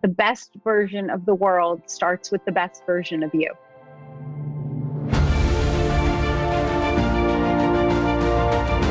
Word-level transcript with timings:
the 0.00 0.08
best 0.08 0.52
version 0.62 1.10
of 1.10 1.26
the 1.26 1.34
world 1.34 1.82
starts 1.86 2.30
with 2.30 2.44
the 2.44 2.52
best 2.52 2.86
version 2.86 3.22
of 3.24 3.34
you. 3.34 3.52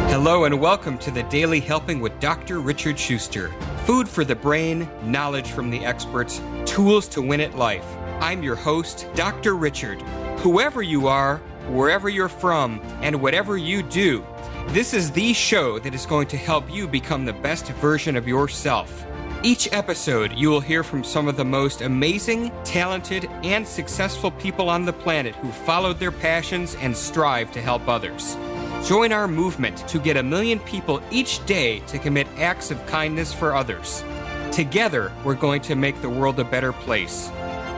Hello, 0.10 0.44
and 0.44 0.60
welcome 0.60 0.98
to 0.98 1.12
the 1.12 1.24
Daily 1.24 1.62
Helping 1.62 2.02
with 2.02 2.20
Dr. 2.20 2.60
Richard 2.60 3.00
Schuster. 3.00 3.50
Food 3.86 4.10
for 4.10 4.26
the 4.26 4.36
brain, 4.36 4.90
knowledge 5.04 5.52
from 5.52 5.70
the 5.70 5.86
experts, 5.86 6.42
tools 6.66 7.08
to 7.10 7.22
win 7.22 7.40
at 7.40 7.56
life. 7.56 7.86
I'm 8.20 8.44
your 8.44 8.56
host, 8.56 9.08
Dr. 9.16 9.56
Richard. 9.56 10.02
Whoever 10.40 10.82
you 10.82 11.08
are, 11.08 11.38
wherever 11.70 12.10
you're 12.10 12.28
from, 12.28 12.82
and 13.02 13.22
whatever 13.22 13.56
you 13.58 13.82
do, 13.84 14.26
this 14.70 14.94
is 14.94 15.12
the 15.12 15.32
show 15.32 15.80
that 15.80 15.96
is 15.96 16.06
going 16.06 16.28
to 16.28 16.38
help 16.38 16.70
you 16.70 16.86
become 16.86 17.24
the 17.24 17.32
best 17.32 17.68
version 17.68 18.18
of 18.18 18.28
yourself. 18.28 19.06
Each 19.44 19.72
episode, 19.72 20.34
you 20.34 20.50
will 20.50 20.60
hear 20.60 20.84
from 20.84 21.04
some 21.04 21.28
of 21.28 21.38
the 21.38 21.46
most 21.46 21.82
amazing, 21.82 22.52
talented, 22.64 23.26
and 23.44 23.68
successful 23.68 24.32
people 24.32 24.68
on 24.68 24.84
the 24.84 24.92
planet 24.92 25.36
who 25.36 25.52
followed 25.52 26.00
their 26.00 26.12
passions 26.12 26.76
and 26.76 26.98
strive 26.98 27.52
to 27.52 27.62
help 27.62 27.88
others. 27.88 28.36
Join 28.84 29.12
our 29.12 29.28
movement 29.28 29.88
to 29.90 30.00
get 30.00 30.18
a 30.18 30.24
million 30.24 30.60
people 30.62 31.04
each 31.12 31.46
day 31.46 31.80
to 31.82 32.00
commit 32.00 32.28
acts 32.38 32.72
of 32.72 32.84
kindness 32.88 33.32
for 33.32 33.56
others. 33.56 34.04
Together, 34.52 35.12
we're 35.24 35.36
going 35.36 35.62
to 35.62 35.76
make 35.76 36.02
the 36.02 36.10
world 36.10 36.40
a 36.40 36.44
better 36.44 36.74
place. 36.74 37.30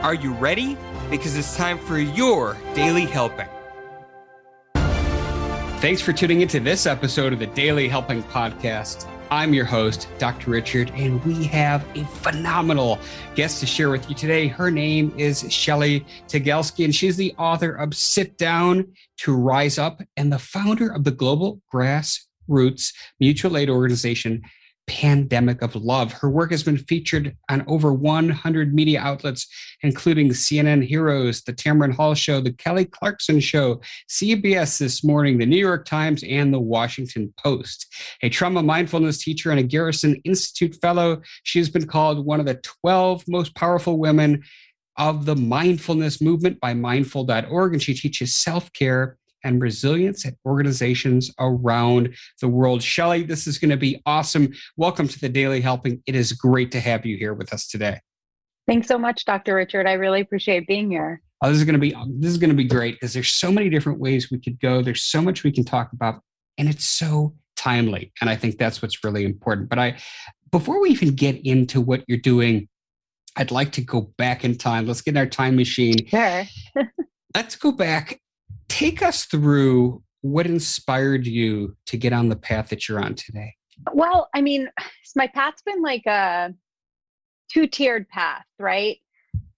Are 0.02 0.14
you 0.14 0.32
ready? 0.32 0.78
Because 1.10 1.36
it's 1.36 1.56
time 1.56 1.78
for 1.78 1.98
your 1.98 2.56
daily 2.74 3.04
helping. 3.04 3.48
Thanks 5.80 6.00
for 6.00 6.14
tuning 6.14 6.40
into 6.40 6.58
this 6.58 6.86
episode 6.86 7.34
of 7.34 7.38
the 7.38 7.46
Daily 7.48 7.86
Helping 7.86 8.22
Podcast. 8.24 9.06
I'm 9.32 9.54
your 9.54 9.64
host, 9.64 10.08
Dr. 10.18 10.50
Richard, 10.50 10.90
and 10.96 11.24
we 11.24 11.44
have 11.44 11.86
a 11.94 12.02
phenomenal 12.04 12.98
guest 13.36 13.60
to 13.60 13.66
share 13.66 13.88
with 13.88 14.08
you 14.08 14.16
today. 14.16 14.48
Her 14.48 14.72
name 14.72 15.14
is 15.16 15.46
Shelly 15.52 16.04
Tygielski, 16.26 16.84
and 16.84 16.92
she's 16.92 17.16
the 17.16 17.32
author 17.38 17.70
of 17.76 17.94
Sit 17.94 18.36
Down 18.38 18.88
to 19.18 19.36
Rise 19.36 19.78
Up 19.78 20.02
and 20.16 20.32
the 20.32 20.38
founder 20.40 20.92
of 20.92 21.04
the 21.04 21.12
Global 21.12 21.62
Grassroots 21.72 22.92
Mutual 23.20 23.56
Aid 23.56 23.70
Organization 23.70 24.42
pandemic 24.90 25.62
of 25.62 25.76
love. 25.76 26.12
Her 26.12 26.28
work 26.28 26.50
has 26.50 26.64
been 26.64 26.76
featured 26.76 27.36
on 27.48 27.62
over 27.68 27.94
100 27.94 28.74
media 28.74 29.00
outlets, 29.00 29.46
including 29.82 30.30
CNN 30.30 30.84
Heroes, 30.84 31.42
The 31.42 31.52
Tamron 31.52 31.94
Hall 31.94 32.12
Show, 32.14 32.40
The 32.40 32.52
Kelly 32.54 32.86
Clarkson 32.86 33.38
Show, 33.38 33.80
CBS 34.08 34.78
This 34.80 35.04
Morning, 35.04 35.38
The 35.38 35.46
New 35.46 35.60
York 35.60 35.84
Times, 35.84 36.24
and 36.24 36.52
The 36.52 36.58
Washington 36.58 37.32
Post. 37.38 37.86
A 38.22 38.28
trauma 38.28 38.64
mindfulness 38.64 39.22
teacher 39.22 39.52
and 39.52 39.60
a 39.60 39.62
Garrison 39.62 40.20
Institute 40.24 40.74
fellow, 40.82 41.22
she 41.44 41.60
has 41.60 41.70
been 41.70 41.86
called 41.86 42.26
one 42.26 42.40
of 42.40 42.46
the 42.46 42.60
12 42.82 43.22
most 43.28 43.54
powerful 43.54 43.96
women 43.96 44.42
of 44.96 45.24
the 45.24 45.36
mindfulness 45.36 46.20
movement 46.20 46.58
by 46.58 46.74
mindful.org, 46.74 47.72
and 47.72 47.82
she 47.82 47.94
teaches 47.94 48.34
self 48.34 48.72
care 48.72 49.18
and 49.44 49.62
resilience 49.62 50.26
at 50.26 50.34
organizations 50.46 51.30
around 51.38 52.14
the 52.40 52.48
world. 52.48 52.82
Shelly, 52.82 53.22
this 53.22 53.46
is 53.46 53.58
going 53.58 53.70
to 53.70 53.76
be 53.76 54.00
awesome. 54.06 54.52
Welcome 54.76 55.08
to 55.08 55.18
the 55.18 55.28
Daily 55.28 55.60
Helping. 55.60 56.02
It 56.06 56.14
is 56.14 56.32
great 56.32 56.70
to 56.72 56.80
have 56.80 57.06
you 57.06 57.16
here 57.16 57.34
with 57.34 57.52
us 57.52 57.68
today. 57.68 58.00
Thanks 58.66 58.86
so 58.86 58.98
much, 58.98 59.24
Dr. 59.24 59.54
Richard. 59.54 59.86
I 59.86 59.94
really 59.94 60.20
appreciate 60.20 60.66
being 60.66 60.90
here. 60.90 61.22
Oh, 61.42 61.48
this 61.48 61.58
is 61.58 61.64
going 61.64 61.74
to 61.74 61.80
be 61.80 61.96
this 62.18 62.30
is 62.30 62.38
going 62.38 62.50
to 62.50 62.56
be 62.56 62.64
great 62.64 62.94
because 62.94 63.14
there's 63.14 63.30
so 63.30 63.50
many 63.50 63.70
different 63.70 63.98
ways 63.98 64.30
we 64.30 64.38
could 64.38 64.60
go. 64.60 64.82
There's 64.82 65.02
so 65.02 65.22
much 65.22 65.42
we 65.42 65.50
can 65.50 65.64
talk 65.64 65.92
about, 65.92 66.22
and 66.58 66.68
it's 66.68 66.84
so 66.84 67.34
timely. 67.56 68.12
And 68.20 68.28
I 68.28 68.36
think 68.36 68.58
that's 68.58 68.82
what's 68.82 69.02
really 69.02 69.24
important. 69.24 69.70
But 69.70 69.78
I, 69.78 69.96
before 70.50 70.80
we 70.80 70.90
even 70.90 71.14
get 71.14 71.40
into 71.46 71.80
what 71.80 72.04
you're 72.06 72.18
doing, 72.18 72.68
I'd 73.36 73.50
like 73.50 73.72
to 73.72 73.80
go 73.80 74.12
back 74.18 74.44
in 74.44 74.56
time. 74.56 74.86
Let's 74.86 75.00
get 75.00 75.12
in 75.12 75.18
our 75.18 75.26
time 75.26 75.56
machine. 75.56 76.06
Sure. 76.06 76.44
Let's 77.34 77.56
go 77.56 77.72
back 77.72 78.20
take 78.70 79.02
us 79.02 79.24
through 79.24 80.02
what 80.22 80.46
inspired 80.46 81.26
you 81.26 81.76
to 81.86 81.98
get 81.98 82.12
on 82.12 82.28
the 82.28 82.36
path 82.36 82.68
that 82.70 82.88
you're 82.88 83.02
on 83.02 83.14
today. 83.14 83.54
Well, 83.92 84.28
I 84.34 84.40
mean, 84.40 84.70
my 85.16 85.26
path's 85.26 85.62
been 85.62 85.82
like 85.82 86.06
a 86.06 86.54
two-tiered 87.50 88.08
path, 88.08 88.44
right? 88.58 88.98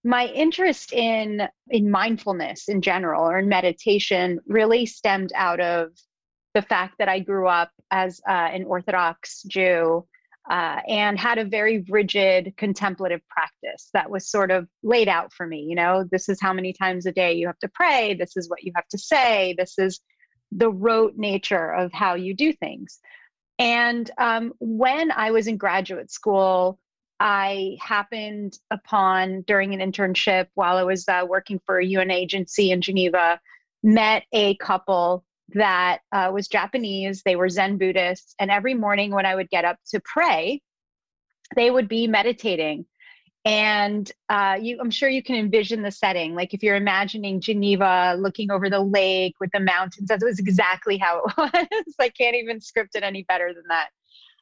My 0.03 0.27
interest 0.27 0.91
in 0.91 1.47
in 1.69 1.89
mindfulness 1.89 2.67
in 2.67 2.81
general 2.81 3.23
or 3.23 3.39
in 3.39 3.47
meditation 3.47 4.39
really 4.47 4.85
stemmed 4.85 5.31
out 5.35 5.61
of 5.61 5.91
the 6.53 6.61
fact 6.61 6.95
that 6.99 7.07
I 7.07 7.19
grew 7.19 7.47
up 7.47 7.71
as 7.91 8.19
uh, 8.27 8.31
an 8.31 8.65
Orthodox 8.65 9.43
Jew 9.43 10.05
uh, 10.49 10.81
and 10.87 11.17
had 11.17 11.37
a 11.37 11.45
very 11.45 11.85
rigid 11.89 12.53
contemplative 12.57 13.21
practice 13.29 13.89
that 13.93 14.09
was 14.09 14.29
sort 14.29 14.51
of 14.51 14.67
laid 14.83 15.07
out 15.07 15.31
for 15.31 15.47
me. 15.47 15.61
You 15.61 15.75
know, 15.75 16.05
this 16.11 16.27
is 16.27 16.41
how 16.41 16.53
many 16.53 16.73
times 16.73 17.05
a 17.05 17.11
day 17.11 17.33
you 17.33 17.47
have 17.47 17.59
to 17.59 17.69
pray, 17.69 18.13
this 18.13 18.35
is 18.35 18.49
what 18.49 18.63
you 18.63 18.71
have 18.75 18.87
to 18.89 18.97
say, 18.97 19.55
this 19.57 19.77
is 19.77 20.01
the 20.51 20.69
rote 20.69 21.15
nature 21.15 21.71
of 21.73 21.91
how 21.93 22.15
you 22.15 22.33
do 22.33 22.53
things. 22.53 22.99
And 23.57 24.09
um, 24.17 24.53
when 24.59 25.11
I 25.11 25.31
was 25.31 25.47
in 25.47 25.57
graduate 25.57 26.11
school, 26.11 26.79
I 27.19 27.77
happened 27.79 28.57
upon 28.69 29.41
during 29.43 29.73
an 29.73 29.91
internship 29.91 30.47
while 30.55 30.75
I 30.77 30.83
was 30.83 31.07
uh, 31.07 31.25
working 31.27 31.61
for 31.65 31.77
a 31.77 31.85
UN 31.85 32.11
agency 32.11 32.71
in 32.71 32.81
Geneva, 32.81 33.39
met 33.81 34.23
a 34.33 34.55
couple 34.57 35.23
that 35.53 35.99
uh, 36.11 36.31
was 36.33 36.47
Japanese. 36.47 37.21
They 37.23 37.35
were 37.35 37.49
Zen 37.49 37.77
Buddhists. 37.77 38.35
And 38.39 38.51
every 38.51 38.73
morning 38.73 39.11
when 39.11 39.25
I 39.25 39.35
would 39.35 39.49
get 39.49 39.65
up 39.65 39.77
to 39.91 40.01
pray, 40.03 40.61
they 41.55 41.71
would 41.71 41.87
be 41.87 42.07
meditating. 42.07 42.85
And 43.45 44.09
uh, 44.29 44.57
you, 44.61 44.77
I'm 44.79 44.91
sure 44.91 45.09
you 45.09 45.21
can 45.21 45.35
envision 45.35 45.81
the 45.81 45.91
setting. 45.91 46.33
Like 46.33 46.53
if 46.53 46.63
you're 46.63 46.77
imagining 46.77 47.41
Geneva 47.41 48.15
looking 48.17 48.51
over 48.51 48.69
the 48.69 48.79
lake 48.79 49.35
with 49.39 49.49
the 49.53 49.59
mountains, 49.59 50.07
that 50.07 50.21
was 50.23 50.39
exactly 50.39 50.97
how 50.97 51.23
it 51.25 51.37
was. 51.37 51.95
I 51.99 52.09
can't 52.09 52.35
even 52.35 52.61
script 52.61 52.95
it 52.95 53.03
any 53.03 53.23
better 53.23 53.53
than 53.53 53.63
that. 53.69 53.89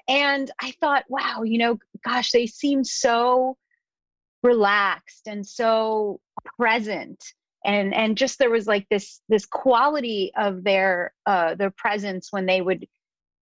And 0.08 0.52
I 0.62 0.74
thought, 0.80 1.06
wow, 1.10 1.44
you 1.44 1.58
know, 1.58 1.80
gosh, 2.04 2.32
they 2.32 2.46
seem 2.46 2.84
so 2.84 3.58
relaxed 4.44 5.28
and 5.28 5.46
so 5.46 6.20
present 6.58 7.24
and 7.66 7.94
and 7.94 8.18
just 8.18 8.40
there 8.40 8.50
was 8.50 8.68
like 8.68 8.88
this 8.90 9.22
this 9.30 9.46
quality 9.46 10.32
of 10.38 10.64
their 10.64 11.14
uh 11.26 11.56
their 11.56 11.72
presence 11.72 12.28
when 12.32 12.46
they 12.46 12.62
would 12.62 12.88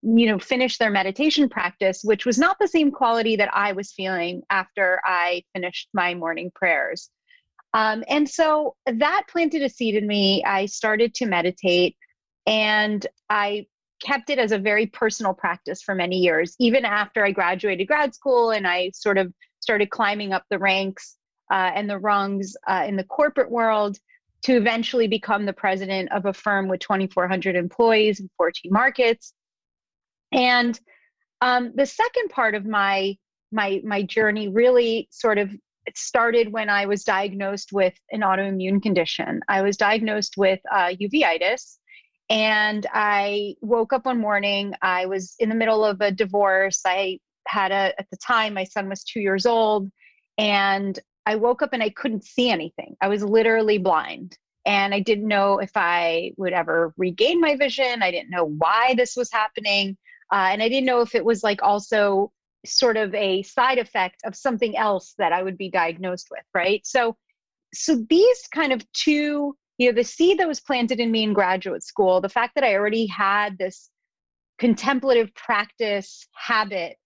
you 0.03 0.27
know 0.27 0.39
finish 0.39 0.79
their 0.79 0.91
meditation 0.91 1.49
practice 1.49 2.01
which 2.03 2.25
was 2.25 2.39
not 2.39 2.57
the 2.61 2.69
same 2.69 2.91
quality 2.91 3.37
that 3.37 3.51
i 3.53 3.73
was 3.73 3.93
feeling 3.93 4.43
after 4.51 5.01
i 5.05 5.43
finished 5.55 5.89
my 5.93 6.15
morning 6.15 6.51
prayers. 6.55 7.11
Um, 7.75 8.05
and 8.09 8.29
so 8.29 8.75
that 8.87 9.25
planted 9.29 9.61
a 9.61 9.69
seed 9.69 9.97
in 9.97 10.07
me. 10.07 10.43
I 10.45 10.65
started 10.65 11.15
to 11.17 11.27
meditate 11.27 11.97
and 12.47 13.07
i 13.29 13.67
kept 14.03 14.31
it 14.31 14.39
as 14.39 14.53
a 14.53 14.59
very 14.59 14.87
personal 14.87 15.35
practice 15.35 15.83
for 15.83 15.95
many 15.95 16.19
years 16.19 16.55
even 16.59 16.85
after 16.85 17.25
i 17.25 17.31
graduated 17.33 17.89
grad 17.89 18.15
school 18.15 18.51
and 18.51 18.67
i 18.67 18.91
sort 18.95 19.19
of 19.19 19.33
started 19.61 19.91
climbing 19.91 20.33
up 20.33 20.45
the 20.51 20.59
ranks 20.59 21.17
uh, 21.51 21.73
and 21.75 21.89
the 21.89 21.99
rungs 21.99 22.57
uh, 22.67 22.85
in 22.87 22.97
the 22.97 23.05
corporate 23.05 23.51
world 23.51 23.99
to 24.43 24.57
eventually 24.57 25.09
become 25.09 25.47
the 25.47 25.53
president 25.53 26.11
of 26.13 26.27
a 26.27 26.33
firm 26.33 26.69
with 26.69 26.81
2,400 26.81 27.57
employees 27.57 28.21
in 28.21 28.31
14 28.37 28.71
markets. 28.73 29.33
And 30.33 30.79
um, 31.41 31.73
the 31.75 31.87
second 31.87 32.31
part 32.31 32.55
of 32.55 32.65
my 32.65 33.17
my 33.53 33.81
my 33.85 34.03
journey 34.03 34.49
really 34.49 35.09
sort 35.11 35.39
of 35.39 35.51
started 35.95 36.53
when 36.53 36.69
I 36.69 36.87
was 36.87 37.05
diagnosed 37.05 37.73
with 37.73 37.95
an 38.11 38.21
autoimmune 38.21 38.83
condition. 38.83 39.41
I 39.49 39.63
was 39.63 39.77
diagnosed 39.77 40.35
with 40.37 40.59
uh, 40.73 40.93
uveitis, 41.01 41.77
and 42.29 42.87
I 42.93 43.55
woke 43.61 43.93
up 43.93 44.07
one 44.07 44.21
morning. 44.21 44.75
I 44.83 45.07
was 45.07 45.35
in 45.39 45.49
the 45.49 45.55
middle 45.55 45.85
of 45.85 46.01
a 46.01 46.11
divorce. 46.11 46.81
I 46.85 47.21
had 47.47 47.71
a 47.71 47.95
at 47.99 48.07
the 48.11 48.17
time 48.17 48.55
my 48.55 48.65
son 48.65 48.89
was 48.89 49.05
two 49.05 49.21
years 49.21 49.47
old, 49.47 49.91
and 50.39 50.99
I 51.27 51.35
woke 51.35 51.61
up 51.61 51.73
and 51.73 51.83
I 51.83 51.91
couldn't 51.91 52.25
see 52.25 52.49
anything. 52.51 52.97
I 53.01 53.09
was 53.09 53.23
literally 53.23 53.79
blind. 53.79 54.39
And 54.65 54.95
I 54.95 55.01
didn't 55.01 55.29
know 55.29 55.59
if 55.59 55.71
I 55.77 56.33
would 56.37 56.53
ever 56.53 56.95
regain 56.97 57.41
my 57.41 57.57
vision. 57.57 58.03
I 58.03 58.11
didn't 58.11 58.31
know 58.31 58.45
why 58.45 58.95
this 58.97 59.17
was 59.17 59.31
happening. 59.31 59.97
Uh, 60.33 60.49
and 60.51 60.63
I 60.63 60.69
didn't 60.69 60.87
know 60.87 61.03
if 61.03 61.15
it 61.15 61.25
was 61.25 61.45
like 61.45 61.63
also 61.63 62.33
sort 62.65 62.97
of 62.97 63.15
a 63.15 63.43
side 63.43 63.79
effect 63.79 64.23
of 64.25 64.35
something 64.35 64.77
else 64.77 65.15
that 65.19 65.33
I 65.33 65.43
would 65.43 65.57
be 65.57 65.71
diagnosed 65.71 66.29
with, 66.31 66.43
right? 66.53 66.85
So, 66.85 67.17
so 67.75 68.05
these 68.09 68.49
kind 68.53 68.73
of 68.73 68.85
two, 68.93 69.57
you 69.79 69.89
know, 69.89 69.95
the 69.95 70.03
seed 70.03 70.39
that 70.39 70.49
was 70.49 70.61
planted 70.61 70.99
in 70.99 71.13
me 71.13 71.23
in 71.23 71.33
graduate 71.33 71.85
school, 71.85 72.21
the 72.21 72.29
fact 72.29 72.57
that 72.57 72.65
I 72.65 72.75
already 72.75 73.07
had 73.07 73.59
this 73.59 73.89
contemplative 74.59 75.33
practice 75.35 76.27
habit 76.35 76.97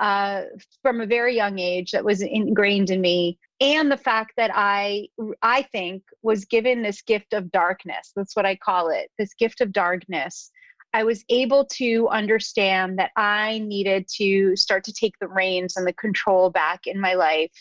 uh, 0.00 0.42
from 0.82 1.00
a 1.00 1.06
very 1.06 1.34
young 1.34 1.58
age 1.58 1.90
that 1.90 2.04
was 2.04 2.20
ingrained 2.20 2.90
in 2.90 3.00
me 3.00 3.38
and 3.60 3.90
the 3.90 3.96
fact 3.96 4.32
that 4.36 4.50
i 4.54 5.06
i 5.42 5.62
think 5.62 6.02
was 6.22 6.44
given 6.44 6.82
this 6.82 7.02
gift 7.02 7.32
of 7.32 7.50
darkness 7.50 8.12
that's 8.14 8.36
what 8.36 8.46
i 8.46 8.54
call 8.54 8.88
it 8.88 9.10
this 9.18 9.34
gift 9.34 9.60
of 9.60 9.72
darkness 9.72 10.50
i 10.94 11.02
was 11.02 11.24
able 11.28 11.64
to 11.64 12.08
understand 12.08 12.98
that 12.98 13.10
i 13.16 13.58
needed 13.58 14.06
to 14.08 14.54
start 14.54 14.84
to 14.84 14.92
take 14.92 15.14
the 15.20 15.28
reins 15.28 15.76
and 15.76 15.86
the 15.86 15.92
control 15.94 16.50
back 16.50 16.86
in 16.86 17.00
my 17.00 17.14
life 17.14 17.52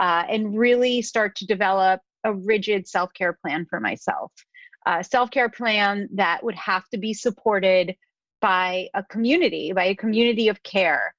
uh, 0.00 0.24
and 0.28 0.58
really 0.58 1.02
start 1.02 1.36
to 1.36 1.46
develop 1.46 2.00
a 2.24 2.32
rigid 2.32 2.88
self 2.88 3.12
care 3.14 3.32
plan 3.32 3.66
for 3.68 3.80
myself. 3.80 4.32
A 4.86 5.04
self 5.04 5.30
care 5.30 5.48
plan 5.48 6.08
that 6.14 6.42
would 6.42 6.56
have 6.56 6.88
to 6.90 6.98
be 6.98 7.14
supported 7.14 7.94
by 8.40 8.88
a 8.94 9.02
community, 9.04 9.72
by 9.72 9.84
a 9.84 9.94
community 9.94 10.48
of 10.48 10.62
care. 10.62 11.14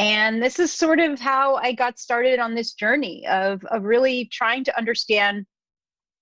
And 0.00 0.42
this 0.42 0.58
is 0.58 0.72
sort 0.72 0.98
of 0.98 1.20
how 1.20 1.56
I 1.56 1.72
got 1.72 1.98
started 1.98 2.38
on 2.38 2.54
this 2.54 2.72
journey 2.72 3.26
of, 3.26 3.62
of 3.66 3.84
really 3.84 4.30
trying 4.32 4.64
to 4.64 4.78
understand 4.78 5.44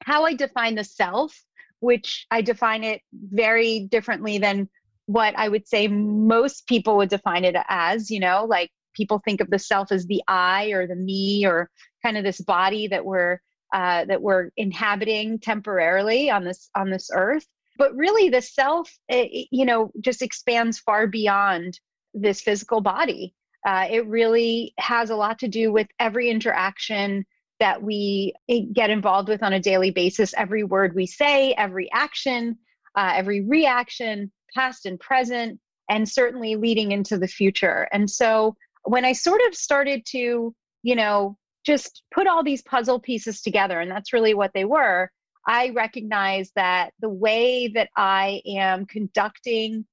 how 0.02 0.24
I 0.24 0.34
define 0.34 0.74
the 0.74 0.82
self, 0.82 1.40
which 1.78 2.26
I 2.28 2.42
define 2.42 2.82
it 2.82 3.02
very 3.12 3.86
differently 3.88 4.38
than 4.38 4.68
what 5.06 5.38
I 5.38 5.48
would 5.48 5.68
say 5.68 5.86
most 5.86 6.66
people 6.66 6.96
would 6.96 7.08
define 7.08 7.44
it 7.44 7.54
as, 7.68 8.10
you 8.10 8.18
know, 8.18 8.46
like 8.46 8.68
people 8.94 9.22
think 9.24 9.40
of 9.40 9.48
the 9.48 9.60
self 9.60 9.92
as 9.92 10.06
the 10.06 10.22
I 10.26 10.72
or 10.72 10.88
the 10.88 10.96
me 10.96 11.46
or 11.46 11.70
kind 12.04 12.16
of 12.16 12.24
this 12.24 12.40
body 12.40 12.88
that 12.88 13.04
we're 13.04 13.38
uh, 13.72 14.06
that 14.06 14.22
we're 14.22 14.50
inhabiting 14.56 15.38
temporarily 15.38 16.30
on 16.30 16.42
this 16.42 16.68
on 16.74 16.90
this 16.90 17.10
earth. 17.14 17.46
But 17.76 17.94
really 17.94 18.28
the 18.28 18.42
self 18.42 18.92
it, 19.08 19.46
you 19.52 19.64
know 19.64 19.92
just 20.00 20.20
expands 20.20 20.80
far 20.80 21.06
beyond 21.06 21.78
this 22.12 22.40
physical 22.40 22.80
body 22.80 23.34
uh, 23.66 23.86
it 23.90 24.06
really 24.06 24.72
has 24.78 25.10
a 25.10 25.16
lot 25.16 25.38
to 25.40 25.48
do 25.48 25.72
with 25.72 25.88
every 25.98 26.30
interaction 26.30 27.24
that 27.60 27.82
we 27.82 28.34
eh, 28.48 28.62
get 28.72 28.90
involved 28.90 29.28
with 29.28 29.42
on 29.42 29.52
a 29.52 29.60
daily 29.60 29.90
basis 29.90 30.34
every 30.36 30.64
word 30.64 30.94
we 30.94 31.06
say 31.06 31.52
every 31.54 31.90
action 31.92 32.56
uh, 32.96 33.12
every 33.14 33.40
reaction 33.40 34.30
past 34.54 34.86
and 34.86 34.98
present 35.00 35.58
and 35.90 36.08
certainly 36.08 36.56
leading 36.56 36.92
into 36.92 37.18
the 37.18 37.28
future 37.28 37.88
and 37.92 38.08
so 38.10 38.54
when 38.84 39.04
i 39.04 39.12
sort 39.12 39.40
of 39.48 39.54
started 39.54 40.04
to 40.06 40.54
you 40.82 40.94
know 40.94 41.36
just 41.68 42.02
put 42.14 42.26
all 42.26 42.42
these 42.42 42.62
puzzle 42.62 42.98
pieces 42.98 43.42
together, 43.42 43.78
and 43.78 43.90
that's 43.90 44.14
really 44.14 44.32
what 44.32 44.52
they 44.54 44.64
were. 44.64 45.10
I 45.46 45.68
recognize 45.70 46.50
that 46.56 46.94
the 47.00 47.10
way 47.10 47.68
that 47.68 47.90
I 47.94 48.40
am 48.46 48.86
conducting 48.86 49.84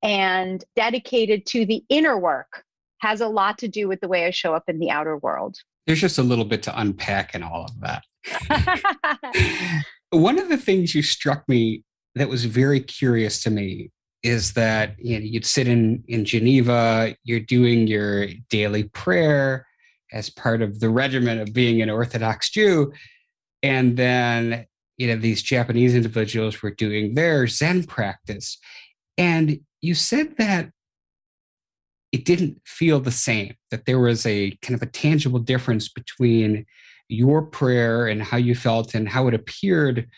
and 0.00 0.62
dedicated 0.76 1.44
to 1.46 1.66
the 1.66 1.82
inner 1.88 2.16
work 2.16 2.62
has 3.04 3.20
a 3.20 3.28
lot 3.28 3.58
to 3.58 3.68
do 3.68 3.86
with 3.86 4.00
the 4.00 4.08
way 4.08 4.26
I 4.26 4.30
show 4.30 4.54
up 4.54 4.64
in 4.68 4.78
the 4.78 4.90
outer 4.90 5.18
world. 5.18 5.56
There's 5.86 6.00
just 6.00 6.18
a 6.18 6.22
little 6.22 6.46
bit 6.46 6.62
to 6.64 6.80
unpack 6.80 7.34
in 7.34 7.42
all 7.42 7.66
of 7.66 7.80
that. 7.80 8.04
One 10.10 10.38
of 10.38 10.48
the 10.48 10.56
things 10.56 10.94
you 10.94 11.02
struck 11.02 11.46
me 11.48 11.84
that 12.14 12.28
was 12.28 12.46
very 12.46 12.80
curious 12.80 13.42
to 13.42 13.50
me 13.50 13.90
is 14.22 14.54
that 14.54 14.94
you 14.98 15.18
know, 15.18 15.24
you'd 15.24 15.44
sit 15.44 15.68
in 15.68 16.02
in 16.08 16.24
Geneva, 16.24 17.14
you're 17.24 17.40
doing 17.40 17.86
your 17.86 18.28
daily 18.48 18.84
prayer, 18.84 19.66
as 20.14 20.30
part 20.30 20.62
of 20.62 20.80
the 20.80 20.88
regimen 20.88 21.40
of 21.40 21.52
being 21.52 21.82
an 21.82 21.90
Orthodox 21.90 22.48
Jew. 22.48 22.92
And 23.62 23.96
then, 23.96 24.64
you 24.96 25.08
know, 25.08 25.16
these 25.16 25.42
Japanese 25.42 25.94
individuals 25.94 26.62
were 26.62 26.70
doing 26.70 27.14
their 27.14 27.46
Zen 27.48 27.84
practice. 27.84 28.56
And 29.18 29.60
you 29.80 29.94
said 29.94 30.36
that 30.38 30.70
it 32.14 32.24
didn't 32.24 32.60
feel 32.64 33.00
the 33.00 33.10
same, 33.10 33.56
that 33.72 33.86
there 33.86 33.98
was 33.98 34.24
a 34.24 34.52
kind 34.62 34.76
of 34.76 34.82
a 34.82 34.90
tangible 34.90 35.40
difference 35.40 35.88
between 35.88 36.64
your 37.08 37.42
prayer 37.42 38.06
and 38.06 38.22
how 38.22 38.36
you 38.36 38.54
felt 38.54 38.94
and 38.94 39.08
how 39.08 39.26
it 39.26 39.34
appeared 39.34 40.08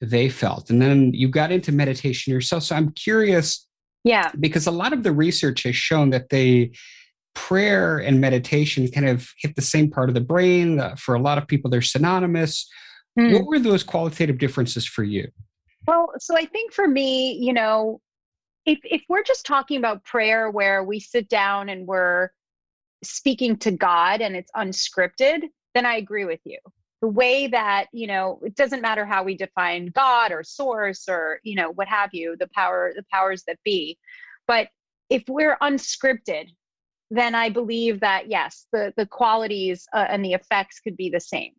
they 0.00 0.30
felt. 0.30 0.70
And 0.70 0.80
then 0.80 1.12
you 1.12 1.28
got 1.28 1.52
into 1.52 1.70
meditation 1.70 2.32
yourself. 2.32 2.62
So 2.62 2.74
I'm 2.74 2.90
curious. 2.92 3.68
Yeah. 4.02 4.32
Because 4.40 4.66
a 4.66 4.70
lot 4.70 4.94
of 4.94 5.02
the 5.02 5.12
research 5.12 5.64
has 5.64 5.76
shown 5.76 6.08
that 6.10 6.30
they 6.30 6.72
prayer 7.34 7.98
and 7.98 8.18
meditation 8.18 8.90
kind 8.90 9.06
of 9.06 9.28
hit 9.36 9.54
the 9.54 9.60
same 9.62 9.90
part 9.90 10.08
of 10.08 10.14
the 10.14 10.22
brain. 10.22 10.80
Uh, 10.80 10.96
for 10.96 11.14
a 11.14 11.20
lot 11.20 11.36
of 11.36 11.46
people, 11.46 11.70
they're 11.70 11.82
synonymous. 11.82 12.66
Mm. 13.18 13.34
What 13.34 13.46
were 13.46 13.58
those 13.58 13.84
qualitative 13.84 14.38
differences 14.38 14.86
for 14.86 15.04
you? 15.04 15.28
Well, 15.86 16.12
so 16.18 16.34
I 16.34 16.46
think 16.46 16.72
for 16.72 16.88
me, 16.88 17.34
you 17.34 17.52
know, 17.52 18.00
if 18.66 18.78
if 18.84 19.02
we're 19.08 19.22
just 19.22 19.46
talking 19.46 19.78
about 19.78 20.04
prayer 20.04 20.50
where 20.50 20.84
we 20.84 21.00
sit 21.00 21.28
down 21.28 21.68
and 21.68 21.86
we're 21.86 22.30
speaking 23.02 23.56
to 23.58 23.72
God 23.72 24.20
and 24.20 24.36
it's 24.36 24.50
unscripted, 24.52 25.42
then 25.74 25.86
I 25.86 25.96
agree 25.96 26.24
with 26.24 26.40
you. 26.44 26.58
The 27.00 27.08
way 27.08 27.48
that, 27.48 27.86
you 27.92 28.06
know, 28.06 28.40
it 28.44 28.54
doesn't 28.54 28.80
matter 28.80 29.04
how 29.04 29.24
we 29.24 29.36
define 29.36 29.86
God 29.86 30.30
or 30.30 30.44
source 30.44 31.08
or, 31.08 31.40
you 31.42 31.56
know, 31.56 31.72
what 31.72 31.88
have 31.88 32.10
you, 32.12 32.36
the 32.38 32.48
power, 32.54 32.92
the 32.94 33.04
powers 33.12 33.42
that 33.48 33.58
be. 33.64 33.98
But 34.46 34.68
if 35.10 35.24
we're 35.28 35.56
unscripted, 35.60 36.50
then 37.10 37.34
I 37.34 37.48
believe 37.48 38.00
that 38.00 38.30
yes, 38.30 38.66
the 38.72 38.94
the 38.96 39.06
qualities 39.06 39.86
uh, 39.92 40.06
and 40.08 40.24
the 40.24 40.32
effects 40.32 40.80
could 40.80 40.96
be 40.96 41.10
the 41.10 41.20
same. 41.20 41.52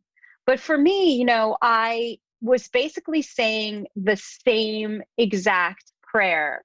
But 0.46 0.60
for 0.60 0.78
me, 0.78 1.16
you 1.16 1.26
know, 1.26 1.58
I 1.62 2.18
was 2.42 2.68
basically 2.70 3.22
saying 3.22 3.88
the 3.96 4.18
same 4.18 5.02
exact 5.18 5.92
prayer 6.02 6.64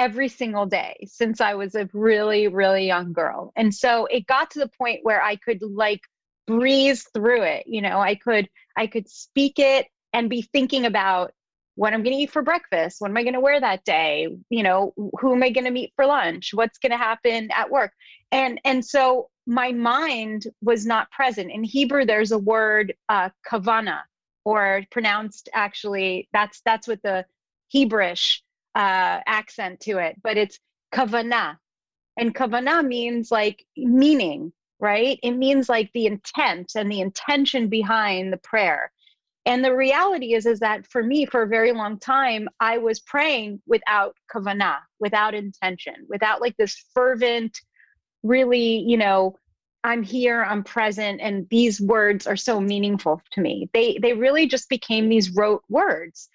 every 0.00 0.28
single 0.28 0.64
day 0.64 0.96
since 1.06 1.42
I 1.42 1.52
was 1.52 1.74
a 1.74 1.86
really 1.92 2.48
really 2.48 2.86
young 2.86 3.12
girl. 3.12 3.52
And 3.54 3.72
so 3.72 4.06
it 4.06 4.26
got 4.26 4.50
to 4.52 4.58
the 4.58 4.70
point 4.78 5.00
where 5.02 5.22
I 5.22 5.36
could 5.36 5.60
like 5.60 6.00
breeze 6.46 7.06
through 7.12 7.42
it, 7.42 7.66
you 7.66 7.82
know, 7.82 8.00
I 8.00 8.14
could 8.14 8.48
I 8.76 8.86
could 8.86 9.10
speak 9.10 9.58
it 9.58 9.86
and 10.14 10.30
be 10.30 10.40
thinking 10.40 10.86
about 10.86 11.32
what 11.74 11.92
I'm 11.92 12.02
going 12.02 12.16
to 12.16 12.22
eat 12.22 12.32
for 12.32 12.40
breakfast, 12.40 12.96
what 13.00 13.10
am 13.10 13.16
I 13.18 13.22
going 13.22 13.34
to 13.34 13.40
wear 13.40 13.60
that 13.60 13.84
day, 13.84 14.28
you 14.48 14.62
know, 14.62 14.94
who 15.20 15.34
am 15.34 15.42
I 15.42 15.50
going 15.50 15.66
to 15.66 15.70
meet 15.70 15.92
for 15.96 16.06
lunch, 16.06 16.54
what's 16.54 16.78
going 16.78 16.92
to 16.92 16.98
happen 16.98 17.50
at 17.52 17.70
work. 17.70 17.92
And 18.32 18.58
and 18.64 18.82
so 18.82 19.28
my 19.46 19.72
mind 19.72 20.46
was 20.62 20.86
not 20.86 21.10
present. 21.10 21.50
In 21.50 21.62
Hebrew 21.62 22.06
there's 22.06 22.32
a 22.32 22.38
word 22.38 22.94
uh 23.10 23.28
kavana 23.46 24.00
or 24.46 24.82
pronounced 24.90 25.50
actually 25.52 26.26
that's 26.32 26.62
that's 26.64 26.88
what 26.88 27.02
the 27.02 27.26
Hebrayish 27.74 28.40
uh 28.74 29.20
accent 29.26 29.80
to 29.80 29.98
it, 29.98 30.16
but 30.22 30.36
it's 30.36 30.58
kavana. 30.92 31.56
And 32.16 32.34
kavana 32.34 32.86
means 32.86 33.30
like 33.30 33.64
meaning, 33.76 34.52
right? 34.78 35.18
It 35.22 35.32
means 35.32 35.68
like 35.68 35.90
the 35.94 36.06
intent 36.06 36.72
and 36.74 36.90
the 36.90 37.00
intention 37.00 37.68
behind 37.68 38.32
the 38.32 38.38
prayer 38.38 38.92
and 39.46 39.64
the 39.64 39.74
reality 39.74 40.34
is 40.34 40.46
is 40.46 40.60
that 40.60 40.86
for 40.86 41.02
me 41.02 41.26
for 41.26 41.42
a 41.42 41.48
very 41.48 41.72
long 41.72 41.98
time 41.98 42.48
i 42.60 42.78
was 42.78 43.00
praying 43.00 43.60
without 43.66 44.14
kavanah 44.32 44.78
without 44.98 45.34
intention 45.34 45.94
without 46.08 46.40
like 46.40 46.56
this 46.56 46.84
fervent 46.94 47.58
really 48.22 48.84
you 48.86 48.96
know 48.96 49.34
i'm 49.82 50.02
here 50.02 50.42
i'm 50.44 50.62
present 50.62 51.20
and 51.20 51.48
these 51.50 51.80
words 51.80 52.26
are 52.26 52.36
so 52.36 52.60
meaningful 52.60 53.20
to 53.32 53.40
me 53.40 53.68
they 53.72 53.98
they 54.02 54.12
really 54.12 54.46
just 54.46 54.68
became 54.68 55.08
these 55.08 55.34
rote 55.34 55.64
words 55.68 56.28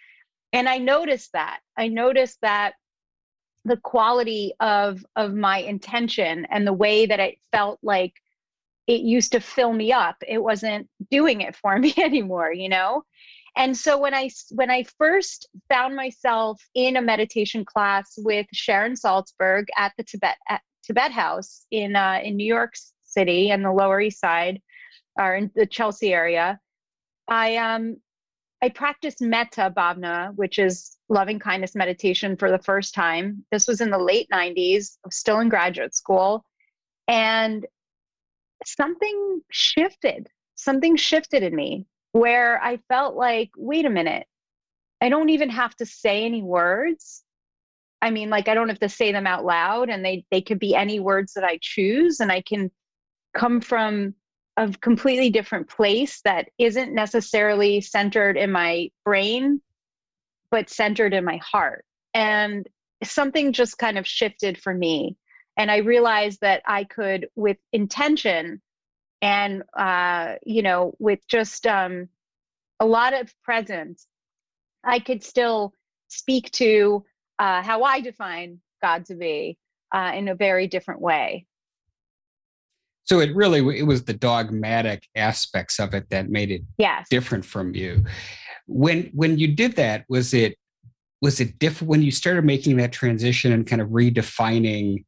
and 0.56 0.70
i 0.70 0.78
noticed 0.78 1.32
that. 1.34 1.60
I 1.78 1.90
noticed 1.90 2.40
that 2.42 2.74
the 3.66 3.78
quality 3.78 4.54
of 4.60 5.06
of 5.16 5.34
my 5.34 5.58
intention 5.58 6.48
and 6.50 6.66
the 6.66 6.74
way 6.74 7.06
that 7.06 7.20
it 7.20 7.36
felt 7.52 7.80
like 7.84 8.14
it 8.88 9.02
used 9.02 9.32
to 9.34 9.40
fill 9.40 9.74
me 9.74 9.92
up 9.92 10.16
it 10.28 10.42
wasn't 10.42 10.88
doing 11.12 11.42
it 11.42 11.56
for 11.56 11.78
me 11.86 11.94
anymore 11.98 12.52
you 12.54 12.70
know? 12.70 13.04
And 13.58 13.76
so 13.76 13.98
when 13.98 14.14
i 14.14 14.30
when 14.52 14.70
i 14.70 14.84
first 14.98 15.48
found 15.70 15.96
myself 15.96 16.62
in 16.74 16.98
a 16.98 17.02
meditation 17.02 17.66
class 17.66 18.14
with 18.18 18.48
sharon 18.54 18.94
salzberg 18.94 19.66
at 19.78 19.94
the 19.98 20.04
tibet 20.04 20.38
at 20.50 20.62
tibet 20.84 21.12
house 21.12 21.66
in 21.72 21.96
uh, 21.96 22.20
in 22.24 22.36
new 22.36 22.48
york 22.48 22.74
city 23.04 23.52
and 23.52 23.64
the 23.64 23.72
lower 23.72 24.02
east 24.02 24.20
side 24.20 24.62
or 25.18 25.36
in 25.36 25.52
the 25.56 25.66
chelsea 25.66 26.14
area 26.14 26.60
i 27.30 27.56
um 27.56 27.96
i 28.66 28.70
practiced 28.70 29.22
metta 29.22 29.72
bhavana 29.76 30.34
which 30.36 30.58
is 30.60 30.98
loving 31.10 31.40
kindness 31.40 31.76
meditation 31.76 32.36
for 32.36 32.50
the 32.52 32.60
first 32.60 32.94
time 32.94 33.44
this 33.52 33.68
was 33.68 33.80
in 33.80 33.90
the 33.90 33.98
late 33.98 34.28
90s 34.34 34.98
still 35.10 35.40
in 35.40 35.50
graduate 35.50 35.96
school 35.96 36.44
and 37.08 37.66
something 38.66 39.42
shifted. 39.52 40.28
Something 40.56 40.96
shifted 40.96 41.44
in 41.44 41.56
me 41.56 41.86
where 42.14 42.62
I 42.64 42.78
felt 42.88 43.16
like, 43.16 43.52
wait 43.58 43.86
a 43.86 43.90
minute, 43.90 44.26
I 45.02 45.10
don't 45.10 45.30
even 45.30 45.50
have 45.50 45.76
to 45.78 45.86
say 45.86 46.24
any 46.24 46.42
words. 46.42 47.24
I 48.02 48.12
mean, 48.12 48.30
like 48.30 48.48
I 48.48 48.54
don't 48.54 48.70
have 48.70 48.80
to 48.80 48.90
say 48.90 49.12
them 49.12 49.28
out 49.28 49.46
loud 49.46 49.90
and 49.90 50.04
they 50.04 50.26
they 50.32 50.42
could 50.42 50.60
be 50.60 50.76
any 50.76 51.00
words 51.00 51.34
that 51.34 51.44
I 51.44 51.60
choose 51.62 52.20
and 52.20 52.32
I 52.32 52.42
can 52.42 52.72
come 53.34 53.60
from 53.62 54.16
a 54.58 54.72
completely 54.82 55.30
different 55.30 55.70
place 55.70 56.22
that 56.24 56.50
isn't 56.58 56.94
necessarily 56.94 57.82
centered 57.82 58.38
in 58.38 58.52
my 58.52 58.90
brain 59.04 59.62
but 60.52 60.70
centered 60.70 61.14
in 61.14 61.26
my 61.26 61.38
heart. 61.38 61.84
And 62.14 62.66
something 63.04 63.52
just 63.52 63.78
kind 63.78 63.98
of 63.98 64.08
shifted 64.08 64.58
for 64.58 64.74
me 64.74 65.18
and 65.58 65.70
i 65.72 65.78
realized 65.78 66.40
that 66.42 66.62
i 66.66 66.84
could 66.84 67.28
with 67.36 67.58
intention 67.74 68.62
and 69.22 69.64
uh, 69.78 70.36
you 70.46 70.62
know 70.62 70.94
with 71.00 71.20
just 71.28 71.66
um, 71.66 72.08
a 72.80 72.86
lot 72.86 73.14
of 73.14 73.34
presence 73.44 74.08
i 74.84 75.00
could 75.00 75.24
still 75.24 75.74
speak 76.08 76.52
to 76.52 77.04
uh, 77.40 77.62
how 77.62 77.84
i 77.84 78.00
define 78.02 78.60
god 78.82 79.06
to 79.06 79.16
be 79.16 79.58
uh, 79.94 80.12
in 80.16 80.28
a 80.28 80.36
very 80.36 80.68
different 80.68 81.02
way 81.02 81.46
So 83.06 83.20
it 83.20 83.36
really 83.36 83.80
it 83.80 83.84
was 83.84 84.04
the 84.04 84.14
dogmatic 84.14 85.08
aspects 85.16 85.80
of 85.80 85.94
it 85.94 86.10
that 86.10 86.30
made 86.30 86.52
it 86.52 86.64
yes. 86.78 87.08
different 87.10 87.46
from 87.46 87.76
you. 87.76 88.04
When 88.68 89.12
when 89.14 89.38
you 89.38 89.48
did 89.56 89.76
that, 89.76 90.06
was 90.10 90.34
it 90.34 90.58
was 91.22 91.40
it 91.40 91.60
different 91.60 91.90
when 91.90 92.02
you 92.02 92.12
started 92.12 92.44
making 92.46 92.78
that 92.78 92.92
transition 92.92 93.52
and 93.52 93.66
kind 93.66 93.82
of 93.82 93.90
redefining 93.90 95.06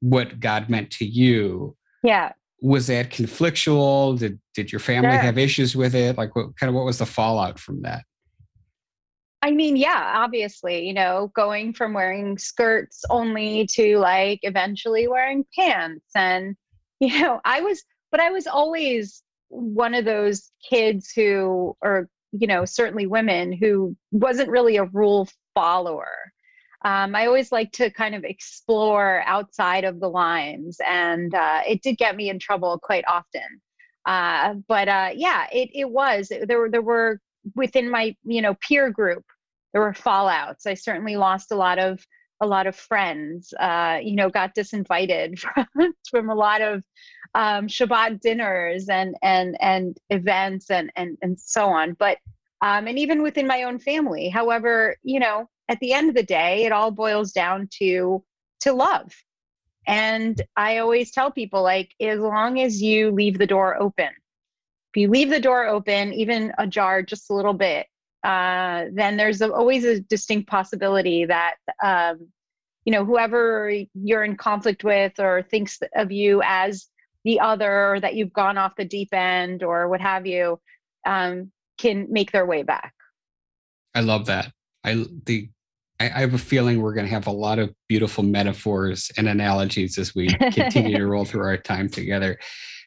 what 0.00 0.40
God 0.40 0.68
meant 0.68 0.90
to 0.92 1.04
you? 1.04 1.76
Yeah. 2.02 2.32
Was 2.60 2.88
that 2.88 3.10
conflictual? 3.10 4.18
Did 4.18 4.40
did 4.54 4.72
your 4.72 4.80
family 4.80 5.10
sure. 5.12 5.20
have 5.20 5.38
issues 5.38 5.76
with 5.76 5.94
it? 5.94 6.18
Like 6.18 6.34
what 6.34 6.56
kind 6.56 6.68
of 6.68 6.74
what 6.74 6.84
was 6.84 6.98
the 6.98 7.06
fallout 7.06 7.58
from 7.58 7.82
that? 7.82 8.04
I 9.44 9.50
mean, 9.50 9.76
yeah, 9.76 10.12
obviously, 10.16 10.86
you 10.86 10.94
know, 10.94 11.32
going 11.34 11.72
from 11.72 11.94
wearing 11.94 12.38
skirts 12.38 13.02
only 13.10 13.66
to 13.72 13.98
like 13.98 14.38
eventually 14.42 15.08
wearing 15.08 15.44
pants. 15.58 16.06
And, 16.14 16.54
you 17.02 17.20
know, 17.20 17.40
I 17.44 17.60
was, 17.62 17.82
but 18.10 18.20
I 18.20 18.30
was 18.30 18.46
always 18.46 19.22
one 19.48 19.94
of 19.94 20.04
those 20.04 20.50
kids 20.68 21.10
who, 21.10 21.76
or, 21.82 22.08
you 22.30 22.46
know, 22.46 22.64
certainly 22.64 23.06
women 23.06 23.52
who 23.52 23.96
wasn't 24.12 24.50
really 24.50 24.76
a 24.76 24.84
rule 24.84 25.28
follower. 25.54 26.14
Um, 26.84 27.14
I 27.16 27.26
always 27.26 27.50
like 27.50 27.72
to 27.72 27.90
kind 27.90 28.14
of 28.14 28.24
explore 28.24 29.22
outside 29.26 29.84
of 29.84 29.98
the 30.00 30.08
lines, 30.08 30.78
and 30.86 31.34
uh, 31.34 31.60
it 31.66 31.82
did 31.82 31.96
get 31.96 32.16
me 32.16 32.28
in 32.28 32.38
trouble 32.38 32.78
quite 32.80 33.04
often. 33.08 33.60
Uh, 34.06 34.54
but 34.68 34.88
uh, 34.88 35.10
yeah, 35.14 35.46
it 35.52 35.70
it 35.74 35.90
was 35.90 36.32
there 36.46 36.58
were 36.58 36.70
there 36.70 36.82
were 36.82 37.20
within 37.54 37.90
my 37.90 38.14
you 38.24 38.42
know 38.42 38.54
peer 38.54 38.90
group 38.90 39.24
there 39.72 39.82
were 39.82 39.92
fallouts 39.92 40.66
i 40.66 40.74
certainly 40.74 41.16
lost 41.16 41.50
a 41.50 41.56
lot 41.56 41.78
of 41.78 42.04
a 42.42 42.46
lot 42.46 42.66
of 42.66 42.76
friends 42.76 43.54
uh, 43.58 43.98
you 44.02 44.16
know 44.16 44.28
got 44.28 44.54
disinvited 44.54 45.38
from, 45.72 45.94
from 46.10 46.28
a 46.28 46.34
lot 46.34 46.60
of 46.60 46.84
um, 47.34 47.68
shabbat 47.68 48.20
dinners 48.20 48.88
and 48.88 49.16
and 49.22 49.56
and 49.60 49.96
events 50.10 50.70
and 50.70 50.92
and 50.96 51.16
and 51.22 51.40
so 51.40 51.68
on. 51.68 51.94
But 51.94 52.18
um, 52.60 52.86
and 52.86 52.98
even 52.98 53.22
within 53.22 53.46
my 53.46 53.62
own 53.62 53.78
family. 53.78 54.28
However 54.28 54.96
you 55.02 55.20
know 55.20 55.48
at 55.68 55.80
the 55.80 55.94
end 55.94 56.10
of 56.10 56.16
the 56.16 56.22
day 56.22 56.64
it 56.64 56.72
all 56.72 56.90
boils 56.90 57.32
down 57.32 57.68
to 57.78 58.22
to 58.60 58.72
love. 58.72 59.12
And 59.86 60.40
i 60.56 60.78
always 60.78 61.10
tell 61.10 61.30
people 61.30 61.62
like 61.62 61.92
as 62.00 62.20
long 62.20 62.60
as 62.60 62.82
you 62.82 63.10
leave 63.10 63.38
the 63.38 63.46
door 63.46 63.80
open 63.80 64.10
if 64.94 65.00
you 65.00 65.08
leave 65.08 65.30
the 65.30 65.40
door 65.40 65.66
open 65.66 66.12
even 66.12 66.52
ajar 66.58 67.02
just 67.02 67.30
a 67.30 67.34
little 67.34 67.54
bit 67.54 67.86
uh, 68.24 68.86
then 68.92 69.16
there's 69.16 69.40
a, 69.40 69.52
always 69.52 69.84
a 69.84 70.00
distinct 70.00 70.48
possibility 70.48 71.24
that 71.24 71.56
um, 71.82 72.28
you 72.84 72.92
know 72.92 73.04
whoever 73.04 73.72
you're 73.94 74.24
in 74.24 74.36
conflict 74.36 74.84
with 74.84 75.18
or 75.18 75.42
thinks 75.42 75.80
of 75.94 76.12
you 76.12 76.42
as 76.44 76.88
the 77.24 77.40
other 77.40 77.94
or 77.94 78.00
that 78.00 78.14
you've 78.14 78.32
gone 78.32 78.58
off 78.58 78.76
the 78.76 78.84
deep 78.84 79.12
end 79.12 79.62
or 79.62 79.88
what 79.88 80.00
have 80.00 80.26
you 80.26 80.58
um, 81.06 81.50
can 81.78 82.06
make 82.10 82.32
their 82.32 82.46
way 82.46 82.62
back 82.62 82.92
i 83.94 84.00
love 84.00 84.26
that 84.26 84.52
i 84.84 85.04
the 85.26 85.48
I, 86.00 86.06
I 86.06 86.20
have 86.20 86.34
a 86.34 86.38
feeling 86.38 86.82
we're 86.82 86.94
going 86.94 87.06
to 87.06 87.12
have 87.12 87.28
a 87.28 87.32
lot 87.32 87.58
of 87.60 87.72
beautiful 87.88 88.24
metaphors 88.24 89.10
and 89.16 89.28
analogies 89.28 89.98
as 89.98 90.14
we 90.14 90.28
continue 90.52 90.98
to 90.98 91.06
roll 91.06 91.24
through 91.24 91.42
our 91.42 91.56
time 91.56 91.88
together. 91.88 92.38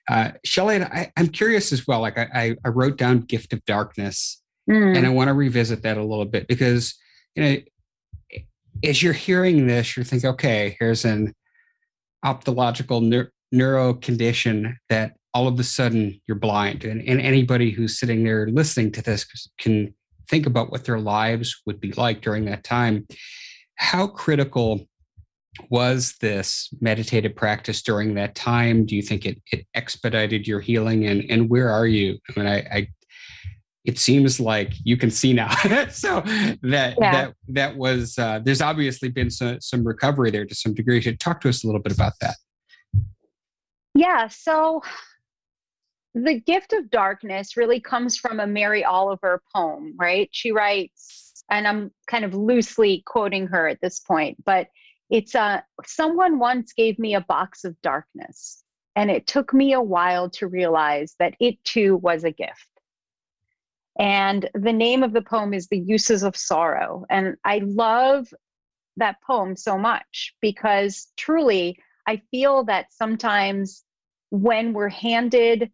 Uh, 0.10 0.32
Shelly, 0.44 0.82
I, 0.84 1.12
am 1.16 1.30
curious 1.30 1.72
as 1.72 1.88
well. 1.88 2.02
Like 2.02 2.18
I, 2.18 2.56
I 2.64 2.68
wrote 2.68 2.98
down 2.98 3.22
"gift 3.22 3.54
of 3.54 3.64
darkness," 3.66 4.42
Mm. 4.70 4.98
And 4.98 5.06
I 5.06 5.10
want 5.10 5.28
to 5.28 5.34
revisit 5.34 5.84
that 5.84 5.98
a 5.98 6.04
little 6.04 6.26
bit 6.26 6.48
because, 6.48 6.96
you 7.36 7.44
know, 7.44 7.58
as 8.84 9.02
you're 9.02 9.14
hearing 9.14 9.68
this, 9.68 9.96
you're 9.96 10.04
thinking, 10.04 10.30
okay, 10.32 10.76
here's 10.80 11.06
an 11.06 11.34
ophthalmological 12.26 13.02
neur- 13.02 13.30
neuro 13.52 13.94
condition 13.94 14.78
that 14.90 15.14
all 15.34 15.48
of 15.48 15.60
a 15.60 15.64
sudden 15.64 16.20
you're 16.28 16.38
blind. 16.38 16.84
And, 16.84 17.02
and 17.08 17.22
anybody 17.22 17.72
who's 17.72 18.00
sitting 18.00 18.24
there 18.24 18.48
listening 18.48 18.92
to 18.94 19.02
this 19.02 19.26
can 19.60 19.94
think 20.30 20.46
about 20.46 20.72
what 20.72 20.86
their 20.86 21.00
lives 21.00 21.62
would 21.66 21.80
be 21.80 21.92
like 21.94 22.22
during 22.22 22.46
that 22.46 22.64
time. 22.64 23.06
How 23.76 24.08
critical 24.08 24.88
was 25.70 26.16
this 26.22 26.70
meditative 26.82 27.36
practice 27.36 27.82
during 27.82 28.16
that 28.16 28.36
time? 28.36 28.86
Do 28.86 28.96
you 28.96 29.02
think 29.02 29.26
it, 29.26 29.42
it 29.52 29.66
expedited 29.74 30.48
your 30.48 30.60
healing? 30.60 31.06
And, 31.06 31.24
and 31.30 31.50
where 31.50 31.70
are 31.70 31.88
you? 31.88 32.18
I 32.30 32.40
mean, 32.40 32.48
I, 32.48 32.58
I 32.58 32.88
it 33.86 34.00
seems 34.00 34.40
like 34.40 34.74
you 34.84 34.98
can 34.98 35.12
see 35.12 35.32
now. 35.32 35.50
so 35.90 36.22
that 36.62 36.96
yeah. 37.00 37.12
that 37.12 37.34
that 37.50 37.78
was 37.78 38.18
uh, 38.18 38.40
there's 38.44 38.62
obviously 38.62 39.10
been 39.10 39.30
some 39.30 39.62
some 39.62 39.86
recovery 39.86 40.32
there 40.32 40.46
to 40.46 40.56
some 40.56 40.74
degree. 40.74 41.00
You 41.00 41.16
talk 41.16 41.42
to 41.42 41.50
us 41.50 41.64
a 41.64 41.68
little 41.68 41.82
bit 41.82 41.94
about 41.94 42.14
that. 42.22 42.36
Yeah. 43.94 44.28
So 44.28 44.82
the 46.14 46.40
gift 46.40 46.74
of 46.74 46.90
darkness 46.90 47.58
really 47.58 47.80
comes 47.80 48.18
from 48.18 48.40
a 48.40 48.48
Mary 48.48 48.84
Oliver 48.84 49.42
poem, 49.54 49.94
right? 49.98 50.30
She 50.32 50.52
writes, 50.52 51.44
and 51.50 51.68
I'm 51.68 51.92
kind 52.08 52.26
of 52.26 52.34
loosely 52.34 53.04
quoting 53.06 53.48
her 53.48 53.68
at 53.68 53.82
this 53.82 54.00
point, 54.00 54.44
but 54.46 54.68
it's 55.10 55.36
uh, 55.36 55.62
someone 55.86 56.40
once 56.40 56.74
gave 56.74 56.98
me 56.98 57.14
a 57.14 57.22
box 57.22 57.64
of 57.64 57.80
darkness, 57.82 58.64
and 58.96 59.12
it 59.12 59.28
took 59.28 59.54
me 59.54 59.74
a 59.74 59.82
while 59.82 60.30
to 60.32 60.48
realize 60.48 61.16
that 61.20 61.36
it 61.40 61.64
too 61.64 61.98
was 61.98 62.24
a 62.24 62.32
gift. 62.32 62.68
And 63.98 64.50
the 64.54 64.74
name 64.74 65.04
of 65.04 65.14
the 65.14 65.22
poem 65.22 65.54
is 65.54 65.68
The 65.68 65.80
Uses 65.80 66.24
of 66.24 66.36
Sorrow. 66.36 67.06
And 67.10 67.36
I 67.44 67.60
love 67.60 68.34
that 68.98 69.22
poem 69.26 69.56
so 69.56 69.78
much 69.78 70.36
because 70.42 71.08
truly, 71.18 71.80
I 72.08 72.22
feel 72.32 72.66
that 72.66 72.94
sometimes 72.94 73.84
when 74.30 74.74
we're 74.74 74.90
handed 74.90 75.72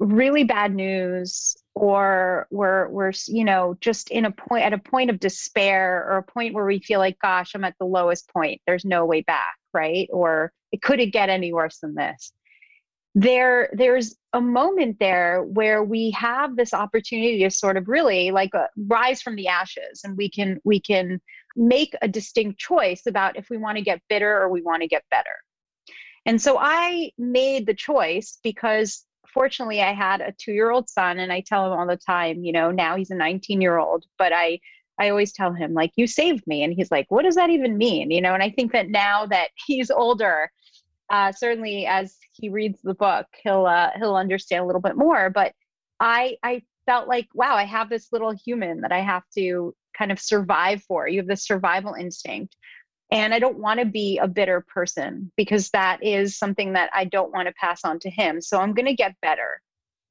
really 0.00 0.44
bad 0.44 0.74
news 0.74 1.56
or 1.74 2.46
we're 2.50 2.88
we're 2.88 3.12
you 3.26 3.42
know 3.42 3.76
just 3.80 4.10
in 4.10 4.24
a 4.24 4.30
point 4.30 4.64
at 4.64 4.72
a 4.72 4.78
point 4.78 5.10
of 5.10 5.18
despair 5.18 6.06
or 6.08 6.18
a 6.18 6.22
point 6.22 6.54
where 6.54 6.64
we 6.64 6.78
feel 6.78 7.00
like 7.00 7.18
gosh 7.18 7.52
i'm 7.52 7.64
at 7.64 7.74
the 7.80 7.84
lowest 7.84 8.32
point. 8.32 8.60
There's 8.64 8.84
no 8.84 9.04
way 9.06 9.22
back 9.22 9.58
right? 9.72 10.08
Or 10.12 10.52
it 10.72 10.82
couldn't 10.82 11.12
get 11.12 11.28
any 11.28 11.52
worse 11.52 11.78
than 11.78 11.94
this 11.94 12.32
there 13.20 13.68
there's 13.72 14.16
a 14.32 14.40
moment 14.40 14.96
there 15.00 15.42
where 15.42 15.82
we 15.82 16.12
have 16.12 16.54
this 16.54 16.72
opportunity 16.72 17.42
to 17.42 17.50
sort 17.50 17.76
of 17.76 17.88
really 17.88 18.30
like 18.30 18.54
uh, 18.54 18.66
rise 18.86 19.20
from 19.20 19.34
the 19.34 19.48
ashes 19.48 20.02
and 20.04 20.16
we 20.16 20.30
can 20.30 20.60
we 20.64 20.78
can 20.78 21.20
make 21.56 21.96
a 22.00 22.06
distinct 22.06 22.60
choice 22.60 23.06
about 23.06 23.36
if 23.36 23.50
we 23.50 23.56
want 23.56 23.76
to 23.76 23.82
get 23.82 24.00
bitter 24.08 24.38
or 24.38 24.48
we 24.48 24.62
want 24.62 24.82
to 24.82 24.88
get 24.88 25.02
better. 25.10 25.34
And 26.26 26.40
so 26.40 26.58
i 26.60 27.10
made 27.18 27.66
the 27.66 27.74
choice 27.74 28.38
because 28.44 29.04
fortunately 29.26 29.82
i 29.82 29.92
had 29.92 30.20
a 30.20 30.32
two 30.38 30.52
year 30.52 30.70
old 30.70 30.88
son 30.88 31.18
and 31.18 31.32
i 31.32 31.40
tell 31.40 31.66
him 31.66 31.72
all 31.72 31.86
the 31.86 31.96
time 31.96 32.44
you 32.44 32.52
know 32.52 32.70
now 32.70 32.96
he's 32.96 33.10
a 33.10 33.14
19 33.14 33.60
year 33.60 33.78
old 33.78 34.04
but 34.16 34.32
i 34.32 34.60
I 35.00 35.10
always 35.10 35.32
tell 35.32 35.52
him 35.52 35.74
like 35.74 35.92
you 35.94 36.08
saved 36.08 36.44
me. 36.48 36.64
And 36.64 36.74
he's 36.74 36.90
like 36.90 37.06
what 37.08 37.22
does 37.22 37.36
that 37.36 37.50
even 37.50 37.78
mean? 37.78 38.10
You 38.10 38.20
know 38.20 38.34
and 38.34 38.42
I 38.42 38.50
think 38.50 38.72
that 38.72 38.90
now 38.90 39.26
that 39.26 39.48
he's 39.66 39.90
older 39.90 40.50
uh, 41.10 41.32
certainly 41.32 41.86
as 41.86 42.16
he 42.32 42.48
reads 42.48 42.80
the 42.82 42.94
book, 42.94 43.26
he'll 43.42 43.66
uh, 43.66 43.90
he'll 43.96 44.16
understand 44.16 44.62
a 44.62 44.66
little 44.66 44.80
bit 44.80 44.96
more. 44.96 45.30
But 45.30 45.52
I 46.00 46.36
I 46.42 46.62
felt 46.86 47.08
like 47.08 47.28
wow, 47.34 47.54
I 47.54 47.64
have 47.64 47.88
this 47.88 48.08
little 48.12 48.32
human 48.32 48.82
that 48.82 48.92
I 48.92 49.00
have 49.00 49.24
to 49.36 49.74
kind 49.96 50.12
of 50.12 50.20
survive 50.20 50.82
for. 50.84 51.08
You 51.08 51.20
have 51.20 51.26
this 51.26 51.46
survival 51.46 51.94
instinct. 51.94 52.56
And 53.10 53.32
I 53.32 53.38
don't 53.38 53.58
want 53.58 53.80
to 53.80 53.86
be 53.86 54.18
a 54.18 54.28
bitter 54.28 54.60
person 54.60 55.32
because 55.36 55.70
that 55.70 56.02
is 56.02 56.36
something 56.36 56.74
that 56.74 56.90
I 56.92 57.06
don't 57.06 57.32
want 57.32 57.48
to 57.48 57.54
pass 57.54 57.84
on 57.84 57.98
to 58.00 58.10
him. 58.10 58.40
So 58.42 58.60
I'm 58.60 58.74
going 58.74 58.86
to 58.86 58.94
get 58.94 59.18
better. 59.22 59.62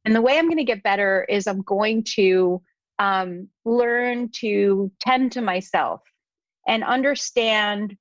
And 0.03 0.15
the 0.15 0.21
way 0.21 0.37
I'm 0.37 0.47
going 0.47 0.57
to 0.57 0.63
get 0.63 0.83
better 0.83 1.25
is 1.29 1.47
I'm 1.47 1.61
going 1.61 2.03
to 2.15 2.61
um, 2.97 3.49
learn 3.65 4.29
to 4.39 4.91
tend 4.99 5.33
to 5.33 5.41
myself 5.41 6.01
and 6.67 6.83
understand 6.83 7.95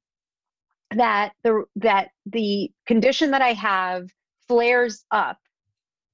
that 0.94 1.32
the 1.42 1.64
that 1.76 2.10
the 2.26 2.70
condition 2.86 3.32
that 3.32 3.42
I 3.42 3.52
have 3.54 4.08
flares 4.46 5.04
up 5.10 5.38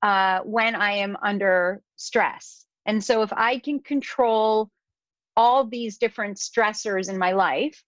uh, 0.02 0.40
when 0.40 0.74
I 0.74 0.92
am 0.92 1.16
under 1.22 1.82
stress. 1.96 2.64
And 2.86 3.02
so 3.02 3.22
if 3.22 3.32
I 3.32 3.58
can 3.58 3.80
control 3.80 4.70
all 5.36 5.64
these 5.64 5.98
different 5.98 6.38
stressors 6.38 7.08
in 7.08 7.18
my 7.18 7.32
life, 7.32 7.82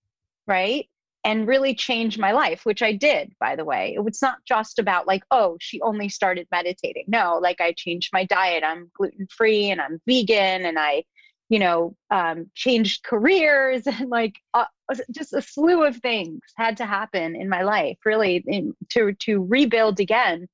right? 0.47 0.89
And 1.25 1.49
really 1.49 1.75
change 1.75 2.19
my 2.19 2.33
life, 2.33 2.65
which 2.65 2.83
I 2.83 2.93
did, 2.93 3.33
by 3.41 3.57
the 3.57 3.65
way. 3.65 3.97
It's 3.99 4.23
not 4.23 4.39
just 4.47 4.79
about 4.79 5.07
like, 5.07 5.25
oh, 5.31 5.57
she 5.59 5.81
only 5.81 6.09
started 6.11 6.47
meditating. 6.53 7.05
No, 7.09 7.39
like 7.43 7.61
I 7.61 7.73
changed 7.73 8.11
my 8.13 8.25
diet. 8.27 8.63
I'm 8.63 8.91
gluten 8.95 9.27
free 9.27 9.71
and 9.71 9.81
I'm 9.81 10.01
vegan 10.07 10.67
and 10.67 10.79
I 10.79 11.05
you 11.49 11.59
know, 11.59 11.97
um, 12.11 12.51
changed 12.55 13.05
careers 13.05 13.87
and 13.87 14.11
like 14.11 14.37
uh, 14.55 14.65
just 15.11 15.33
a 15.33 15.43
slew 15.43 15.85
of 15.85 15.97
things 15.97 16.41
had 16.57 16.77
to 16.79 16.87
happen 16.87 17.37
in 17.37 17.49
my 17.49 17.63
life, 17.63 17.99
really, 18.05 18.43
in, 18.47 18.75
to 18.91 19.15
to 19.21 19.45
rebuild 19.45 20.01
again, 20.01 20.49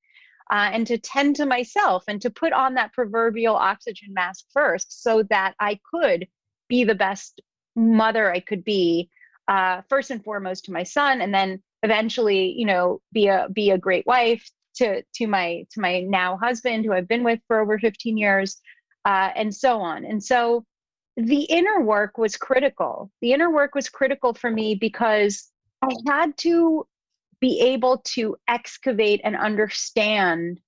uh, 0.53 0.71
and 0.73 0.87
to 0.87 0.99
tend 0.99 1.37
to 1.37 1.47
myself 1.47 2.05
and 2.09 2.21
to 2.23 2.31
put 2.31 2.53
on 2.53 2.75
that 2.75 2.93
proverbial 2.93 3.57
oxygen 3.57 4.13
mask 4.13 4.45
first, 4.53 5.03
so 5.03 5.23
that 5.25 5.55
I 5.61 5.79
could 5.93 6.27
be 6.69 6.85
the 6.85 6.95
best 6.95 7.41
mother 7.77 8.33
I 8.33 8.41
could 8.41 8.65
be, 8.65 9.11
uh, 9.49 9.83
first 9.89 10.11
and 10.11 10.23
foremost 10.23 10.67
to 10.67 10.73
my 10.73 10.83
son, 10.83 11.21
and 11.21 11.35
then 11.35 11.63
eventually, 11.83 12.53
you 12.57 12.67
know, 12.67 13.01
be 13.13 13.29
a 13.29 13.49
be 13.53 13.71
a 13.71 13.79
great 13.79 14.07
wife 14.07 14.49
to 14.77 15.03
to 15.15 15.27
my 15.27 15.65
to 15.73 15.81
my 15.81 16.01
now 16.01 16.37
husband 16.37 16.85
who 16.85 16.93
I've 16.93 17.09
been 17.09 17.25
with 17.25 17.41
for 17.49 17.61
over 17.61 17.79
15 17.79 18.17
years 18.17 18.61
uh, 19.05 19.31
and 19.35 19.55
so 19.55 19.81
on. 19.81 20.05
And 20.05 20.23
so 20.23 20.65
the 21.17 21.43
inner 21.45 21.81
work 21.81 22.19
was 22.19 22.37
critical. 22.37 23.11
The 23.21 23.33
inner 23.33 23.51
work 23.51 23.75
was 23.75 23.89
critical 23.89 24.35
for 24.35 24.51
me 24.51 24.75
because 24.75 25.51
I 25.83 25.91
had 26.07 26.37
to 26.39 26.87
be 27.41 27.61
able 27.61 27.99
to 27.99 28.37
excavate 28.49 29.21
and 29.25 29.37
understand 29.37 30.61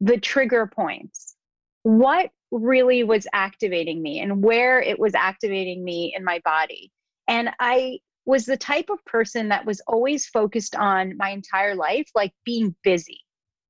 the 0.00 0.18
trigger 0.18 0.66
points. 0.66 1.36
What 1.82 2.30
really 2.50 3.02
was 3.02 3.26
activating 3.32 4.00
me 4.02 4.20
and 4.20 4.42
where 4.42 4.80
it 4.80 4.98
was 4.98 5.14
activating 5.14 5.84
me 5.84 6.14
in 6.16 6.24
my 6.24 6.40
body. 6.44 6.90
And 7.26 7.50
I 7.58 7.98
was 8.26 8.46
the 8.46 8.56
type 8.56 8.90
of 8.90 9.04
person 9.04 9.48
that 9.48 9.66
was 9.66 9.80
always 9.86 10.26
focused 10.26 10.74
on 10.74 11.16
my 11.16 11.30
entire 11.30 11.74
life, 11.74 12.08
like 12.14 12.32
being 12.44 12.74
busy, 12.82 13.20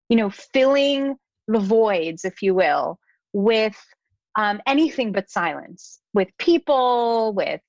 you 0.08 0.16
know, 0.16 0.30
filling 0.30 1.16
the 1.48 1.58
voids, 1.58 2.24
if 2.24 2.42
you 2.42 2.54
will, 2.54 2.98
with 3.32 3.76
um, 4.36 4.60
anything 4.66 5.12
but 5.12 5.30
silence, 5.30 6.00
with 6.12 6.28
people, 6.38 7.32
with, 7.34 7.60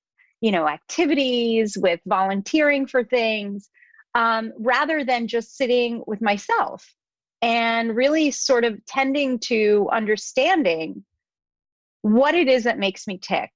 you 0.42 0.52
know, 0.52 0.68
activities, 0.68 1.78
with 1.78 2.00
volunteering 2.06 2.88
for 2.88 3.04
things, 3.04 3.70
um, 4.14 4.54
rather 4.58 5.04
than 5.04 5.28
just 5.28 5.58
sitting 5.58 6.04
with 6.08 6.22
myself 6.22 6.94
and 7.42 7.96
really 7.96 8.32
sort 8.32 8.64
of 8.64 8.84
tending 8.86 9.40
to 9.40 9.88
understanding 9.92 11.04
what 12.02 12.36
it 12.36 12.48
is 12.48 12.64
that 12.64 12.80
makes 12.80 13.08
me 13.08 13.18
tick 13.18 13.52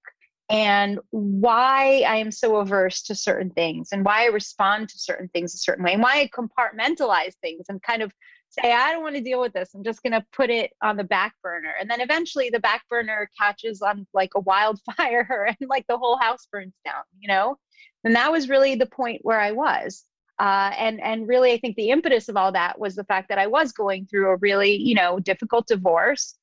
and 0.49 0.99
why 1.11 2.03
I 2.07 2.15
am 2.15 2.31
so 2.31 2.57
averse 2.57 3.03
to 3.03 3.15
certain 3.15 3.51
things 3.51 3.89
and 3.91 4.03
why 4.03 4.23
I 4.23 4.27
respond 4.27 4.89
to 4.89 4.99
certain 4.99 5.29
things 5.29 5.53
a 5.53 5.59
certain 5.59 5.85
way 5.85 5.93
and 5.93 6.01
why 6.01 6.21
I 6.21 6.29
compartmentalize 6.35 7.35
things 7.41 7.67
and 7.69 7.81
kind 7.81 8.01
of 8.01 8.11
say, 8.49 8.73
I 8.73 8.91
don't 8.91 9.03
want 9.03 9.15
to 9.15 9.21
deal 9.21 9.39
with 9.39 9.53
this. 9.53 9.73
I'm 9.73 9.83
just 9.83 10.03
going 10.03 10.13
to 10.13 10.25
put 10.33 10.49
it 10.49 10.71
on 10.81 10.97
the 10.97 11.03
back 11.03 11.33
burner. 11.43 11.73
And 11.79 11.89
then 11.89 12.01
eventually 12.01 12.49
the 12.49 12.59
back 12.59 12.83
burner 12.89 13.29
catches 13.39 13.81
on 13.81 14.07
like 14.13 14.31
a 14.35 14.39
wildfire 14.39 15.55
and 15.59 15.69
like 15.69 15.85
the 15.87 15.97
whole 15.97 16.17
house 16.17 16.47
burns 16.51 16.73
down, 16.85 17.03
you 17.19 17.27
know? 17.27 17.57
And 18.03 18.15
that 18.15 18.31
was 18.31 18.49
really 18.49 18.75
the 18.75 18.85
point 18.85 19.21
where 19.23 19.39
I 19.39 19.51
was. 19.51 20.03
Uh, 20.39 20.71
and 20.77 21.01
and 21.01 21.27
really, 21.27 21.51
I 21.51 21.59
think 21.59 21.75
the 21.75 21.89
impetus 21.89 22.29
of 22.29 22.37
all 22.37 22.53
that 22.53 22.79
was 22.79 22.95
the 22.95 23.03
fact 23.03 23.27
that 23.27 23.37
I 23.37 23.47
was 23.47 23.73
going 23.73 24.05
through 24.05 24.29
a 24.29 24.37
really, 24.37 24.73
you 24.77 24.95
know, 24.95 25.19
difficult 25.19 25.67
divorce, 25.67 26.35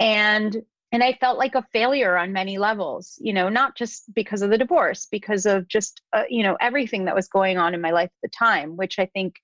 and 0.00 0.56
and 0.90 1.02
I 1.04 1.12
felt 1.20 1.38
like 1.38 1.54
a 1.54 1.66
failure 1.72 2.16
on 2.16 2.32
many 2.32 2.58
levels, 2.58 3.18
you 3.20 3.32
know, 3.32 3.48
not 3.48 3.76
just 3.76 4.12
because 4.14 4.42
of 4.42 4.50
the 4.50 4.58
divorce, 4.58 5.06
because 5.10 5.44
of 5.44 5.68
just, 5.68 6.00
uh, 6.12 6.22
you 6.28 6.42
know, 6.42 6.56
everything 6.60 7.04
that 7.04 7.14
was 7.14 7.28
going 7.28 7.58
on 7.58 7.74
in 7.74 7.80
my 7.80 7.90
life 7.90 8.06
at 8.06 8.30
the 8.30 8.36
time, 8.36 8.76
which 8.76 8.98
I 8.98 9.06
think 9.06 9.34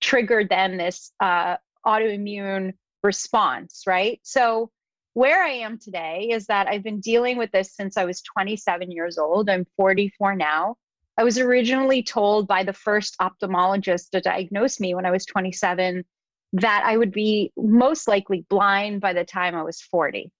triggered 0.00 0.48
then 0.48 0.76
this 0.76 1.12
uh, 1.20 1.56
autoimmune 1.86 2.74
response, 3.02 3.84
right? 3.86 4.20
So, 4.22 4.70
where 5.14 5.42
I 5.42 5.50
am 5.50 5.78
today 5.78 6.28
is 6.30 6.46
that 6.46 6.68
I've 6.68 6.84
been 6.84 7.00
dealing 7.00 7.38
with 7.38 7.50
this 7.50 7.74
since 7.74 7.96
I 7.96 8.04
was 8.04 8.22
27 8.22 8.92
years 8.92 9.18
old. 9.18 9.50
I'm 9.50 9.66
44 9.76 10.36
now. 10.36 10.76
I 11.16 11.24
was 11.24 11.38
originally 11.38 12.04
told 12.04 12.46
by 12.46 12.62
the 12.62 12.72
first 12.72 13.16
ophthalmologist 13.20 14.10
to 14.10 14.20
diagnose 14.20 14.78
me 14.78 14.94
when 14.94 15.06
I 15.06 15.10
was 15.10 15.26
27 15.26 16.04
that 16.52 16.82
I 16.84 16.96
would 16.96 17.12
be 17.12 17.52
most 17.56 18.06
likely 18.06 18.46
blind 18.48 19.00
by 19.00 19.12
the 19.12 19.24
time 19.24 19.56
I 19.56 19.64
was 19.64 19.80
40 19.80 20.30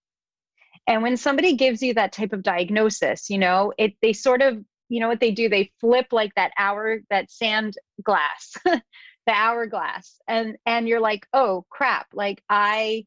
and 0.89 1.03
when 1.03 1.19
somebody 1.19 1.55
gives 1.55 1.83
you 1.83 1.95
that 1.95 2.13
type 2.13 2.33
of 2.33 2.43
diagnosis, 2.43 3.29
you 3.29 3.37
know, 3.37 3.75
it 3.77 3.95
they 4.01 4.15
sort 4.15 4.41
of, 4.41 4.65
you 4.89 5.01
know 5.01 5.09
what 5.09 5.21
they 5.21 5.33
do? 5.33 5.51
They 5.51 5.71
flip 5.81 6.07
like 6.13 6.35
that 6.35 6.53
hour, 6.59 7.01
that 7.11 7.31
sand 7.31 7.75
glass, 8.03 8.57
the 9.29 9.35
hourglass. 9.35 10.21
And 10.27 10.57
and 10.67 10.89
you're 10.89 11.01
like, 11.01 11.27
oh 11.35 11.67
crap, 11.69 12.07
like 12.15 12.43
I 12.49 13.05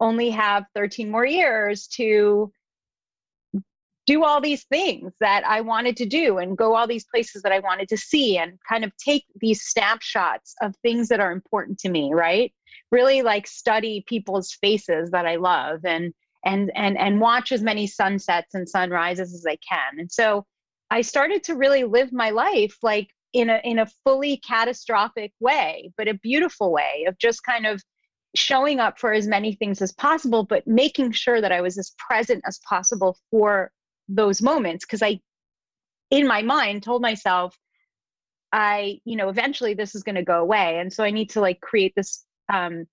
only 0.00 0.30
have 0.30 0.64
13 0.74 1.10
more 1.10 1.24
years 1.24 1.86
to 1.86 2.52
do 4.06 4.24
all 4.24 4.40
these 4.40 4.64
things 4.64 5.14
that 5.20 5.46
I 5.46 5.62
wanted 5.62 5.96
to 5.98 6.06
do 6.06 6.38
and 6.38 6.58
go 6.58 6.74
all 6.74 6.86
these 6.86 7.06
places 7.06 7.40
that 7.42 7.52
I 7.52 7.60
wanted 7.60 7.88
to 7.88 7.96
see 7.96 8.36
and 8.36 8.58
kind 8.68 8.84
of 8.84 8.92
take 8.98 9.24
these 9.40 9.62
snapshots 9.62 10.54
of 10.60 10.74
things 10.82 11.08
that 11.08 11.20
are 11.20 11.32
important 11.32 11.78
to 11.78 11.88
me, 11.88 12.12
right? 12.12 12.52
Really 12.90 13.22
like 13.22 13.46
study 13.46 14.04
people's 14.06 14.52
faces 14.60 15.10
that 15.12 15.24
I 15.24 15.36
love 15.36 15.84
and 15.84 16.12
and 16.44 16.72
and 16.74 16.98
and 16.98 17.20
watch 17.20 17.52
as 17.52 17.62
many 17.62 17.86
sunsets 17.86 18.54
and 18.54 18.68
sunrises 18.68 19.32
as 19.32 19.46
I 19.48 19.56
can. 19.66 20.00
And 20.00 20.10
so 20.10 20.44
I 20.90 21.00
started 21.02 21.44
to 21.44 21.54
really 21.54 21.84
live 21.84 22.12
my 22.12 22.30
life 22.30 22.76
like 22.82 23.08
in 23.34 23.50
a 23.50 23.60
in 23.64 23.78
a 23.80 23.86
fully 24.04 24.38
catastrophic 24.38 25.32
way, 25.40 25.92
but 25.98 26.08
a 26.08 26.14
beautiful 26.14 26.72
way 26.72 27.04
of 27.06 27.18
just 27.18 27.42
kind 27.44 27.66
of 27.66 27.82
showing 28.34 28.80
up 28.80 28.98
for 28.98 29.12
as 29.12 29.26
many 29.26 29.54
things 29.54 29.82
as 29.82 29.92
possible, 29.92 30.44
but 30.44 30.66
making 30.66 31.12
sure 31.12 31.40
that 31.40 31.52
I 31.52 31.60
was 31.60 31.76
as 31.76 31.92
present 31.98 32.42
as 32.46 32.58
possible 32.68 33.18
for 33.30 33.70
those 34.08 34.40
moments. 34.40 34.84
Because 34.84 35.02
I, 35.02 35.20
in 36.10 36.26
my 36.26 36.42
mind, 36.42 36.82
told 36.82 37.02
myself, 37.02 37.56
I, 38.52 39.00
you 39.04 39.16
know, 39.16 39.28
eventually 39.28 39.74
this 39.74 39.94
is 39.94 40.04
going 40.04 40.14
to 40.14 40.24
go 40.24 40.40
away. 40.40 40.78
And 40.78 40.92
so 40.92 41.04
I 41.04 41.10
need 41.10 41.30
to 41.30 41.40
like 41.40 41.60
create 41.60 41.92
this, 41.96 42.24
um, 42.52 42.86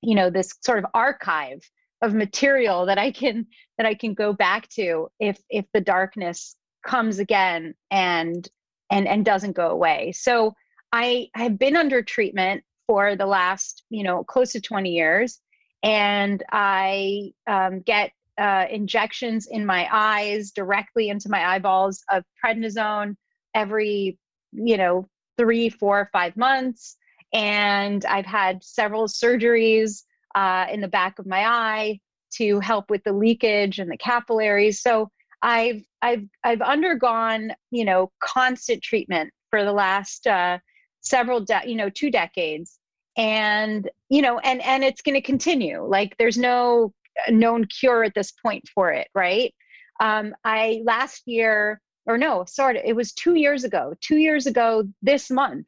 you 0.00 0.14
know, 0.14 0.30
this 0.30 0.54
sort 0.64 0.78
of 0.78 0.86
archive 0.94 1.60
of 2.02 2.14
material 2.14 2.86
that 2.86 2.98
I 2.98 3.10
can 3.10 3.46
that 3.78 3.86
I 3.86 3.94
can 3.94 4.14
go 4.14 4.32
back 4.32 4.68
to 4.70 5.08
if 5.18 5.40
if 5.48 5.64
the 5.72 5.80
darkness 5.80 6.54
comes 6.84 7.18
again 7.18 7.74
and 7.90 8.48
and 8.90 9.06
and 9.08 9.24
doesn't 9.24 9.52
go 9.52 9.68
away. 9.68 10.12
So 10.12 10.54
I 10.92 11.28
have 11.34 11.58
been 11.58 11.76
under 11.76 12.02
treatment 12.02 12.62
for 12.86 13.16
the 13.16 13.26
last 13.26 13.84
you 13.90 14.02
know 14.02 14.24
close 14.24 14.52
to 14.52 14.60
20 14.60 14.90
years, 14.90 15.40
and 15.82 16.42
I 16.52 17.32
um, 17.46 17.80
get 17.80 18.12
uh, 18.38 18.66
injections 18.70 19.46
in 19.50 19.64
my 19.64 19.88
eyes 19.90 20.50
directly 20.50 21.08
into 21.08 21.28
my 21.28 21.44
eyeballs 21.44 22.02
of 22.10 22.22
prednisone 22.44 23.16
every 23.54 24.18
you 24.52 24.76
know 24.76 25.08
three, 25.38 25.68
four, 25.68 26.08
five 26.12 26.36
months, 26.36 26.96
and 27.32 28.04
I've 28.04 28.26
had 28.26 28.62
several 28.64 29.06
surgeries 29.06 30.02
uh, 30.34 30.66
in 30.70 30.80
the 30.80 30.88
back 30.88 31.18
of 31.18 31.26
my 31.26 31.44
eye 31.46 32.00
to 32.34 32.60
help 32.60 32.90
with 32.90 33.02
the 33.04 33.12
leakage 33.12 33.78
and 33.78 33.90
the 33.90 33.96
capillaries. 33.96 34.80
So 34.80 35.10
I've 35.42 35.82
I've 36.02 36.26
I've 36.44 36.62
undergone 36.62 37.52
you 37.70 37.84
know 37.84 38.10
constant 38.20 38.82
treatment 38.82 39.32
for 39.50 39.64
the 39.64 39.72
last 39.72 40.26
uh, 40.26 40.58
several 41.00 41.40
de- 41.40 41.62
you 41.66 41.76
know 41.76 41.90
two 41.90 42.10
decades, 42.10 42.78
and 43.16 43.88
you 44.08 44.22
know 44.22 44.38
and 44.38 44.62
and 44.62 44.84
it's 44.84 45.02
going 45.02 45.14
to 45.14 45.22
continue. 45.22 45.84
Like 45.84 46.16
there's 46.18 46.38
no 46.38 46.92
known 47.28 47.64
cure 47.66 48.04
at 48.04 48.14
this 48.14 48.32
point 48.32 48.64
for 48.74 48.92
it, 48.92 49.08
right? 49.14 49.54
Um, 50.00 50.34
I 50.44 50.82
last 50.84 51.22
year 51.26 51.80
or 52.06 52.16
no, 52.16 52.44
sorry, 52.46 52.80
it 52.84 52.94
was 52.94 53.12
two 53.12 53.34
years 53.34 53.64
ago. 53.64 53.94
Two 54.00 54.16
years 54.16 54.46
ago 54.46 54.84
this 55.02 55.30
month, 55.30 55.66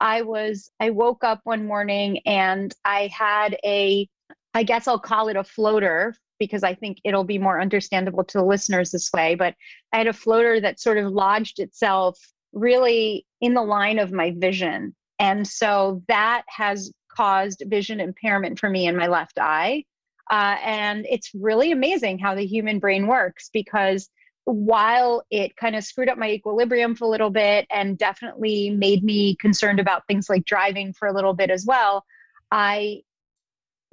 I 0.00 0.22
was 0.22 0.70
I 0.80 0.90
woke 0.90 1.24
up 1.24 1.40
one 1.44 1.66
morning 1.66 2.20
and 2.26 2.74
I 2.84 3.08
had 3.12 3.56
a 3.64 4.08
I 4.54 4.62
guess 4.62 4.88
I'll 4.88 4.98
call 4.98 5.28
it 5.28 5.36
a 5.36 5.44
floater 5.44 6.14
because 6.38 6.62
I 6.62 6.74
think 6.74 6.98
it'll 7.04 7.24
be 7.24 7.38
more 7.38 7.60
understandable 7.60 8.24
to 8.24 8.38
the 8.38 8.44
listeners 8.44 8.90
this 8.90 9.10
way. 9.12 9.34
But 9.34 9.54
I 9.92 9.98
had 9.98 10.06
a 10.06 10.12
floater 10.12 10.60
that 10.60 10.80
sort 10.80 10.98
of 10.98 11.12
lodged 11.12 11.58
itself 11.58 12.18
really 12.52 13.26
in 13.40 13.54
the 13.54 13.62
line 13.62 13.98
of 13.98 14.12
my 14.12 14.32
vision. 14.36 14.94
And 15.18 15.46
so 15.46 16.02
that 16.08 16.42
has 16.48 16.92
caused 17.08 17.62
vision 17.66 18.00
impairment 18.00 18.58
for 18.58 18.68
me 18.68 18.86
in 18.86 18.96
my 18.96 19.06
left 19.06 19.38
eye. 19.38 19.84
Uh, 20.30 20.56
and 20.64 21.06
it's 21.08 21.30
really 21.34 21.72
amazing 21.72 22.18
how 22.18 22.34
the 22.34 22.44
human 22.44 22.78
brain 22.78 23.06
works 23.06 23.48
because 23.52 24.08
while 24.44 25.24
it 25.30 25.56
kind 25.56 25.74
of 25.74 25.84
screwed 25.84 26.08
up 26.08 26.18
my 26.18 26.30
equilibrium 26.30 26.94
for 26.94 27.04
a 27.04 27.08
little 27.08 27.30
bit 27.30 27.66
and 27.70 27.98
definitely 27.98 28.70
made 28.70 29.02
me 29.02 29.34
concerned 29.36 29.80
about 29.80 30.06
things 30.06 30.28
like 30.28 30.44
driving 30.44 30.92
for 30.92 31.08
a 31.08 31.12
little 31.12 31.34
bit 31.34 31.50
as 31.50 31.66
well, 31.66 32.04
I, 32.50 33.02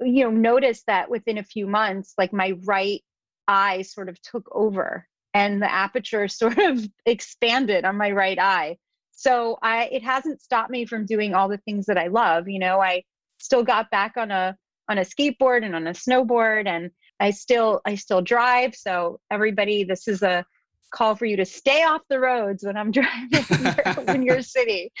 you 0.00 0.24
know, 0.24 0.30
noticed 0.30 0.84
that 0.86 1.10
within 1.10 1.38
a 1.38 1.44
few 1.44 1.66
months, 1.66 2.14
like 2.18 2.32
my 2.32 2.54
right 2.64 3.02
eye 3.46 3.82
sort 3.82 4.08
of 4.08 4.20
took 4.22 4.48
over 4.52 5.06
and 5.32 5.60
the 5.60 5.70
aperture 5.72 6.28
sort 6.28 6.58
of 6.58 6.84
expanded 7.06 7.84
on 7.84 7.96
my 7.96 8.10
right 8.10 8.38
eye. 8.38 8.78
So 9.12 9.58
I, 9.62 9.84
it 9.86 10.02
hasn't 10.02 10.42
stopped 10.42 10.70
me 10.70 10.86
from 10.86 11.06
doing 11.06 11.34
all 11.34 11.48
the 11.48 11.58
things 11.58 11.86
that 11.86 11.98
I 11.98 12.08
love. 12.08 12.48
You 12.48 12.58
know, 12.58 12.80
I 12.80 13.04
still 13.38 13.62
got 13.62 13.90
back 13.90 14.16
on 14.16 14.30
a 14.30 14.56
on 14.88 14.98
a 14.98 15.02
skateboard 15.02 15.64
and 15.64 15.74
on 15.74 15.86
a 15.86 15.92
snowboard 15.92 16.66
and 16.66 16.90
I 17.20 17.30
still 17.30 17.80
I 17.86 17.94
still 17.94 18.22
drive. 18.22 18.74
So 18.74 19.20
everybody, 19.30 19.84
this 19.84 20.08
is 20.08 20.22
a 20.22 20.44
call 20.92 21.14
for 21.16 21.26
you 21.26 21.36
to 21.36 21.44
stay 21.44 21.82
off 21.82 22.02
the 22.08 22.20
roads 22.20 22.64
when 22.64 22.76
I'm 22.76 22.90
driving 22.92 24.08
in 24.08 24.22
your 24.22 24.42
city. 24.42 24.92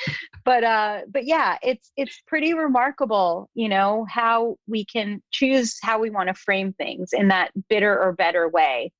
But 0.44 0.64
uh, 0.64 1.00
but 1.08 1.24
yeah, 1.24 1.58
it's 1.62 1.90
it's 1.96 2.20
pretty 2.26 2.54
remarkable, 2.54 3.48
you 3.54 3.68
know, 3.68 4.06
how 4.08 4.56
we 4.66 4.84
can 4.84 5.22
choose 5.30 5.78
how 5.82 5.98
we 5.98 6.10
want 6.10 6.28
to 6.28 6.34
frame 6.34 6.72
things 6.72 7.12
in 7.12 7.28
that 7.28 7.50
bitter 7.68 7.98
or 7.98 8.12
better 8.12 8.48
way. 8.48 8.92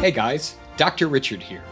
Hey 0.00 0.12
guys, 0.12 0.56
Dr. 0.78 1.08
Richard 1.08 1.42
here. 1.42 1.62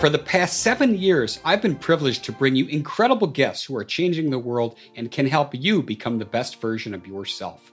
For 0.00 0.10
the 0.10 0.18
past 0.18 0.60
seven 0.60 0.98
years, 0.98 1.38
I've 1.44 1.62
been 1.62 1.76
privileged 1.76 2.24
to 2.24 2.32
bring 2.32 2.54
you 2.54 2.66
incredible 2.66 3.28
guests 3.28 3.64
who 3.64 3.76
are 3.76 3.84
changing 3.84 4.28
the 4.28 4.38
world 4.38 4.76
and 4.94 5.10
can 5.10 5.26
help 5.26 5.54
you 5.54 5.82
become 5.82 6.18
the 6.18 6.24
best 6.24 6.60
version 6.60 6.92
of 6.92 7.06
yourself. 7.06 7.72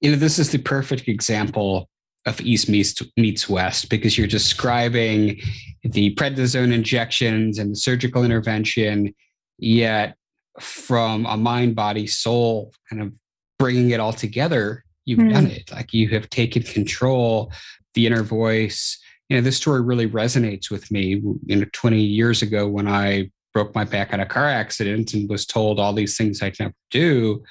You 0.00 0.12
know, 0.12 0.16
this 0.16 0.38
is 0.38 0.50
the 0.50 0.58
perfect 0.58 1.08
example 1.08 1.88
of 2.26 2.40
East 2.40 2.68
meets, 2.68 3.00
meets 3.16 3.48
West 3.48 3.88
because 3.88 4.18
you're 4.18 4.26
describing 4.26 5.40
the 5.82 6.14
prednisone 6.14 6.72
injections 6.72 7.58
and 7.58 7.72
the 7.72 7.76
surgical 7.76 8.24
intervention, 8.24 9.14
yet 9.58 10.16
from 10.60 11.26
a 11.26 11.36
mind, 11.36 11.74
body, 11.74 12.06
soul 12.06 12.72
kind 12.90 13.02
of 13.02 13.14
bringing 13.58 13.90
it 13.90 14.00
all 14.00 14.12
together 14.12 14.84
you've 15.08 15.18
mm. 15.18 15.32
done 15.32 15.46
it. 15.46 15.72
Like 15.72 15.92
you 15.92 16.08
have 16.10 16.28
taken 16.30 16.62
control 16.62 17.50
the 17.94 18.06
inner 18.06 18.22
voice. 18.22 18.98
You 19.28 19.36
know 19.36 19.42
this 19.42 19.56
story 19.56 19.80
really 19.80 20.08
resonates 20.08 20.70
with 20.70 20.90
me. 20.90 21.22
You 21.46 21.56
know 21.56 21.66
20 21.72 22.00
years 22.00 22.42
ago 22.42 22.68
when 22.68 22.86
i 22.86 23.30
broke 23.54 23.74
my 23.74 23.84
back 23.84 24.12
in 24.12 24.20
a 24.20 24.26
car 24.26 24.44
accident 24.44 25.14
and 25.14 25.28
was 25.28 25.46
told 25.46 25.80
all 25.80 25.94
these 25.94 26.18
things 26.18 26.42
i'd 26.42 26.60
never 26.60 26.74
do 26.90 27.42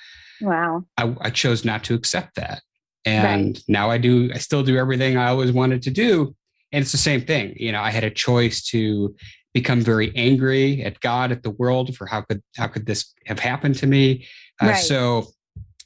wow 0.41 0.84
i, 0.97 1.15
I 1.21 1.30
chose 1.30 1.65
not 1.65 1.84
to 1.86 1.95
accept 1.95 2.36
that 2.36 2.62
and 3.06 3.56
right. 3.56 3.63
now 3.67 3.89
i 3.89 3.97
do 3.97 4.30
i 4.34 4.38
still 4.38 4.63
do 4.63 4.78
everything 4.78 5.17
i 5.17 5.28
always 5.28 5.52
wanted 5.52 5.82
to 5.84 5.91
do 5.91 6.36
and 6.71 6.82
it's 6.82 6.91
the 6.91 6.97
same 6.97 7.21
thing 7.21 7.54
you 7.58 7.71
know 7.71 7.82
i 7.82 7.91
had 7.91 8.04
a 8.04 8.12
choice 8.12 8.63
to 8.67 9.15
become 9.54 9.82
very 9.82 10.15
angry 10.15 10.84
at 10.84 11.00
god 11.00 11.32
at 11.32 11.43
the 11.43 11.52
world 11.52 11.95
for 11.95 12.06
how 12.06 12.21
could 12.21 12.43
how 12.56 12.67
could 12.67 12.86
this 12.86 13.13
have 13.26 13.39
happened 13.39 13.76
to 13.76 13.88
me 13.88 14.26
uh, 14.62 14.67
right. 14.67 14.76
so 14.76 15.28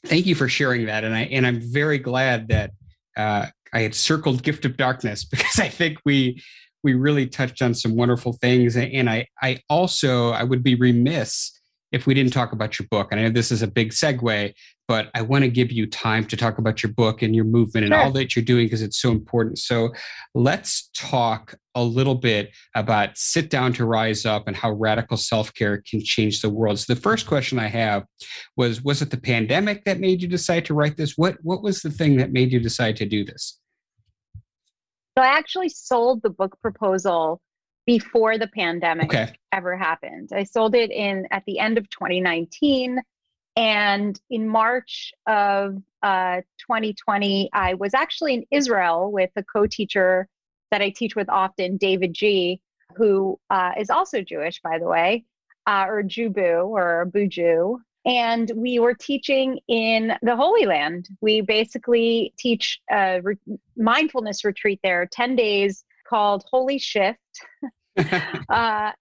thank 0.05 0.25
you 0.25 0.35
for 0.35 0.47
sharing 0.47 0.85
that. 0.85 1.03
And 1.03 1.15
I 1.15 1.21
and 1.23 1.45
I'm 1.45 1.61
very 1.61 1.97
glad 1.97 2.47
that 2.49 2.71
uh, 3.17 3.47
I 3.73 3.81
had 3.81 3.95
circled 3.95 4.43
gift 4.43 4.65
of 4.65 4.77
darkness 4.77 5.23
because 5.31 5.59
I 5.59 5.69
think 5.69 5.99
we 6.05 6.41
we 6.83 6.95
really 6.95 7.27
touched 7.27 7.61
on 7.61 7.73
some 7.73 7.95
wonderful 7.95 8.33
things. 8.33 8.75
And 8.75 9.09
I 9.09 9.27
I 9.41 9.59
also 9.69 10.31
I 10.31 10.43
would 10.43 10.63
be 10.63 10.75
remiss 10.75 11.59
if 11.91 12.07
we 12.07 12.13
didn't 12.13 12.33
talk 12.33 12.53
about 12.53 12.79
your 12.79 12.87
book. 12.89 13.09
And 13.11 13.19
I 13.19 13.23
know 13.23 13.29
this 13.29 13.51
is 13.51 13.61
a 13.61 13.67
big 13.67 13.91
segue, 13.91 14.53
but 14.87 15.09
I 15.13 15.21
want 15.21 15.43
to 15.43 15.49
give 15.49 15.71
you 15.71 15.87
time 15.87 16.25
to 16.25 16.37
talk 16.37 16.57
about 16.57 16.81
your 16.81 16.91
book 16.93 17.21
and 17.21 17.35
your 17.35 17.45
movement 17.45 17.85
and 17.85 17.93
sure. 17.93 18.01
all 18.01 18.11
that 18.11 18.35
you're 18.35 18.45
doing 18.45 18.65
because 18.65 18.81
it's 18.81 19.01
so 19.01 19.11
important. 19.11 19.59
So 19.59 19.93
let's 20.33 20.89
talk 20.93 21.55
a 21.75 21.83
little 21.83 22.15
bit 22.15 22.51
about 22.75 23.17
sit 23.17 23.49
down 23.49 23.73
to 23.73 23.85
rise 23.85 24.25
up 24.25 24.47
and 24.47 24.55
how 24.55 24.71
radical 24.71 25.17
self-care 25.17 25.83
can 25.89 26.03
change 26.03 26.41
the 26.41 26.49
world. 26.49 26.79
So 26.79 26.93
the 26.93 26.99
first 26.99 27.27
question 27.27 27.59
I 27.59 27.67
have 27.67 28.05
was 28.57 28.81
was 28.83 29.01
it 29.01 29.09
the 29.09 29.19
pandemic 29.19 29.85
that 29.85 29.99
made 29.99 30.21
you 30.21 30.27
decide 30.27 30.65
to 30.65 30.73
write 30.73 30.97
this? 30.97 31.17
What 31.17 31.37
what 31.41 31.61
was 31.61 31.81
the 31.81 31.91
thing 31.91 32.17
that 32.17 32.31
made 32.31 32.51
you 32.51 32.59
decide 32.59 32.97
to 32.97 33.05
do 33.05 33.23
this? 33.23 33.59
So 35.17 35.23
I 35.23 35.27
actually 35.27 35.69
sold 35.69 36.21
the 36.23 36.29
book 36.29 36.57
proposal 36.61 37.41
before 37.85 38.37
the 38.37 38.47
pandemic 38.47 39.05
okay. 39.05 39.33
ever 39.51 39.75
happened. 39.75 40.29
I 40.33 40.43
sold 40.43 40.75
it 40.75 40.91
in 40.91 41.27
at 41.31 41.43
the 41.45 41.59
end 41.59 41.77
of 41.77 41.89
2019 41.89 43.01
and 43.55 44.19
in 44.29 44.47
March 44.47 45.13
of 45.27 45.81
uh, 46.03 46.41
2020, 46.59 47.49
I 47.53 47.73
was 47.73 47.93
actually 47.93 48.33
in 48.35 48.45
Israel 48.51 49.11
with 49.11 49.29
a 49.35 49.43
co 49.43 49.67
teacher 49.67 50.27
that 50.71 50.81
I 50.81 50.89
teach 50.89 51.15
with 51.15 51.29
often, 51.29 51.77
David 51.77 52.13
G., 52.13 52.61
who 52.95 53.39
uh, 53.49 53.71
is 53.77 53.89
also 53.89 54.21
Jewish, 54.21 54.61
by 54.61 54.79
the 54.79 54.87
way, 54.87 55.25
uh, 55.67 55.85
or 55.87 56.01
Jubu 56.03 56.67
or 56.67 57.09
Buju. 57.13 57.77
And 58.05 58.51
we 58.55 58.79
were 58.79 58.95
teaching 58.95 59.59
in 59.67 60.13
the 60.21 60.35
Holy 60.35 60.65
Land. 60.65 61.09
We 61.19 61.41
basically 61.41 62.33
teach 62.37 62.79
a 62.89 63.19
re- 63.21 63.35
mindfulness 63.77 64.43
retreat 64.43 64.79
there, 64.81 65.07
10 65.11 65.35
days 65.35 65.83
called 66.11 66.43
Holy 66.51 66.77
Shift. 66.77 67.19
uh, 68.49 68.91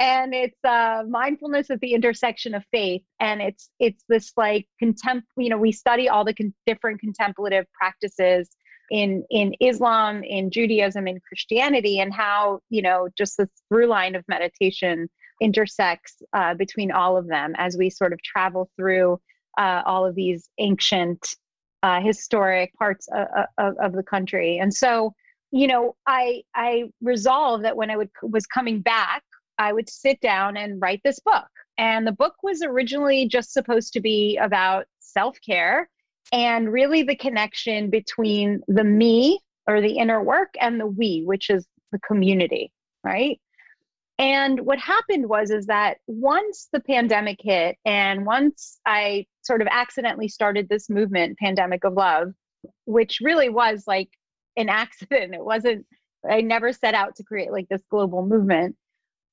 and 0.00 0.32
it's 0.32 0.64
uh, 0.64 1.02
mindfulness 1.06 1.70
at 1.70 1.78
the 1.80 1.92
intersection 1.92 2.54
of 2.54 2.64
faith 2.72 3.02
and 3.20 3.42
it's 3.42 3.68
it's 3.78 4.02
this 4.08 4.32
like 4.36 4.66
contempt 4.78 5.28
you 5.36 5.50
know 5.50 5.58
we 5.58 5.70
study 5.70 6.08
all 6.08 6.24
the 6.24 6.34
con- 6.34 6.54
different 6.66 6.98
contemplative 7.00 7.66
practices 7.74 8.48
in 8.90 9.22
in 9.30 9.54
islam 9.60 10.24
in 10.24 10.50
judaism 10.50 11.06
in 11.06 11.20
christianity 11.28 12.00
and 12.00 12.12
how 12.12 12.58
you 12.70 12.82
know 12.82 13.08
just 13.16 13.36
this 13.36 13.48
through 13.68 13.86
line 13.86 14.16
of 14.16 14.24
meditation 14.26 15.08
intersects 15.40 16.16
uh, 16.32 16.54
between 16.54 16.90
all 16.90 17.16
of 17.16 17.28
them 17.28 17.54
as 17.56 17.76
we 17.76 17.88
sort 17.88 18.12
of 18.12 18.20
travel 18.22 18.68
through 18.76 19.18
uh, 19.58 19.82
all 19.86 20.04
of 20.04 20.14
these 20.14 20.48
ancient 20.58 21.36
uh, 21.82 22.00
historic 22.00 22.74
parts 22.74 23.08
of, 23.14 23.26
of, 23.58 23.74
of 23.78 23.92
the 23.92 24.02
country 24.02 24.58
and 24.58 24.74
so 24.74 25.12
you 25.52 25.66
know 25.66 25.96
i 26.06 26.42
i 26.54 26.84
resolved 27.00 27.64
that 27.64 27.76
when 27.76 27.90
i 27.90 27.96
would 27.96 28.10
was 28.22 28.46
coming 28.46 28.80
back 28.80 29.22
I 29.60 29.74
would 29.74 29.90
sit 29.90 30.20
down 30.22 30.56
and 30.56 30.80
write 30.80 31.02
this 31.04 31.20
book. 31.20 31.46
And 31.76 32.06
the 32.06 32.12
book 32.12 32.34
was 32.42 32.62
originally 32.62 33.28
just 33.28 33.52
supposed 33.52 33.92
to 33.92 34.00
be 34.00 34.38
about 34.38 34.86
self 35.00 35.36
care 35.46 35.88
and 36.32 36.72
really 36.72 37.02
the 37.02 37.16
connection 37.16 37.90
between 37.90 38.62
the 38.68 38.84
me 38.84 39.38
or 39.66 39.82
the 39.82 39.98
inner 39.98 40.22
work 40.22 40.54
and 40.60 40.80
the 40.80 40.86
we, 40.86 41.22
which 41.26 41.50
is 41.50 41.66
the 41.92 41.98
community, 42.00 42.72
right? 43.04 43.38
And 44.18 44.60
what 44.60 44.78
happened 44.78 45.28
was 45.28 45.50
is 45.50 45.66
that 45.66 45.98
once 46.06 46.68
the 46.72 46.80
pandemic 46.80 47.38
hit 47.40 47.76
and 47.84 48.24
once 48.24 48.78
I 48.86 49.26
sort 49.42 49.60
of 49.60 49.68
accidentally 49.70 50.28
started 50.28 50.68
this 50.68 50.88
movement, 50.88 51.38
Pandemic 51.38 51.84
of 51.84 51.94
Love, 51.94 52.32
which 52.86 53.18
really 53.22 53.48
was 53.50 53.84
like 53.86 54.08
an 54.60 54.68
accident. 54.68 55.34
It 55.34 55.44
wasn't 55.44 55.86
I 56.28 56.40
never 56.42 56.72
set 56.72 56.94
out 56.94 57.16
to 57.16 57.24
create 57.24 57.52
like 57.52 57.68
this 57.68 57.82
global 57.90 58.26
movement. 58.26 58.76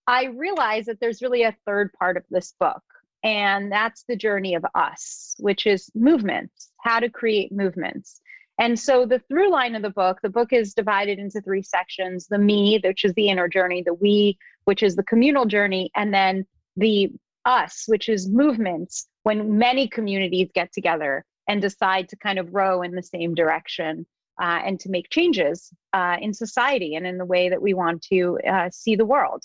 I 0.07 0.25
realized 0.25 0.87
that 0.87 0.99
there's 0.99 1.21
really 1.21 1.43
a 1.43 1.55
third 1.65 1.91
part 1.93 2.15
of 2.15 2.23
this 2.29 2.53
book, 2.59 2.81
and 3.23 3.71
that's 3.71 4.05
the 4.07 4.15
journey 4.15 4.55
of 4.55 4.65
us, 4.73 5.35
which 5.37 5.65
is 5.67 5.89
movements, 5.93 6.71
how 6.81 6.99
to 6.99 7.09
create 7.09 7.51
movements. 7.51 8.21
And 8.59 8.79
so 8.79 9.05
the 9.05 9.19
through 9.19 9.51
line 9.51 9.75
of 9.75 9.81
the 9.81 9.89
book, 9.89 10.19
the 10.23 10.29
book 10.29 10.53
is 10.53 10.73
divided 10.73 11.19
into 11.19 11.41
three 11.41 11.61
sections 11.61 12.27
the 12.27 12.39
me, 12.39 12.79
which 12.83 13.05
is 13.05 13.13
the 13.13 13.29
inner 13.29 13.47
journey, 13.47 13.83
the 13.83 13.93
we, 13.93 14.37
which 14.65 14.81
is 14.81 14.95
the 14.95 15.03
communal 15.03 15.45
journey, 15.45 15.91
and 15.95 16.13
then 16.13 16.45
the 16.75 17.11
us, 17.45 17.83
which 17.87 18.09
is 18.09 18.27
movements 18.27 19.07
when 19.23 19.57
many 19.57 19.87
communities 19.87 20.49
get 20.53 20.71
together 20.73 21.25
and 21.47 21.61
decide 21.61 22.09
to 22.09 22.17
kind 22.17 22.39
of 22.39 22.53
row 22.53 22.81
in 22.81 22.91
the 22.91 23.03
same 23.03 23.35
direction 23.35 24.05
uh, 24.39 24.61
and 24.65 24.79
to 24.81 24.89
make 24.89 25.09
changes 25.09 25.71
uh, 25.93 26.17
in 26.21 26.33
society 26.33 26.95
and 26.95 27.05
in 27.05 27.17
the 27.17 27.25
way 27.25 27.49
that 27.49 27.61
we 27.61 27.73
want 27.73 28.01
to 28.03 28.39
uh, 28.47 28.69
see 28.71 28.95
the 28.95 29.05
world. 29.05 29.43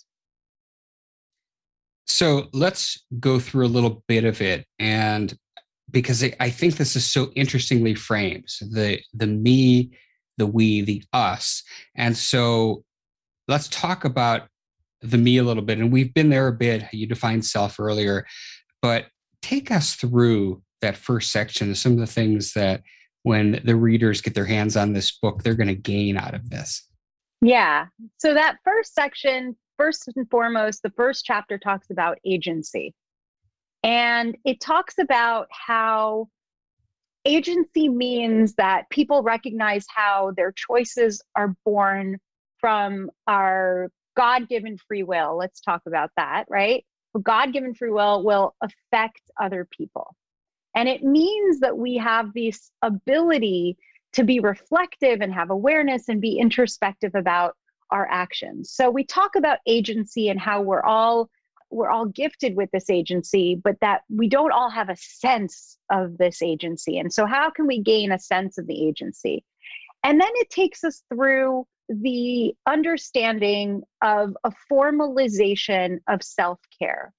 So 2.07 2.49
let's 2.53 3.03
go 3.21 3.39
through 3.39 3.67
a 3.67 3.69
little 3.69 4.05
bit 4.07 4.25
of 4.25 4.43
it, 4.43 4.67
and 4.79 5.37
because 5.91 6.25
I 6.41 6.51
think 6.51 6.77
this 6.77 6.97
is 6.97 7.05
so 7.05 7.31
interestingly 7.35 7.95
framed, 7.95 8.49
the 8.61 9.01
the 9.15 9.27
me, 9.27 9.93
the 10.37 10.47
we, 10.47 10.83
the 10.83 11.03
us, 11.13 11.63
and 11.95 12.17
so 12.17 12.85
let's 13.49 13.69
talk 13.69 14.05
about 14.05 14.49
the 15.01 15.19
me 15.19 15.39
a 15.39 15.43
little 15.43 15.63
bit. 15.63 15.79
And 15.79 15.93
we've 15.93 16.13
been 16.15 16.31
there 16.31 16.49
a 16.49 16.53
bit. 16.53 16.85
You 16.93 17.07
defined 17.07 17.45
self 17.45 17.81
earlier, 17.81 18.27
but 18.81 19.07
take 19.41 19.71
us 19.71 19.95
through 19.95 20.63
that 20.81 20.97
first 20.97 21.31
section. 21.31 21.75
Some 21.75 21.93
of 21.93 21.99
the 21.99 22.07
things 22.07 22.53
that 22.53 22.83
when 23.23 23.61
the 23.65 23.77
readers 23.77 24.21
get 24.21 24.35
their 24.35 24.45
hands 24.45 24.77
on 24.77 24.93
this 24.93 25.13
book, 25.13 25.43
they're 25.43 25.55
going 25.55 25.69
to 25.69 25.75
gain 25.75 26.17
out 26.17 26.35
of 26.35 26.51
this. 26.51 26.89
Yeah. 27.41 27.87
So 28.19 28.35
that 28.35 28.57
first 28.65 28.95
section 28.95 29.57
first 29.77 30.09
and 30.15 30.29
foremost, 30.31 30.83
the 30.83 30.91
first 30.91 31.25
chapter 31.25 31.59
talks 31.59 31.91
about 31.91 32.19
agency. 32.25 32.95
And 33.83 34.37
it 34.45 34.61
talks 34.61 34.95
about 34.99 35.49
how 35.51 36.29
agency 37.25 37.89
means 37.89 38.55
that 38.55 38.89
people 38.91 39.23
recognize 39.23 39.85
how 39.89 40.33
their 40.37 40.53
choices 40.53 41.23
are 41.35 41.55
born 41.65 42.19
from 42.59 43.11
our 43.27 43.91
God 44.17 44.49
given 44.49 44.79
free 44.87 45.03
will. 45.03 45.37
Let's 45.37 45.61
talk 45.61 45.83
about 45.87 46.11
that, 46.17 46.45
right? 46.49 46.85
God 47.21 47.53
given 47.53 47.75
free 47.75 47.91
will 47.91 48.25
will 48.25 48.55
affect 48.63 49.21
other 49.41 49.67
people. 49.71 50.15
And 50.75 50.89
it 50.89 51.03
means 51.03 51.61
that 51.61 51.77
we 51.77 51.97
have 51.97 52.33
this 52.35 52.71
ability 52.83 53.77
to 54.13 54.25
be 54.25 54.41
reflective 54.41 55.21
and 55.21 55.33
have 55.33 55.51
awareness 55.51 56.09
and 56.09 56.21
be 56.21 56.39
introspective 56.39 57.15
about 57.15 57.57
our 57.91 58.09
actions. 58.11 58.71
So 58.71 58.91
we 58.91 59.05
talk 59.05 59.37
about 59.37 59.59
agency 59.67 60.29
and 60.29 60.41
how 60.41 60.63
we're 60.63 60.83
all 60.83 61.31
we're 61.71 61.91
all 61.91 62.05
gifted 62.05 62.55
with 62.55 62.71
this 62.71 62.91
agency, 62.91 63.55
but 63.55 63.77
that 63.81 64.03
we 64.11 64.29
don't 64.29 64.53
all 64.53 64.69
have 64.69 64.91
a 64.91 64.97
sense 64.97 65.79
of 65.91 66.19
this 66.19 66.43
agency. 66.43 66.99
And 66.99 67.11
so 67.11 67.25
how 67.25 67.49
can 67.49 67.67
we 67.67 67.81
gain 67.81 68.13
a 68.13 68.19
sense 68.19 68.59
of 68.59 68.67
the 68.67 68.87
agency? 68.87 69.43
And 70.05 70.21
then 70.21 70.29
it 70.35 70.51
takes 70.51 70.85
us 70.85 71.03
through 71.09 71.67
the 71.89 72.55
understanding 72.67 73.83
of 74.03 74.37
a 74.45 74.53
formalization 74.71 76.01
of 76.09 76.23
self-care. 76.23 77.15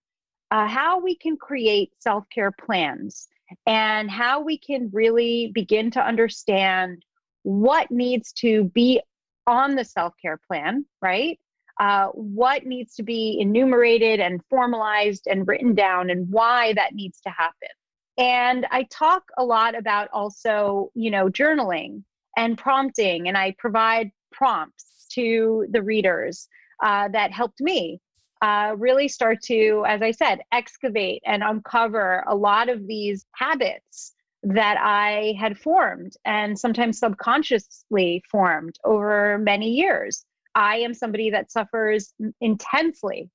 Uh, 0.52 0.68
how 0.68 1.00
we 1.00 1.16
can 1.16 1.36
create 1.36 1.90
self-care 1.98 2.52
plans 2.52 3.28
and 3.66 4.10
how 4.10 4.42
we 4.42 4.58
can 4.58 4.90
really 4.94 5.52
begin 5.54 5.92
to 5.92 6.02
understand 6.02 7.04
what 7.44 7.92
needs 7.92 8.32
to 8.34 8.66
be 8.66 9.02
on 9.48 9.76
the 9.76 9.86
self 9.86 10.14
care 10.22 10.40
plan, 10.48 10.86
right? 11.02 11.40
Uh, 11.80 12.08
what 12.10 12.66
needs 12.66 12.96
to 12.96 13.04
be 13.04 13.38
enumerated 13.40 14.20
and 14.20 14.42
formalized 14.50 15.28
and 15.28 15.48
written 15.48 15.74
down, 15.74 16.10
and 16.10 16.30
why 16.30 16.74
that 16.74 16.94
needs 16.94 17.20
to 17.22 17.30
happen. 17.30 17.70
And 18.18 18.68
I 18.70 18.84
talk 18.92 19.24
a 19.38 19.44
lot 19.44 19.76
about 19.76 20.08
also, 20.14 20.92
you 20.94 21.10
know, 21.10 21.30
journaling 21.30 22.04
and 22.38 22.58
prompting, 22.58 23.28
and 23.28 23.38
I 23.38 23.56
provide 23.58 24.12
prompts 24.32 25.08
to 25.14 25.66
the 25.72 25.82
readers 25.82 26.48
uh, 26.84 27.08
that 27.10 27.32
helped 27.32 27.60
me 27.60 28.00
uh, 28.44 28.76
really 28.78 29.08
start 29.08 29.42
to, 29.42 29.86
as 29.88 30.02
I 30.02 30.12
said, 30.12 30.42
excavate 30.52 31.24
and 31.26 31.42
uncover 31.42 32.26
a 32.28 32.36
lot 32.36 32.68
of 32.68 32.86
these 32.88 33.26
habits 33.34 34.14
that 34.44 34.76
I 34.82 35.34
had 35.40 35.58
formed 35.58 36.12
and 36.26 36.60
sometimes 36.60 37.00
subconsciously 37.00 38.22
formed 38.30 38.76
over 38.84 39.38
many 39.38 39.70
years. 39.70 40.26
I 40.56 40.76
am 40.80 40.94
somebody 40.94 41.30
that 41.30 41.54
suffers 41.54 42.14
intensely 42.42 43.30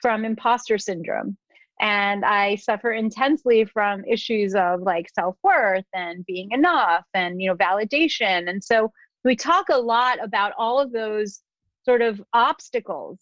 from 0.00 0.24
imposter 0.24 0.78
syndrome. 0.78 1.36
And 1.78 2.24
I 2.24 2.54
suffer 2.54 2.92
intensely 2.92 3.66
from 3.66 4.06
issues 4.06 4.54
of 4.54 4.80
like 4.80 5.10
self 5.10 5.36
worth 5.42 5.84
and 5.92 6.24
being 6.24 6.52
enough 6.52 7.04
and, 7.12 7.42
you 7.42 7.50
know, 7.50 7.56
validation. 7.56 8.48
And 8.48 8.64
so 8.64 8.90
we 9.22 9.36
talk 9.36 9.66
a 9.68 9.76
lot 9.76 10.16
about 10.24 10.54
all 10.56 10.80
of 10.80 10.92
those 10.92 11.42
sort 11.84 12.00
of 12.00 12.22
obstacles 12.32 13.18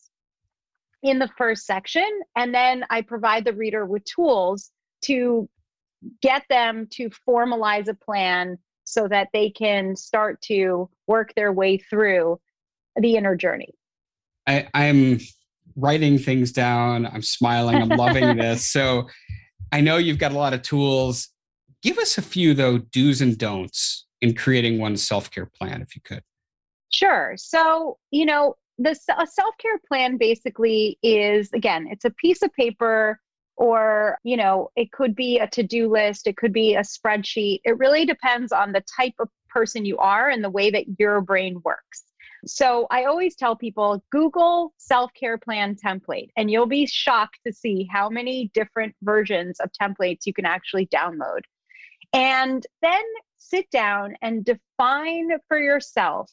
in 1.05 1.19
the 1.19 1.29
first 1.38 1.67
section. 1.67 2.09
And 2.35 2.53
then 2.53 2.85
I 2.90 3.03
provide 3.03 3.45
the 3.45 3.53
reader 3.53 3.85
with 3.85 4.05
tools 4.05 4.71
to 5.03 5.49
get 6.23 6.43
them 6.49 6.88
to 6.93 7.11
formalize 7.29 7.88
a 7.88 7.95
plan 7.95 8.59
so 8.85 9.07
that 9.09 9.29
they 9.33 9.51
can 9.51 9.95
start 9.97 10.40
to 10.43 10.88
work 11.07 11.33
their 11.37 11.53
way 11.53 11.77
through 11.79 12.40
the 12.97 13.17
inner 13.17 13.37
journey. 13.37 13.75
I, 14.47 14.67
I'm 14.75 15.21
writing 15.77 16.19
things 16.19 16.53
down. 16.53 17.07
I'm 17.07 17.23
smiling. 17.23 17.77
I'm 17.77 17.88
loving 17.88 18.37
this. 18.38 18.67
So 18.67 19.09
I 19.73 19.81
know 19.81 19.99
you've 19.99 20.19
got 20.19 20.33
a 20.33 20.38
lot 20.38 20.55
of 20.55 20.62
tools. 20.62 21.29
Give 21.83 21.99
us 21.99 22.17
a 22.17 22.23
few, 22.23 22.55
though, 22.55 22.79
do's 22.79 23.21
and 23.21 23.37
don'ts 23.37 24.07
in 24.23 24.35
creating 24.35 24.79
one 24.79 24.97
self 24.97 25.31
care 25.31 25.47
plan, 25.47 25.83
if 25.83 25.95
you 25.95 26.03
could. 26.03 26.23
Sure. 26.93 27.35
So, 27.37 27.99
you 28.11 28.25
know, 28.25 28.55
the 28.79 28.99
a 29.19 29.27
self-care 29.27 29.79
plan 29.89 30.17
basically 30.17 30.99
is 31.03 31.51
again 31.53 31.87
it's 31.91 32.05
a 32.05 32.11
piece 32.11 32.43
of 32.43 32.53
paper 32.55 33.21
or 33.57 34.19
you 34.25 34.37
know 34.37 34.71
it 34.75 34.91
could 34.91 35.15
be 35.15 35.39
a 35.39 35.47
to-do 35.47 35.89
list 35.89 36.27
it 36.27 36.37
could 36.37 36.53
be 36.53 36.75
a 36.75 36.81
spreadsheet. 36.81 37.61
It 37.65 37.79
really 37.79 38.05
depends 38.05 38.53
on 38.53 38.73
the 38.73 38.83
type 38.97 39.15
of 39.21 39.29
person 39.49 39.85
you 39.85 39.99
are 39.99 40.29
and 40.29 40.43
the 40.43 40.51
way 40.51 40.71
that 40.71 40.87
your 40.99 41.21
brain 41.21 41.61
works. 41.65 42.05
So 42.47 42.87
i 42.91 43.05
always 43.05 43.37
tell 43.37 43.55
people 43.57 44.03
google 44.11 44.75
self-care 44.79 45.39
plan 45.39 45.77
template 45.77 46.31
and 46.37 46.51
you'll 46.51 46.67
be 46.67 46.87
shocked 46.87 47.39
to 47.47 47.53
see 47.53 47.89
how 47.91 48.09
many 48.09 48.51
different 48.55 48.95
versions 49.03 49.61
of 49.61 49.71
templates 49.81 50.27
you 50.27 50.35
can 50.35 50.47
actually 50.47 50.87
download. 50.89 51.43
And 52.13 52.67
then 52.83 53.03
sit 53.37 53.71
down 53.71 54.15
and 54.23 54.45
define 54.45 55.31
for 55.49 55.59
yourself 55.59 56.31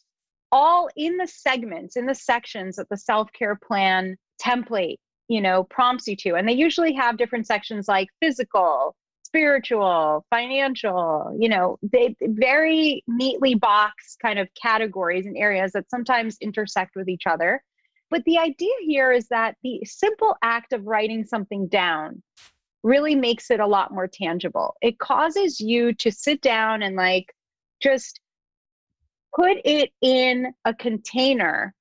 all 0.52 0.90
in 0.96 1.18
the 1.18 1.28
segments, 1.28 1.96
in 1.96 2.06
the 2.06 2.16
sections 2.16 2.76
that 2.76 2.90
the 2.90 2.98
self 2.98 3.32
care 3.34 3.56
plan 3.56 4.18
template, 4.42 4.98
you 5.28 5.42
know, 5.42 5.64
prompts 5.64 6.08
you 6.08 6.16
to. 6.18 6.36
And 6.36 6.48
they 6.48 6.54
usually 6.54 6.94
have 6.94 7.18
different 7.18 7.48
sections 7.48 7.88
like 7.88 8.10
physical, 8.22 8.96
spiritual, 9.24 10.26
financial, 10.30 11.36
you 11.40 11.48
know, 11.48 11.78
they 11.82 12.16
very 12.22 13.04
neatly 13.08 13.56
box 13.56 14.18
kind 14.22 14.40
of 14.40 14.50
categories 14.62 15.26
and 15.26 15.38
areas 15.38 15.72
that 15.72 15.90
sometimes 15.90 16.38
intersect 16.42 16.96
with 16.96 17.08
each 17.08 17.28
other. 17.28 17.64
But 18.10 18.26
the 18.26 18.38
idea 18.38 18.74
here 18.86 19.12
is 19.12 19.28
that 19.30 19.56
the 19.64 19.82
simple 19.86 20.36
act 20.44 20.74
of 20.74 20.86
writing 20.86 21.26
something 21.26 21.68
down 21.68 22.22
really 22.84 23.16
makes 23.16 23.52
it 23.52 23.60
a 23.60 23.68
lot 23.68 23.94
more 23.94 24.08
tangible. 24.08 24.76
It 24.82 25.00
causes 25.00 25.62
you 25.62 25.94
to 25.94 26.12
sit 26.12 26.42
down 26.42 26.82
and 26.82 26.96
like 26.96 27.34
just 27.82 28.20
put 29.36 29.58
it 29.64 29.92
in 30.02 30.54
a 30.66 30.74
container 30.74 31.74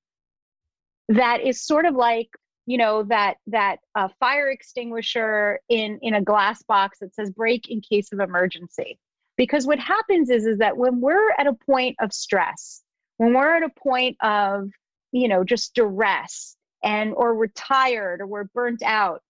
that 1.08 1.40
is 1.40 1.64
sort 1.64 1.86
of 1.86 1.94
like 1.94 2.28
you 2.66 2.78
know 2.78 3.02
that 3.04 3.36
that 3.48 3.78
uh, 3.94 4.08
fire 4.20 4.48
extinguisher 4.50 5.60
in 5.68 5.98
in 6.02 6.14
a 6.14 6.22
glass 6.22 6.62
box 6.62 6.98
that 7.00 7.14
says 7.14 7.30
break 7.30 7.68
in 7.68 7.80
case 7.80 8.12
of 8.12 8.20
emergency. 8.20 8.98
Because 9.36 9.66
what 9.66 9.78
happens 9.78 10.28
is 10.28 10.44
is 10.46 10.58
that 10.58 10.76
when 10.76 11.00
we're 11.00 11.30
at 11.38 11.46
a 11.46 11.54
point 11.66 11.96
of 12.00 12.12
stress 12.12 12.82
when 13.20 13.34
we're 13.34 13.54
at 13.54 13.62
a 13.62 13.80
point 13.80 14.16
of 14.22 14.70
you 15.12 15.28
know 15.28 15.44
just 15.44 15.74
duress 15.74 16.56
and 16.82 17.12
or 17.14 17.34
we're 17.34 17.48
tired 17.48 18.22
or 18.22 18.26
we're 18.26 18.44
burnt 18.44 18.82
out 18.82 19.20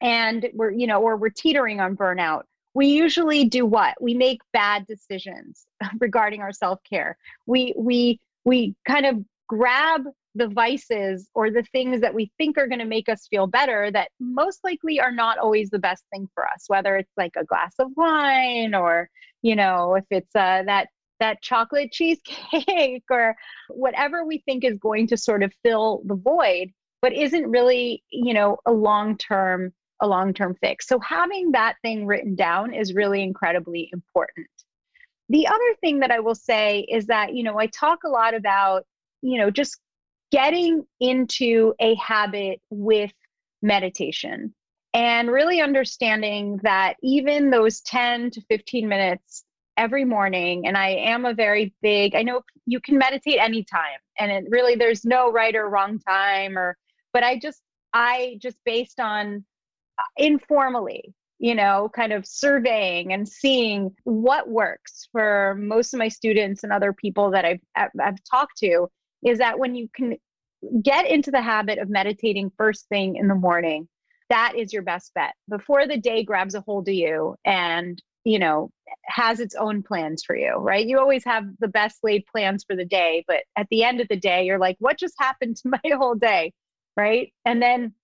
and 0.00 0.48
we're 0.52 0.72
you 0.72 0.88
know 0.88 1.00
or 1.00 1.16
we're 1.16 1.28
teetering 1.28 1.78
on 1.80 1.96
burnout 1.96 2.42
we 2.78 2.86
usually 2.86 3.44
do 3.44 3.66
what? 3.66 4.00
We 4.00 4.14
make 4.14 4.38
bad 4.52 4.86
decisions 4.86 5.66
regarding 6.00 6.42
our 6.42 6.52
self-care. 6.52 7.18
We 7.44 7.74
we 7.76 8.20
we 8.44 8.76
kind 8.86 9.04
of 9.04 9.16
grab 9.48 10.02
the 10.36 10.46
vices 10.46 11.28
or 11.34 11.50
the 11.50 11.64
things 11.72 12.00
that 12.02 12.14
we 12.14 12.30
think 12.38 12.56
are 12.56 12.68
going 12.68 12.78
to 12.78 12.84
make 12.84 13.08
us 13.08 13.26
feel 13.28 13.48
better 13.48 13.90
that 13.90 14.10
most 14.20 14.60
likely 14.62 15.00
are 15.00 15.10
not 15.10 15.38
always 15.38 15.70
the 15.70 15.78
best 15.80 16.04
thing 16.12 16.28
for 16.34 16.46
us 16.46 16.64
whether 16.68 16.96
it's 16.96 17.10
like 17.16 17.32
a 17.36 17.44
glass 17.44 17.74
of 17.80 17.88
wine 17.96 18.74
or 18.74 19.08
you 19.42 19.56
know 19.56 19.94
if 19.96 20.04
it's 20.10 20.36
uh, 20.36 20.62
that 20.64 20.86
that 21.18 21.42
chocolate 21.42 21.90
cheesecake 21.90 23.02
or 23.10 23.34
whatever 23.70 24.24
we 24.24 24.38
think 24.44 24.62
is 24.62 24.78
going 24.78 25.08
to 25.08 25.16
sort 25.16 25.42
of 25.42 25.52
fill 25.64 26.02
the 26.04 26.14
void 26.14 26.68
but 27.02 27.12
isn't 27.12 27.50
really 27.50 28.04
you 28.12 28.34
know 28.34 28.58
a 28.66 28.72
long 28.72 29.16
term 29.16 29.72
a 30.00 30.06
long 30.06 30.32
term 30.34 30.56
fix. 30.60 30.86
So 30.86 30.98
having 31.00 31.52
that 31.52 31.76
thing 31.82 32.06
written 32.06 32.34
down 32.34 32.74
is 32.74 32.94
really 32.94 33.22
incredibly 33.22 33.90
important. 33.92 34.46
The 35.28 35.46
other 35.46 35.74
thing 35.80 36.00
that 36.00 36.10
I 36.10 36.20
will 36.20 36.34
say 36.34 36.86
is 36.88 37.06
that, 37.06 37.34
you 37.34 37.42
know, 37.42 37.58
I 37.58 37.66
talk 37.66 38.04
a 38.04 38.08
lot 38.08 38.34
about, 38.34 38.84
you 39.20 39.38
know, 39.38 39.50
just 39.50 39.78
getting 40.30 40.84
into 41.00 41.74
a 41.80 41.94
habit 41.96 42.60
with 42.70 43.12
meditation 43.62 44.54
and 44.94 45.30
really 45.30 45.60
understanding 45.60 46.60
that 46.62 46.96
even 47.02 47.50
those 47.50 47.80
10 47.80 48.30
to 48.32 48.40
15 48.48 48.88
minutes 48.88 49.44
every 49.76 50.04
morning 50.04 50.66
and 50.66 50.76
i 50.76 50.88
am 50.88 51.24
a 51.24 51.34
very 51.34 51.72
big 51.82 52.14
i 52.14 52.22
know 52.22 52.42
you 52.66 52.80
can 52.80 52.98
meditate 52.98 53.38
anytime 53.38 53.98
and 54.18 54.30
it 54.30 54.44
really 54.48 54.74
there's 54.74 55.04
no 55.04 55.30
right 55.30 55.54
or 55.54 55.68
wrong 55.68 55.98
time 56.00 56.58
or 56.58 56.76
but 57.12 57.22
i 57.22 57.38
just 57.38 57.60
i 57.92 58.36
just 58.40 58.56
based 58.64 58.98
on 58.98 59.44
informally 60.16 61.14
you 61.38 61.54
know, 61.54 61.88
kind 61.94 62.12
of 62.12 62.26
surveying 62.26 63.12
and 63.12 63.28
seeing 63.28 63.94
what 64.04 64.48
works 64.48 65.08
for 65.12 65.56
most 65.58 65.94
of 65.94 65.98
my 65.98 66.08
students 66.08 66.64
and 66.64 66.72
other 66.72 66.92
people 66.92 67.30
that 67.30 67.44
I've, 67.44 67.60
I've 67.76 68.22
talked 68.28 68.58
to 68.58 68.88
is 69.24 69.38
that 69.38 69.58
when 69.58 69.74
you 69.74 69.88
can 69.94 70.16
get 70.82 71.08
into 71.08 71.30
the 71.30 71.40
habit 71.40 71.78
of 71.78 71.88
meditating 71.88 72.50
first 72.56 72.88
thing 72.88 73.16
in 73.16 73.28
the 73.28 73.34
morning, 73.36 73.88
that 74.30 74.54
is 74.56 74.72
your 74.72 74.82
best 74.82 75.14
bet 75.14 75.34
before 75.48 75.86
the 75.86 75.96
day 75.96 76.24
grabs 76.24 76.54
a 76.54 76.60
hold 76.60 76.88
of 76.88 76.94
you 76.94 77.36
and, 77.44 78.02
you 78.24 78.38
know, 78.40 78.70
has 79.04 79.38
its 79.38 79.54
own 79.54 79.82
plans 79.82 80.24
for 80.24 80.36
you, 80.36 80.56
right? 80.56 80.86
You 80.86 80.98
always 80.98 81.24
have 81.24 81.44
the 81.60 81.68
best 81.68 81.98
laid 82.02 82.24
plans 82.26 82.64
for 82.64 82.74
the 82.74 82.84
day, 82.84 83.24
but 83.28 83.44
at 83.56 83.68
the 83.70 83.84
end 83.84 84.00
of 84.00 84.08
the 84.08 84.16
day, 84.16 84.44
you're 84.44 84.58
like, 84.58 84.76
what 84.80 84.98
just 84.98 85.14
happened 85.18 85.56
to 85.58 85.68
my 85.68 85.80
whole 85.96 86.16
day? 86.16 86.52
Right. 86.96 87.32
And 87.44 87.62
then 87.62 87.94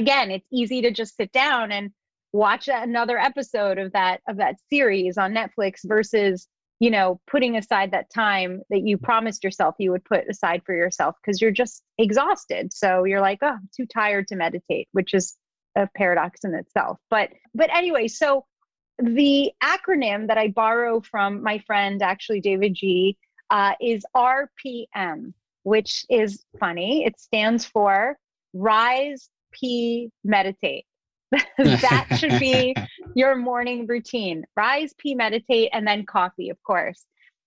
again, 0.00 0.30
it's 0.30 0.46
easy 0.52 0.82
to 0.82 0.90
just 0.90 1.16
sit 1.16 1.32
down 1.32 1.72
and 1.72 1.90
watch 2.32 2.68
another 2.68 3.18
episode 3.18 3.78
of 3.78 3.92
that 3.92 4.20
of 4.28 4.36
that 4.36 4.56
series 4.70 5.18
on 5.18 5.34
Netflix 5.34 5.80
versus 5.84 6.46
you 6.78 6.90
know 6.90 7.20
putting 7.30 7.56
aside 7.56 7.90
that 7.90 8.06
time 8.14 8.62
that 8.70 8.86
you 8.86 8.96
promised 8.96 9.42
yourself 9.42 9.74
you 9.78 9.90
would 9.90 10.04
put 10.04 10.28
aside 10.30 10.62
for 10.64 10.74
yourself 10.74 11.16
because 11.20 11.40
you're 11.42 11.50
just 11.50 11.82
exhausted 11.98 12.72
so 12.72 13.02
you're 13.02 13.20
like 13.20 13.40
oh 13.42 13.48
i'm 13.48 13.68
too 13.76 13.84
tired 13.84 14.28
to 14.28 14.36
meditate 14.36 14.88
which 14.92 15.12
is 15.12 15.36
a 15.76 15.88
paradox 15.94 16.40
in 16.44 16.54
itself 16.54 16.98
but 17.10 17.28
but 17.52 17.68
anyway 17.74 18.06
so 18.06 18.46
the 19.02 19.52
acronym 19.62 20.28
that 20.28 20.38
I 20.38 20.48
borrow 20.48 21.00
from 21.00 21.42
my 21.42 21.58
friend, 21.66 22.02
actually, 22.02 22.40
David 22.40 22.74
G, 22.74 23.16
uh, 23.50 23.72
is 23.80 24.04
RPM, 24.16 25.32
which 25.62 26.04
is 26.08 26.44
funny. 26.58 27.04
It 27.04 27.18
stands 27.18 27.64
for 27.64 28.18
Rise, 28.52 29.28
P, 29.52 30.10
Meditate. 30.24 30.84
that 31.58 32.06
should 32.18 32.38
be 32.40 32.74
your 33.14 33.36
morning 33.36 33.86
routine. 33.86 34.44
Rise, 34.56 34.92
pee, 34.98 35.14
meditate, 35.14 35.70
and 35.72 35.86
then 35.86 36.04
coffee, 36.04 36.50
of 36.50 36.60
course. 36.62 37.04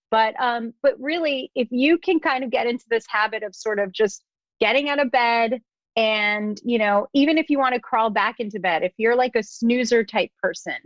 But 0.10 0.36
um, 0.39 0.74
but 0.82 0.94
really, 1.00 1.52
if 1.56 1.68
you 1.72 1.98
can 1.98 2.20
kind 2.20 2.44
of 2.44 2.52
get 2.52 2.68
into 2.68 2.86
this 2.89 3.06
habit 3.10 3.44
of 3.44 3.56
sort 3.56 3.80
of 3.80 3.92
just 3.92 4.24
getting 4.60 4.88
out 4.88 5.00
of 5.00 5.12
bed, 5.12 5.60
and 5.96 6.60
you 6.63 6.78
know, 6.78 7.08
even 7.13 7.38
if 7.38 7.50
you 7.50 7.58
want 7.58 7.76
to 7.76 7.82
crawl 7.82 8.10
back 8.10 8.39
into 8.39 8.60
bed, 8.60 8.84
if 8.84 8.94
you're 8.98 9.16
like 9.16 9.36
a 9.36 9.44
snoozer 9.44 10.04
type 10.04 10.30
person, 10.42 10.78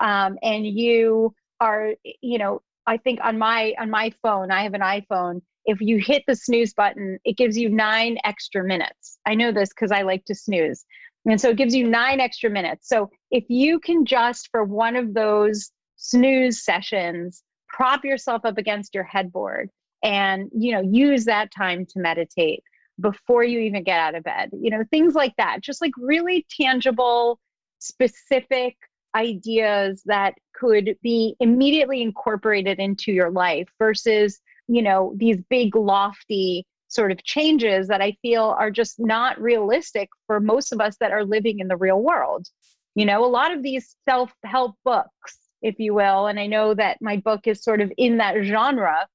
um, 0.00 0.38
and 0.42 0.66
you 0.66 1.34
are, 1.60 1.92
you 2.22 2.38
know, 2.38 2.62
I 2.86 2.96
think 2.96 3.20
on 3.22 3.38
my 3.38 3.74
on 3.78 3.90
my 3.90 4.12
phone, 4.22 4.50
I 4.50 4.62
have 4.62 4.74
an 4.74 4.80
iPhone. 4.80 5.42
If 5.70 5.80
you 5.80 5.98
hit 5.98 6.24
the 6.26 6.34
snooze 6.34 6.74
button, 6.74 7.18
it 7.24 7.36
gives 7.36 7.56
you 7.56 7.68
nine 7.68 8.18
extra 8.24 8.64
minutes. 8.64 9.18
I 9.26 9.34
know 9.34 9.52
this 9.52 9.68
because 9.70 9.92
I 9.92 10.02
like 10.02 10.24
to 10.24 10.34
snooze. 10.34 10.84
And 11.26 11.40
so 11.40 11.50
it 11.50 11.56
gives 11.56 11.74
you 11.74 11.86
nine 11.86 12.18
extra 12.18 12.50
minutes. 12.50 12.88
So 12.88 13.10
if 13.30 13.44
you 13.48 13.78
can 13.78 14.04
just 14.04 14.48
for 14.50 14.64
one 14.64 14.96
of 14.96 15.14
those 15.14 15.70
snooze 15.96 16.64
sessions, 16.64 17.44
prop 17.68 18.04
yourself 18.04 18.44
up 18.44 18.58
against 18.58 18.94
your 18.94 19.04
headboard 19.04 19.70
and 20.02 20.50
you 20.56 20.72
know 20.72 20.80
use 20.80 21.24
that 21.24 21.50
time 21.54 21.86
to 21.86 21.98
meditate 21.98 22.62
before 23.00 23.44
you 23.44 23.58
even 23.60 23.82
get 23.82 24.00
out 24.00 24.14
of 24.14 24.22
bed 24.22 24.50
you 24.52 24.70
know 24.70 24.84
things 24.90 25.14
like 25.14 25.34
that 25.36 25.60
just 25.62 25.80
like 25.80 25.92
really 25.98 26.46
tangible 26.50 27.38
specific 27.78 28.76
ideas 29.14 30.02
that 30.06 30.34
could 30.54 30.96
be 31.02 31.34
immediately 31.40 32.00
incorporated 32.00 32.78
into 32.78 33.12
your 33.12 33.30
life 33.30 33.68
versus 33.78 34.40
you 34.70 34.82
know 34.82 35.12
these 35.16 35.38
big 35.50 35.74
lofty 35.74 36.64
sort 36.88 37.12
of 37.12 37.22
changes 37.22 37.88
that 37.88 38.00
I 38.00 38.16
feel 38.22 38.54
are 38.58 38.70
just 38.70 38.98
not 38.98 39.40
realistic 39.40 40.08
for 40.26 40.40
most 40.40 40.72
of 40.72 40.80
us 40.80 40.96
that 40.98 41.12
are 41.12 41.24
living 41.24 41.60
in 41.60 41.68
the 41.68 41.76
real 41.76 42.00
world. 42.00 42.46
You 42.96 43.04
know, 43.04 43.24
a 43.24 43.26
lot 43.26 43.52
of 43.52 43.62
these 43.62 43.96
self 44.08 44.32
help 44.44 44.74
books, 44.84 45.38
if 45.62 45.78
you 45.78 45.94
will, 45.94 46.26
and 46.26 46.38
I 46.38 46.46
know 46.46 46.74
that 46.74 46.98
my 47.00 47.16
book 47.16 47.46
is 47.46 47.62
sort 47.62 47.80
of 47.80 47.92
in 47.96 48.18
that 48.18 48.42
genre, 48.42 49.06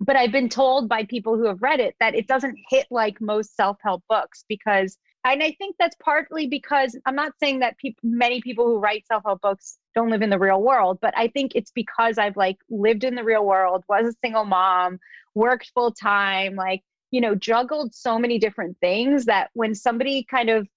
but 0.00 0.16
I've 0.16 0.32
been 0.32 0.48
told 0.48 0.88
by 0.88 1.04
people 1.04 1.36
who 1.36 1.44
have 1.44 1.62
read 1.62 1.80
it 1.80 1.94
that 2.00 2.14
it 2.14 2.26
doesn't 2.26 2.58
hit 2.70 2.86
like 2.90 3.20
most 3.20 3.54
self 3.56 3.76
help 3.82 4.02
books 4.08 4.44
because 4.48 4.98
and 5.32 5.42
I 5.42 5.52
think 5.58 5.76
that's 5.78 5.96
partly 5.96 6.46
because 6.46 6.96
I'm 7.04 7.16
not 7.16 7.32
saying 7.40 7.58
that 7.58 7.76
people, 7.78 8.00
many 8.04 8.40
people 8.40 8.66
who 8.66 8.78
write 8.78 9.06
self 9.06 9.24
help 9.24 9.40
books 9.40 9.78
don't 9.94 10.10
live 10.10 10.22
in 10.22 10.30
the 10.30 10.38
real 10.38 10.62
world, 10.62 10.98
but 11.02 11.14
I 11.16 11.28
think 11.28 11.52
it's 11.54 11.72
because 11.72 12.16
I've 12.16 12.36
like 12.36 12.58
lived 12.70 13.02
in 13.02 13.14
the 13.16 13.24
real 13.24 13.44
world, 13.44 13.84
was 13.88 14.06
a 14.06 14.14
single 14.24 14.44
mom, 14.44 14.98
worked 15.34 15.72
full 15.74 15.92
time, 15.92 16.54
like, 16.54 16.82
you 17.10 17.20
know, 17.20 17.34
juggled 17.34 17.94
so 17.94 18.18
many 18.18 18.38
different 18.38 18.76
things 18.80 19.24
that 19.24 19.50
when 19.54 19.74
somebody 19.74 20.24
kind 20.30 20.48
of 20.48 20.68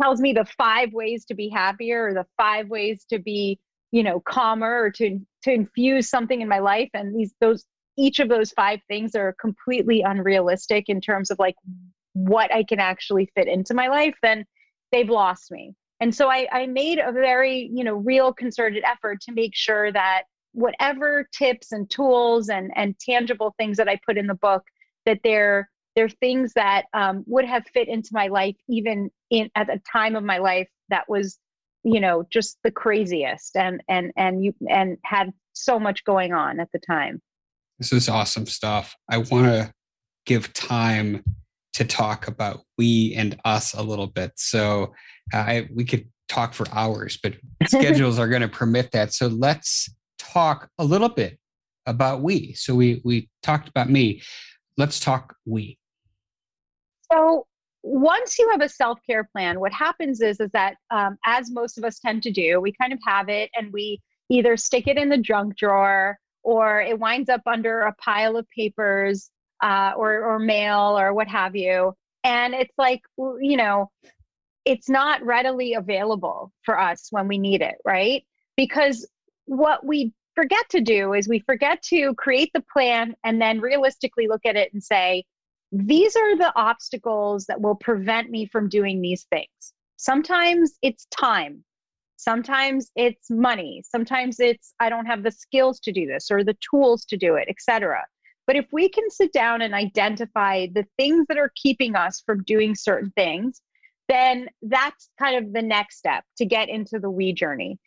tells 0.00 0.20
me 0.20 0.32
the 0.32 0.44
five 0.44 0.92
ways 0.92 1.24
to 1.26 1.34
be 1.34 1.48
happier 1.48 2.08
or 2.08 2.14
the 2.14 2.26
five 2.36 2.68
ways 2.68 3.04
to 3.10 3.18
be, 3.18 3.58
you 3.92 4.02
know, 4.02 4.20
calmer 4.20 4.82
or 4.82 4.90
to 4.90 5.20
to 5.44 5.52
infuse 5.52 6.08
something 6.08 6.40
in 6.40 6.48
my 6.48 6.58
life 6.58 6.90
and 6.94 7.14
these 7.14 7.32
those 7.40 7.64
each 7.96 8.20
of 8.20 8.28
those 8.28 8.50
five 8.52 8.80
things 8.88 9.14
are 9.14 9.34
completely 9.38 10.02
unrealistic 10.02 10.88
in 10.88 11.00
terms 11.00 11.30
of 11.30 11.38
like 11.38 11.56
what 12.14 12.52
I 12.52 12.64
can 12.64 12.80
actually 12.80 13.30
fit 13.34 13.48
into 13.48 13.74
my 13.74 13.88
life, 13.88 14.14
then 14.22 14.44
they've 14.90 15.08
lost 15.08 15.50
me. 15.50 15.74
And 16.00 16.14
so 16.14 16.28
I, 16.28 16.46
I 16.52 16.66
made 16.66 16.98
a 16.98 17.12
very, 17.12 17.70
you 17.72 17.84
know, 17.84 17.94
real 17.94 18.32
concerted 18.32 18.82
effort 18.84 19.20
to 19.22 19.32
make 19.32 19.54
sure 19.54 19.92
that 19.92 20.24
whatever 20.52 21.28
tips 21.32 21.72
and 21.72 21.88
tools 21.88 22.48
and, 22.48 22.72
and 22.74 22.98
tangible 22.98 23.54
things 23.58 23.76
that 23.76 23.88
I 23.88 23.98
put 24.04 24.18
in 24.18 24.26
the 24.26 24.34
book, 24.34 24.62
that 25.06 25.20
they're 25.22 25.68
they're 25.94 26.08
things 26.08 26.54
that 26.54 26.86
um, 26.94 27.22
would 27.26 27.44
have 27.44 27.64
fit 27.72 27.88
into 27.88 28.10
my 28.12 28.28
life 28.28 28.56
even 28.68 29.10
in 29.30 29.50
at 29.54 29.68
a 29.68 29.80
time 29.90 30.16
of 30.16 30.24
my 30.24 30.38
life 30.38 30.68
that 30.88 31.08
was 31.08 31.38
you 31.84 32.00
know 32.00 32.24
just 32.30 32.58
the 32.64 32.70
craziest 32.70 33.56
and 33.56 33.82
and 33.88 34.12
and 34.16 34.44
you 34.44 34.54
and 34.68 34.98
had 35.04 35.32
so 35.52 35.78
much 35.78 36.04
going 36.04 36.32
on 36.32 36.60
at 36.60 36.68
the 36.72 36.78
time 36.78 37.20
this 37.78 37.92
is 37.92 38.08
awesome 38.08 38.46
stuff 38.46 38.96
i 39.10 39.18
want 39.18 39.46
to 39.46 39.72
give 40.24 40.52
time 40.52 41.22
to 41.74 41.84
talk 41.84 42.28
about 42.28 42.60
we 42.76 43.14
and 43.16 43.38
us 43.44 43.74
a 43.74 43.82
little 43.82 44.06
bit. 44.06 44.32
So 44.36 44.94
uh, 45.32 45.38
I, 45.38 45.68
we 45.72 45.84
could 45.84 46.06
talk 46.28 46.54
for 46.54 46.66
hours, 46.72 47.18
but 47.22 47.34
schedules 47.66 48.18
are 48.18 48.28
going 48.28 48.42
to 48.42 48.48
permit 48.48 48.90
that. 48.92 49.12
So 49.12 49.28
let's 49.28 49.90
talk 50.18 50.68
a 50.78 50.84
little 50.84 51.08
bit 51.08 51.38
about 51.86 52.22
we. 52.22 52.54
So 52.54 52.74
we 52.74 53.00
we 53.04 53.28
talked 53.42 53.68
about 53.68 53.90
me. 53.90 54.22
Let's 54.76 55.00
talk 55.00 55.34
we. 55.46 55.78
So 57.12 57.46
once 57.82 58.38
you 58.38 58.48
have 58.50 58.60
a 58.60 58.68
self-care 58.68 59.24
plan, 59.24 59.58
what 59.58 59.72
happens 59.72 60.20
is 60.20 60.40
is 60.40 60.50
that 60.52 60.76
um, 60.90 61.18
as 61.26 61.50
most 61.50 61.78
of 61.78 61.84
us 61.84 61.98
tend 61.98 62.22
to 62.24 62.30
do, 62.30 62.60
we 62.60 62.72
kind 62.72 62.92
of 62.92 63.00
have 63.06 63.28
it 63.28 63.50
and 63.56 63.72
we 63.72 64.00
either 64.30 64.56
stick 64.56 64.86
it 64.86 64.96
in 64.96 65.08
the 65.08 65.18
junk 65.18 65.56
drawer 65.56 66.18
or 66.42 66.80
it 66.80 66.98
winds 66.98 67.28
up 67.28 67.42
under 67.46 67.80
a 67.80 67.94
pile 67.94 68.36
of 68.36 68.48
papers 68.50 69.30
uh, 69.62 69.92
or 69.96 70.24
or 70.24 70.38
mail 70.38 70.98
or 70.98 71.14
what 71.14 71.28
have 71.28 71.56
you. 71.56 71.94
And 72.24 72.54
it's 72.54 72.74
like 72.78 73.02
you 73.18 73.56
know 73.56 73.90
it's 74.64 74.88
not 74.88 75.24
readily 75.24 75.74
available 75.74 76.52
for 76.62 76.78
us 76.78 77.08
when 77.10 77.26
we 77.28 77.38
need 77.38 77.62
it 77.62 77.76
right? 77.84 78.24
Because 78.56 79.08
what 79.46 79.84
we 79.84 80.12
forget 80.34 80.68
to 80.70 80.80
do 80.80 81.14
is 81.14 81.28
we 81.28 81.40
forget 81.40 81.82
to 81.82 82.14
create 82.14 82.50
the 82.54 82.64
plan 82.72 83.14
and 83.24 83.40
then 83.40 83.60
realistically 83.60 84.28
look 84.28 84.46
at 84.46 84.56
it 84.56 84.72
and 84.72 84.82
say 84.82 85.24
these 85.72 86.16
are 86.16 86.36
the 86.36 86.52
obstacles 86.54 87.46
that 87.46 87.60
will 87.60 87.74
prevent 87.74 88.30
me 88.30 88.46
from 88.46 88.68
doing 88.68 89.00
these 89.00 89.24
things. 89.30 89.72
Sometimes 89.96 90.72
it's 90.82 91.06
time. 91.06 91.64
Sometimes 92.16 92.90
it's 92.94 93.30
money. 93.30 93.82
Sometimes 93.84 94.38
it's 94.38 94.74
i 94.80 94.88
don't 94.88 95.06
have 95.06 95.22
the 95.22 95.30
skills 95.30 95.80
to 95.80 95.92
do 95.92 96.06
this 96.06 96.30
or 96.30 96.44
the 96.44 96.56
tools 96.70 97.04
to 97.06 97.16
do 97.16 97.34
it 97.36 97.48
etc 97.48 98.02
but 98.52 98.58
if 98.58 98.66
we 98.70 98.90
can 98.90 99.08
sit 99.08 99.32
down 99.32 99.62
and 99.62 99.72
identify 99.72 100.66
the 100.74 100.84
things 100.98 101.24
that 101.30 101.38
are 101.38 101.50
keeping 101.56 101.96
us 101.96 102.20
from 102.20 102.42
doing 102.42 102.74
certain 102.74 103.10
things, 103.16 103.62
then 104.10 104.46
that's 104.60 105.08
kind 105.18 105.42
of 105.42 105.54
the 105.54 105.62
next 105.62 105.96
step 105.96 106.22
to 106.36 106.44
get 106.44 106.68
into 106.68 106.98
the 106.98 107.08
we 107.08 107.32
journey. 107.32 107.78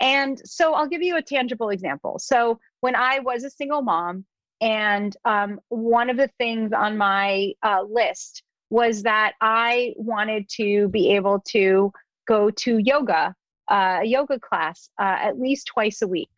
And 0.00 0.40
so 0.42 0.72
I'll 0.72 0.88
give 0.88 1.02
you 1.02 1.18
a 1.18 1.22
tangible 1.22 1.68
example. 1.68 2.18
So 2.18 2.58
when 2.80 2.96
I 2.96 3.18
was 3.18 3.44
a 3.44 3.50
single 3.50 3.82
mom, 3.82 4.24
and 4.62 5.14
um, 5.26 5.60
one 5.68 6.08
of 6.08 6.16
the 6.16 6.30
things 6.38 6.72
on 6.72 6.96
my 6.96 7.52
uh, 7.62 7.82
list 7.86 8.42
was 8.70 9.02
that 9.02 9.34
I 9.42 9.92
wanted 9.98 10.48
to 10.56 10.88
be 10.88 11.14
able 11.14 11.42
to 11.48 11.92
go 12.26 12.48
to 12.52 12.78
yoga, 12.78 13.34
uh, 13.70 13.98
a 14.00 14.06
yoga 14.06 14.40
class, 14.40 14.88
uh, 14.98 15.18
at 15.20 15.38
least 15.38 15.66
twice 15.66 16.00
a 16.00 16.08
week. 16.08 16.30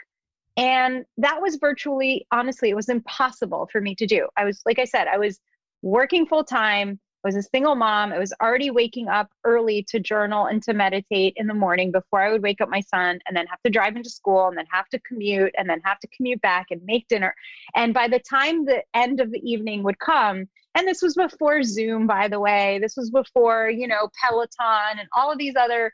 And 0.59 1.05
that 1.18 1.40
was 1.40 1.55
virtually, 1.55 2.27
honestly, 2.33 2.68
it 2.68 2.75
was 2.75 2.88
impossible 2.88 3.68
for 3.71 3.81
me 3.81 3.94
to 3.94 4.07
do. 4.07 4.27
I 4.37 4.44
was, 4.44 4.61
like 4.66 4.81
I 4.81 4.85
said, 4.85 5.07
I 5.07 5.16
was 5.16 5.38
working 5.83 6.27
full 6.27 6.42
time. 6.42 6.99
I 7.25 7.29
was 7.29 7.37
a 7.37 7.42
single 7.42 7.77
mom. 7.77 8.12
I 8.12 8.18
was 8.18 8.33
already 8.42 8.71
waking 8.71 9.09
up 9.09 9.29
early 9.44 9.85
to 9.88 10.01
journal 10.01 10.47
and 10.47 10.61
to 10.64 10.73
meditate 10.75 11.35
in 11.37 11.47
the 11.47 11.55
morning 11.55 11.92
before 11.92 12.23
I 12.23 12.33
would 12.33 12.42
wake 12.42 12.61
up 12.61 12.68
my 12.68 12.81
son 12.81 13.21
and 13.29 13.37
then 13.37 13.47
have 13.47 13.62
to 13.62 13.71
drive 13.71 13.94
into 13.94 14.11
school 14.11 14.49
and 14.49 14.59
then 14.59 14.66
have 14.73 14.88
to 14.88 14.99
commute 15.01 15.55
and 15.57 15.71
then 15.71 15.81
have 15.85 16.01
to 16.01 16.09
commute 16.09 16.40
back 16.40 16.66
and 16.71 16.81
make 16.85 17.07
dinner. 17.07 17.37
And 17.77 17.94
by 17.94 18.09
the 18.09 18.18
time 18.18 18.64
the 18.64 18.83
end 18.94 19.21
of 19.21 19.31
the 19.31 19.40
evening 19.49 19.85
would 19.85 20.01
come, 20.01 20.49
and 20.75 20.88
this 20.88 21.03
was 21.03 21.14
before 21.14 21.62
Zoom, 21.62 22.09
by 22.09 22.27
the 22.27 22.40
way, 22.40 22.81
this 22.81 22.97
was 22.97 23.11
before, 23.11 23.71
you 23.71 23.87
know, 23.87 24.11
Peloton 24.21 24.99
and 24.99 25.09
all 25.16 25.31
of 25.31 25.38
these 25.38 25.55
other 25.57 25.92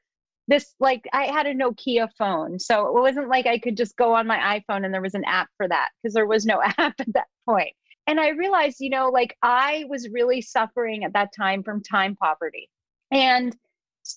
this 0.48 0.74
like 0.78 1.04
I 1.12 1.24
had 1.24 1.46
a 1.46 1.54
Nokia 1.54 2.08
phone. 2.18 2.58
So 2.58 2.86
it 2.86 2.94
wasn't 2.94 3.28
like 3.28 3.46
I 3.46 3.58
could 3.58 3.76
just 3.76 3.96
go 3.96 4.14
on 4.14 4.26
my 4.26 4.60
iPhone 4.60 4.84
and 4.84 4.92
there 4.92 5.02
was 5.02 5.14
an 5.14 5.24
app 5.24 5.48
for 5.56 5.66
that 5.68 5.88
because 6.02 6.14
there 6.14 6.26
was 6.26 6.44
no 6.44 6.60
app 6.78 6.94
at 6.98 7.12
that 7.14 7.28
point. 7.48 7.74
And 8.06 8.20
I 8.20 8.30
realized, 8.30 8.80
you 8.80 8.90
know, 8.90 9.08
like 9.08 9.36
I 9.42 9.84
was 9.88 10.08
really 10.10 10.42
suffering 10.42 11.04
at 11.04 11.14
that 11.14 11.30
time 11.34 11.62
from 11.62 11.82
time 11.82 12.16
poverty. 12.16 12.68
And 13.10 13.56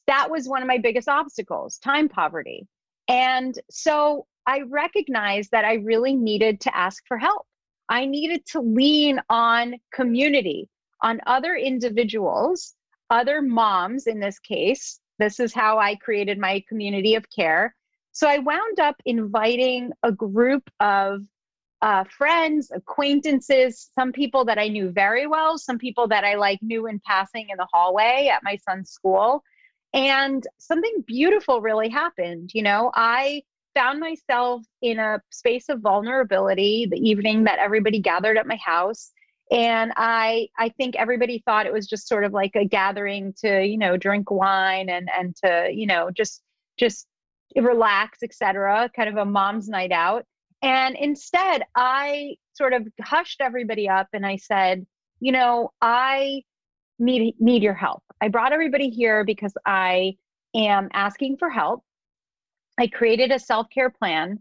that 0.07 0.30
was 0.30 0.49
one 0.49 0.61
of 0.61 0.67
my 0.67 0.78
biggest 0.78 1.07
obstacles, 1.07 1.78
time 1.78 2.09
poverty. 2.09 2.67
And 3.07 3.57
so 3.69 4.25
I 4.45 4.61
recognized 4.61 5.51
that 5.51 5.63
I 5.63 5.75
really 5.75 6.15
needed 6.15 6.59
to 6.61 6.75
ask 6.75 7.03
for 7.07 7.17
help. 7.17 7.45
I 7.88 8.05
needed 8.05 8.45
to 8.47 8.59
lean 8.59 9.21
on 9.30 9.75
community, 9.93 10.67
on 11.01 11.21
other 11.25 11.55
individuals, 11.55 12.75
other 13.09 13.41
moms 13.41 14.07
in 14.07 14.19
this 14.19 14.39
case, 14.39 14.99
this 15.20 15.39
is 15.39 15.53
how 15.53 15.80
I 15.80 15.95
created 15.95 16.38
my 16.38 16.63
community 16.68 17.15
of 17.15 17.26
care. 17.30 17.76
So 18.11 18.28
I 18.28 18.39
wound 18.39 18.80
up 18.80 18.95
inviting 19.05 19.91
a 20.03 20.11
group 20.11 20.70
of 20.80 21.22
uh, 21.82 22.03
friends, 22.05 22.72
acquaintances, 22.74 23.91
some 23.93 24.11
people 24.11 24.45
that 24.45 24.57
I 24.57 24.68
knew 24.68 24.89
very 24.89 25.28
well, 25.28 25.57
some 25.57 25.78
people 25.78 26.07
that 26.07 26.24
I 26.24 26.36
like 26.36 26.59
knew 26.61 26.88
in 26.88 26.99
passing 27.05 27.49
in 27.49 27.57
the 27.57 27.68
hallway 27.72 28.32
at 28.34 28.43
my 28.43 28.57
son's 28.57 28.89
school. 28.89 29.43
And 29.93 30.45
something 30.57 31.03
beautiful 31.05 31.61
really 31.61 31.89
happened. 31.89 32.51
You 32.53 32.63
know, 32.63 32.91
I 32.93 33.43
found 33.76 33.99
myself 33.99 34.63
in 34.82 34.97
a 34.97 35.22
space 35.30 35.70
of 35.70 35.82
vulnerability 35.82 36.88
the 36.89 36.97
evening 36.97 37.43
that 37.43 37.59
everybody 37.59 37.99
gathered 37.99 38.38
at 38.38 38.47
my 38.47 38.57
house 38.57 39.11
and 39.52 39.93
i 39.95 40.48
i 40.58 40.70
think 40.70 40.95
everybody 40.95 41.41
thought 41.45 41.66
it 41.66 41.74
was 41.74 41.88
just 41.88 42.08
sort 42.08 42.24
of 42.24 42.34
like 42.34 42.56
a 42.56 42.66
gathering 42.66 43.34
to 43.38 43.64
you 43.64 43.78
know 43.78 43.95
drink 43.95 44.30
wine 44.30 44.89
and 44.89 45.10
and 45.18 45.36
to 45.36 45.70
you 45.74 45.86
know 45.86 46.10
just 46.12 46.41
just 46.78 47.08
relax 47.56 48.20
etc 48.24 48.89
kind 48.95 49.10
of 49.10 49.16
a 49.16 49.26
mom's 49.26 49.70
night 49.70 49.91
out. 49.91 50.26
And 50.62 50.95
instead 50.95 51.64
i 51.76 52.36
sort 52.54 52.74
of 52.74 52.88
hushed 53.02 53.41
everybody 53.41 53.88
up 53.88 54.08
and 54.14 54.26
i 54.26 54.36
said 54.36 54.86
you 55.20 55.32
know 55.32 55.72
i 55.82 56.41
need 57.00 57.36
need 57.39 57.64
your 57.64 57.76
help. 57.76 58.04
I 58.22 58.28
brought 58.28 58.54
everybody 58.54 58.89
here 58.89 59.24
because 59.24 59.54
i 59.66 60.16
am 60.56 60.89
asking 60.93 61.38
for 61.38 61.50
help. 61.50 61.84
I 62.80 62.88
created 62.88 63.32
a 63.32 63.39
self 63.39 63.68
care 63.70 63.89
plan 63.89 64.39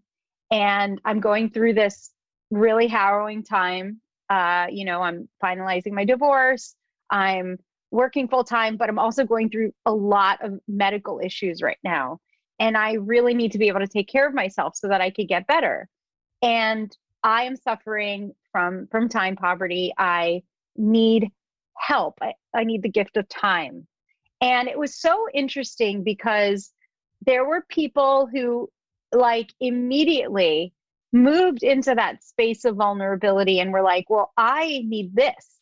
and 0.51 1.01
I'm 1.05 1.21
going 1.21 1.51
through 1.51 1.75
this 1.75 2.11
really 2.51 2.87
harrowing 2.87 3.43
time. 3.43 4.01
Uh, 4.29 4.67
you 4.71 4.85
know, 4.85 5.03
I'm 5.03 5.29
finalizing 5.43 5.93
my 5.93 6.05
divorce, 6.05 6.75
I'm 7.11 7.59
working 7.91 8.29
full 8.29 8.45
time, 8.45 8.77
but 8.77 8.89
I'm 8.89 8.99
also 8.99 9.25
going 9.25 9.51
through 9.51 9.73
a 9.87 9.93
lot 9.93 10.45
of 10.45 10.59
medical 10.67 11.21
issues 11.23 11.63
right 11.63 11.79
now. 11.85 12.19
And 12.59 12.77
I 12.77 12.95
really 12.95 13.35
need 13.35 13.53
to 13.53 13.59
be 13.59 13.69
able 13.69 13.81
to 13.81 13.89
take 13.89 14.09
care 14.09 14.27
of 14.27 14.35
myself 14.35 14.77
so 14.77 14.89
that 14.89 15.01
I 15.01 15.11
could 15.11 15.29
get 15.29 15.47
better. 15.47 15.89
And 16.43 16.95
I 17.23 17.45
am 17.45 17.57
suffering 17.57 18.33
from 18.53 18.89
from 18.91 19.09
time 19.09 19.37
poverty. 19.37 19.93
I 19.99 20.43
need 20.77 21.31
help. 21.77 22.19
I, 22.23 22.35
I 22.55 22.65
need 22.65 22.83
the 22.83 22.89
gift 22.89 23.17
of 23.17 23.29
time. 23.29 23.87
And 24.41 24.69
it 24.69 24.79
was 24.79 25.01
so 25.01 25.27
interesting 25.33 26.03
because 26.03 26.73
there 27.25 27.45
were 27.45 27.65
people 27.69 28.29
who 28.31 28.71
like 29.13 29.53
immediately 29.61 30.73
moved 31.13 31.63
into 31.63 31.95
that 31.95 32.23
space 32.23 32.65
of 32.65 32.77
vulnerability 32.77 33.61
and 33.61 33.73
were 33.73 33.83
like, 33.83 34.09
well, 34.09 34.33
I 34.37 34.83
need 34.87 35.15
this, 35.15 35.61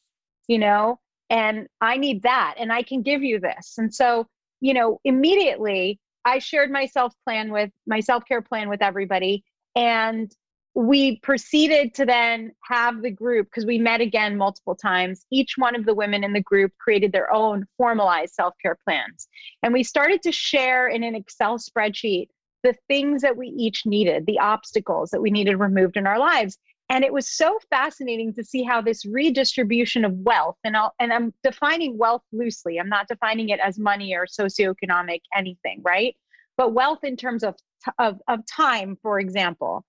you 0.49 0.59
know, 0.59 0.99
and 1.31 1.69
I 1.81 1.97
need 1.97 2.23
that, 2.23 2.57
and 2.59 2.73
I 2.73 2.83
can 2.83 3.03
give 3.03 3.23
you 3.23 3.41
this. 3.41 3.75
And 3.79 3.95
so, 3.95 4.27
you 4.61 4.75
know, 4.75 5.01
immediately 5.05 5.99
I 6.25 6.39
shared 6.39 6.71
my 6.71 6.87
self 6.87 7.13
plan 7.25 7.53
with 7.53 7.71
my 7.87 8.01
self 8.01 8.25
care 8.27 8.43
plan 8.43 8.69
with 8.69 8.83
everybody. 8.83 9.45
And 9.77 10.33
we 10.77 11.21
proceeded 11.21 11.95
to 11.95 12.05
then 12.05 12.53
have 12.65 13.01
the 13.01 13.11
group 13.11 13.47
because 13.47 13.65
we 13.65 13.79
met 13.79 14.01
again 14.01 14.37
multiple 14.37 14.75
times. 14.75 15.25
Each 15.31 15.55
one 15.57 15.77
of 15.77 15.87
the 15.87 15.95
women 15.95 16.25
in 16.25 16.33
the 16.33 16.43
group 16.43 16.73
created 16.81 17.13
their 17.13 17.33
own 17.33 17.65
formalized 17.77 18.35
self 18.35 18.55
care 18.61 18.77
plans. 18.85 19.29
And 19.63 19.73
we 19.73 19.85
started 19.85 20.23
to 20.23 20.33
share 20.33 20.89
in 20.89 21.05
an 21.05 21.15
Excel 21.15 21.59
spreadsheet 21.59 22.29
the 22.65 22.75
things 22.89 23.23
that 23.23 23.37
we 23.37 23.49
each 23.49 23.87
needed, 23.87 24.27
the 24.27 24.41
obstacles 24.41 25.11
that 25.11 25.21
we 25.21 25.31
needed 25.31 25.57
removed 25.57 25.97
in 25.97 26.07
our 26.07 26.19
lives. 26.19 26.59
And 26.91 27.05
it 27.05 27.13
was 27.13 27.29
so 27.29 27.59
fascinating 27.71 28.35
to 28.35 28.45
see 28.45 28.63
how 28.65 28.83
this 28.83 29.07
redistribution 29.07 30.05
of 30.05 30.13
wealth, 30.15 30.57
and, 30.65 30.77
I'll, 30.77 30.93
and 30.99 31.13
I'm 31.13 31.33
defining 31.43 31.97
wealth 31.97 32.23
loosely, 32.33 32.79
I'm 32.79 32.89
not 32.89 33.09
defining 33.09 33.51
it 33.51 33.61
as 33.61 33.79
money 33.79 34.15
or 34.15 34.27
socioeconomic 34.27 35.21
anything, 35.35 35.81
right? 35.83 36.17
But 36.57 36.73
wealth 36.75 37.05
in 37.05 37.17
terms 37.17 37.45
of, 37.45 37.55
of, 37.99 38.21
of 38.29 38.41
time, 38.47 38.99
for 39.01 39.21
example 39.21 39.85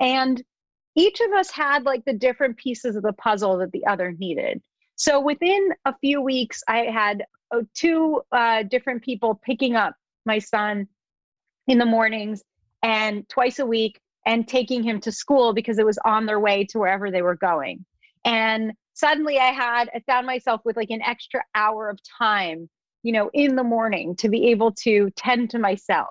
and 0.00 0.42
each 0.94 1.20
of 1.20 1.32
us 1.32 1.50
had 1.50 1.84
like 1.84 2.04
the 2.04 2.12
different 2.12 2.56
pieces 2.56 2.96
of 2.96 3.02
the 3.02 3.12
puzzle 3.12 3.58
that 3.58 3.72
the 3.72 3.86
other 3.86 4.14
needed. 4.18 4.60
So 4.96 5.20
within 5.20 5.70
a 5.84 5.94
few 6.00 6.20
weeks, 6.20 6.62
I 6.68 6.84
had 6.84 7.24
uh, 7.54 7.62
two 7.74 8.22
uh, 8.32 8.64
different 8.64 9.02
people 9.02 9.40
picking 9.44 9.76
up 9.76 9.94
my 10.26 10.38
son 10.38 10.88
in 11.68 11.78
the 11.78 11.86
mornings 11.86 12.42
and 12.82 13.28
twice 13.28 13.58
a 13.58 13.66
week 13.66 14.00
and 14.26 14.48
taking 14.48 14.82
him 14.82 15.00
to 15.00 15.12
school 15.12 15.52
because 15.52 15.78
it 15.78 15.86
was 15.86 15.98
on 16.04 16.26
their 16.26 16.40
way 16.40 16.64
to 16.64 16.78
wherever 16.78 17.10
they 17.10 17.22
were 17.22 17.36
going. 17.36 17.84
And 18.24 18.72
suddenly 18.94 19.38
I 19.38 19.52
had, 19.52 19.88
I 19.94 20.00
found 20.06 20.26
myself 20.26 20.62
with 20.64 20.76
like 20.76 20.90
an 20.90 21.02
extra 21.02 21.42
hour 21.54 21.88
of 21.88 21.98
time, 22.18 22.68
you 23.02 23.12
know, 23.12 23.30
in 23.32 23.54
the 23.54 23.64
morning 23.64 24.16
to 24.16 24.28
be 24.28 24.48
able 24.50 24.72
to 24.82 25.10
tend 25.16 25.50
to 25.50 25.58
myself 25.58 26.08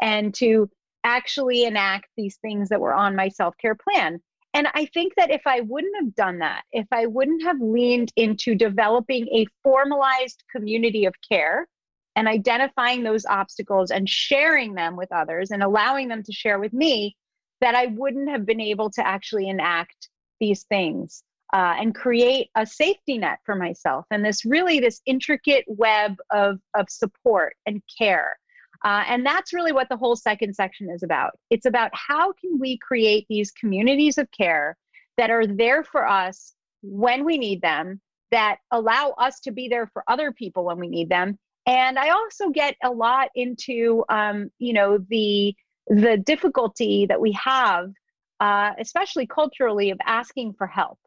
and 0.00 0.34
to 0.34 0.68
actually 1.04 1.64
enact 1.64 2.06
these 2.16 2.36
things 2.42 2.68
that 2.68 2.80
were 2.80 2.94
on 2.94 3.16
my 3.16 3.28
self 3.28 3.54
care 3.60 3.76
plan. 3.76 4.20
And 4.54 4.68
I 4.74 4.86
think 4.86 5.14
that 5.16 5.30
if 5.30 5.42
I 5.46 5.60
wouldn't 5.60 5.96
have 6.00 6.14
done 6.14 6.38
that, 6.38 6.62
if 6.72 6.86
I 6.90 7.06
wouldn't 7.06 7.42
have 7.42 7.60
leaned 7.60 8.12
into 8.16 8.54
developing 8.54 9.28
a 9.28 9.46
formalized 9.62 10.42
community 10.50 11.04
of 11.04 11.14
care 11.28 11.68
and 12.16 12.26
identifying 12.26 13.02
those 13.02 13.24
obstacles 13.26 13.90
and 13.90 14.08
sharing 14.08 14.74
them 14.74 14.96
with 14.96 15.12
others 15.12 15.50
and 15.50 15.62
allowing 15.62 16.08
them 16.08 16.22
to 16.22 16.32
share 16.32 16.58
with 16.58 16.72
me, 16.72 17.16
that 17.60 17.74
I 17.74 17.86
wouldn't 17.86 18.28
have 18.28 18.44
been 18.44 18.60
able 18.60 18.90
to 18.90 19.06
actually 19.06 19.48
enact 19.48 20.08
these 20.40 20.64
things 20.64 21.22
uh, 21.54 21.76
and 21.78 21.94
create 21.94 22.48
a 22.56 22.66
safety 22.66 23.18
net 23.18 23.38
for 23.44 23.54
myself 23.54 24.04
and 24.10 24.24
this 24.24 24.44
really 24.44 24.80
this 24.80 25.00
intricate 25.06 25.64
web 25.68 26.16
of, 26.30 26.58
of 26.74 26.90
support 26.90 27.54
and 27.66 27.80
care 27.96 28.36
uh, 28.84 29.04
and 29.08 29.24
that's 29.24 29.52
really 29.52 29.72
what 29.72 29.88
the 29.88 29.96
whole 29.96 30.16
second 30.16 30.54
section 30.54 30.90
is 30.90 31.02
about. 31.02 31.32
It's 31.50 31.66
about 31.66 31.90
how 31.92 32.32
can 32.32 32.58
we 32.58 32.78
create 32.78 33.26
these 33.28 33.50
communities 33.50 34.18
of 34.18 34.30
care 34.30 34.76
that 35.16 35.30
are 35.30 35.46
there 35.46 35.82
for 35.82 36.06
us 36.06 36.54
when 36.82 37.24
we 37.24 37.38
need 37.38 37.62
them, 37.62 38.00
that 38.30 38.58
allow 38.70 39.10
us 39.18 39.40
to 39.40 39.50
be 39.50 39.68
there 39.68 39.86
for 39.86 40.04
other 40.08 40.32
people 40.32 40.64
when 40.64 40.78
we 40.78 40.88
need 40.88 41.08
them. 41.08 41.38
And 41.66 41.98
I 41.98 42.10
also 42.10 42.50
get 42.50 42.76
a 42.82 42.90
lot 42.90 43.28
into, 43.34 44.04
um, 44.08 44.50
you 44.58 44.72
know, 44.72 44.98
the 45.10 45.54
the 45.88 46.16
difficulty 46.16 47.06
that 47.06 47.20
we 47.20 47.32
have, 47.32 47.92
uh, 48.40 48.72
especially 48.78 49.26
culturally, 49.26 49.90
of 49.90 49.98
asking 50.04 50.54
for 50.54 50.66
help. 50.66 50.98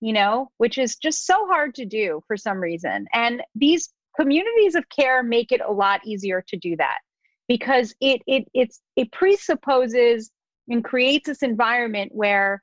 You 0.00 0.12
know, 0.12 0.50
which 0.58 0.78
is 0.78 0.96
just 0.96 1.26
so 1.26 1.46
hard 1.46 1.74
to 1.76 1.84
do 1.84 2.22
for 2.28 2.36
some 2.36 2.58
reason. 2.58 3.06
And 3.12 3.42
these 3.54 3.92
communities 4.18 4.74
of 4.74 4.88
care 4.88 5.22
make 5.22 5.52
it 5.52 5.60
a 5.60 5.72
lot 5.72 6.00
easier 6.04 6.42
to 6.48 6.56
do 6.56 6.76
that 6.76 6.98
because 7.48 7.94
it 8.00 8.22
it 8.26 8.44
it's 8.54 8.80
it 8.96 9.10
presupposes 9.12 10.30
and 10.68 10.84
creates 10.84 11.26
this 11.26 11.42
environment 11.42 12.12
where 12.14 12.62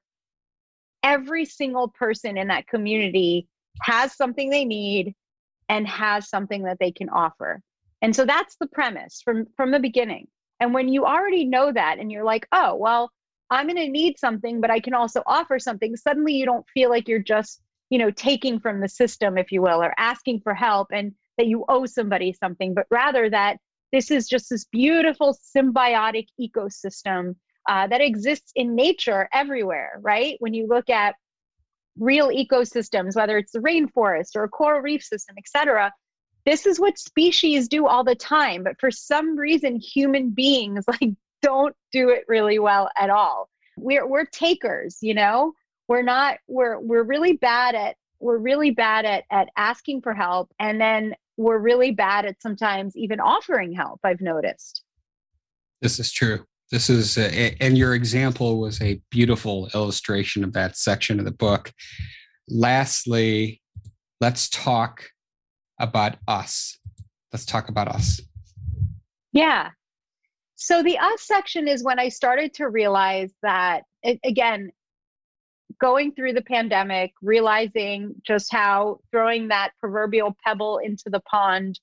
every 1.04 1.46
single 1.46 1.90
person 1.90 2.38
in 2.38 2.48
that 2.48 2.68
community 2.68 3.48
has 3.82 4.16
something 4.16 4.50
they 4.50 4.66
need 4.66 5.14
and 5.70 5.88
has 5.88 6.30
something 6.30 6.64
that 6.64 6.78
they 6.80 6.92
can 6.92 7.10
offer. 7.10 7.62
And 8.02 8.16
so 8.16 8.26
that's 8.26 8.56
the 8.58 8.68
premise 8.68 9.22
from 9.24 9.48
from 9.58 9.72
the 9.72 9.80
beginning. 9.80 10.28
And 10.60 10.74
when 10.74 10.88
you 10.88 11.06
already 11.06 11.46
know 11.46 11.72
that 11.72 12.00
and 12.00 12.12
you're 12.12 12.24
like, 12.24 12.48
"Oh, 12.52 12.76
well, 12.76 13.12
I'm 13.50 13.68
going 13.68 13.78
to 13.78 13.90
need 13.90 14.18
something, 14.20 14.62
but 14.62 14.72
I 14.72 14.80
can 14.80 14.94
also 14.94 15.24
offer 15.26 15.60
something." 15.60 15.96
Suddenly 15.96 16.34
you 16.34 16.46
don't 16.46 16.68
feel 16.74 16.90
like 16.90 17.08
you're 17.08 17.20
just, 17.20 17.62
you 17.90 17.98
know, 17.98 18.12
taking 18.12 18.60
from 18.60 18.80
the 18.80 18.90
system 18.90 19.38
if 19.38 19.52
you 19.52 19.62
will 19.62 19.82
or 19.82 19.94
asking 19.98 20.42
for 20.42 20.54
help 20.54 20.90
and 20.92 21.14
that 21.38 21.48
you 21.48 21.66
owe 21.68 21.86
somebody 21.86 22.34
something, 22.34 22.74
but 22.74 22.86
rather 22.90 23.30
that 23.30 23.58
this 23.92 24.12
is 24.12 24.28
just 24.28 24.50
this 24.50 24.66
beautiful 24.66 25.38
symbiotic 25.56 26.28
ecosystem 26.40 27.36
uh, 27.68 27.88
that 27.88 28.02
exists 28.02 28.52
in 28.56 28.76
nature 28.76 29.28
everywhere, 29.34 30.00
right? 30.02 30.36
When 30.40 30.54
you 30.54 30.68
look 30.68 30.90
at 30.90 31.16
real 31.98 32.30
ecosystems, 32.30 33.16
whether 33.16 33.38
it's 33.38 33.52
the 33.52 33.60
rainforest 33.60 34.36
or 34.36 34.44
a 34.44 34.50
coral 34.50 34.82
reef 34.82 35.04
system, 35.04 35.36
et 35.38 35.48
cetera, 35.48 35.94
this 36.46 36.66
is 36.66 36.80
what 36.80 36.98
species 36.98 37.68
do 37.68 37.88
all 37.88 38.04
the 38.04 38.16
time. 38.16 38.64
But 38.64 38.80
for 38.80 38.92
some 38.92 39.38
reason, 39.38 39.78
human 39.80 40.30
beings 40.30 40.86
like 41.02 41.12
don't 41.42 41.76
do 41.92 42.10
it 42.10 42.26
really 42.28 42.60
well 42.60 42.90
at 42.98 43.10
all. 43.10 43.50
We're 43.78 44.08
we're 44.08 44.26
takers, 44.26 44.98
you 45.02 45.14
know. 45.14 45.54
We're 45.88 46.02
not. 46.02 46.40
We're 46.48 46.80
we're 46.80 47.04
really 47.04 47.34
bad 47.34 47.76
at 47.76 47.96
we're 48.20 48.38
really 48.38 48.72
bad 48.72 49.06
at 49.06 49.24
at 49.30 49.50
asking 49.56 50.02
for 50.02 50.14
help 50.14 50.52
and 50.60 50.80
then 50.80 51.14
we're 51.38 51.58
really 51.58 51.92
bad 51.92 52.26
at 52.26 52.42
sometimes 52.42 52.96
even 52.96 53.20
offering 53.20 53.74
help 53.74 54.00
i've 54.04 54.22
noticed 54.22 54.84
this 55.82 56.00
is 56.00 56.12
true 56.12 56.46
this 56.72 56.90
is 56.90 57.18
a, 57.18 57.56
and 57.62 57.78
your 57.78 57.94
example 57.94 58.60
was 58.60 58.82
a 58.82 59.02
beautiful 59.12 59.70
illustration 59.74 60.44
of 60.44 60.54
that 60.54 60.78
section 60.78 61.20
of 61.20 61.26
the 61.26 61.32
book. 61.32 61.72
Lastly 62.50 63.62
let's 64.22 64.50
talk 64.50 65.10
about 65.80 66.16
us. 66.28 66.78
Let's 67.32 67.46
talk 67.46 67.70
about 67.70 67.88
us. 67.88 68.22
Yeah. 69.32 69.70
So 70.56 70.82
the 70.82 70.98
us 70.98 71.22
section 71.22 71.68
is 71.68 71.84
when 71.84 72.00
i 72.00 72.10
started 72.10 72.54
to 72.56 72.70
realize 72.70 73.32
that 73.42 73.84
again 74.24 74.72
going 75.82 76.14
through 76.14 76.32
the 76.32 76.42
pandemic, 76.42 77.12
realizing 77.22 78.16
just 78.26 78.52
how 78.52 79.00
throwing 79.12 79.50
that 79.50 79.72
proverbial 79.80 80.36
pebble 80.46 80.78
into 80.78 81.10
the 81.10 81.20
pond 81.20 81.80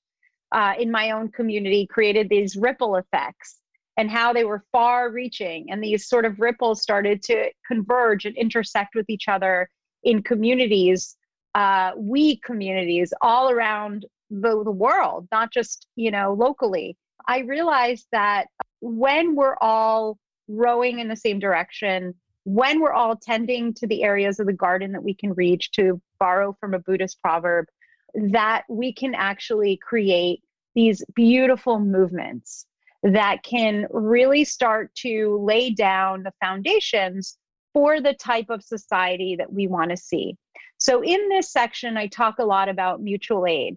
uh, 0.51 0.73
in 0.79 0.91
my 0.91 1.11
own 1.11 1.31
community 1.31 1.87
created 1.87 2.29
these 2.29 2.57
ripple 2.57 2.97
effects 2.97 3.62
and 3.97 4.11
how 4.11 4.33
they 4.33 4.45
were 4.45 4.65
far 4.73 5.11
reaching. 5.11 5.71
And 5.71 5.83
these 5.83 6.09
sort 6.09 6.25
of 6.25 6.41
ripples 6.41 6.83
started 6.83 7.23
to 7.25 7.51
converge 7.67 8.25
and 8.25 8.37
intersect 8.37 8.95
with 8.95 9.09
each 9.09 9.29
other 9.29 9.69
in 10.03 10.23
communities, 10.23 11.17
uh, 11.55 11.93
we 11.97 12.37
communities 12.39 13.13
all 13.21 13.51
around 13.51 14.07
the, 14.31 14.63
the 14.65 14.71
world, 14.71 15.29
not 15.31 15.53
just, 15.53 15.87
you 15.97 16.11
know, 16.11 16.33
locally. 16.33 16.97
I 17.29 17.41
realized 17.41 18.07
that 18.13 18.47
when 18.81 19.35
we're 19.37 19.57
all 19.61 20.19
rowing 20.49 20.99
in 20.99 21.09
the 21.09 21.17
same 21.17 21.39
direction, 21.39 22.15
when 22.45 22.81
we're 22.81 22.93
all 22.93 23.15
tending 23.15 23.75
to 23.75 23.87
the 23.87 24.03
areas 24.03 24.41
of 24.41 24.47
the 24.47 24.53
garden 24.53 24.93
that 24.93 25.05
we 25.05 25.15
can 25.15 25.33
reach, 25.35 25.71
to 25.73 26.01
borrow 26.19 26.57
from 26.59 26.75
a 26.75 26.79
Buddhist 26.79 27.21
proverb, 27.23 27.67
that 28.15 28.65
we 28.69 28.93
can 28.93 29.15
actually 29.15 29.79
create 29.81 30.43
these 30.75 31.05
beautiful 31.15 31.79
movements 31.79 32.67
that 33.03 33.43
can 33.43 33.87
really 33.91 34.45
start 34.45 34.95
to 34.95 35.39
lay 35.43 35.71
down 35.71 36.23
the 36.23 36.33
foundations 36.41 37.37
for 37.73 38.01
the 38.01 38.15
type 38.15 38.51
of 38.51 38.63
society 38.63 39.37
that 39.37 39.53
we 39.53 39.67
want 39.67 39.91
to 39.91 39.97
see. 39.97 40.37
So, 40.79 41.03
in 41.03 41.29
this 41.29 41.51
section, 41.51 41.97
I 41.97 42.07
talk 42.09 42.39
a 42.39 42.45
lot 42.45 42.69
about 42.69 43.03
mutual 43.03 43.47
aid, 43.47 43.77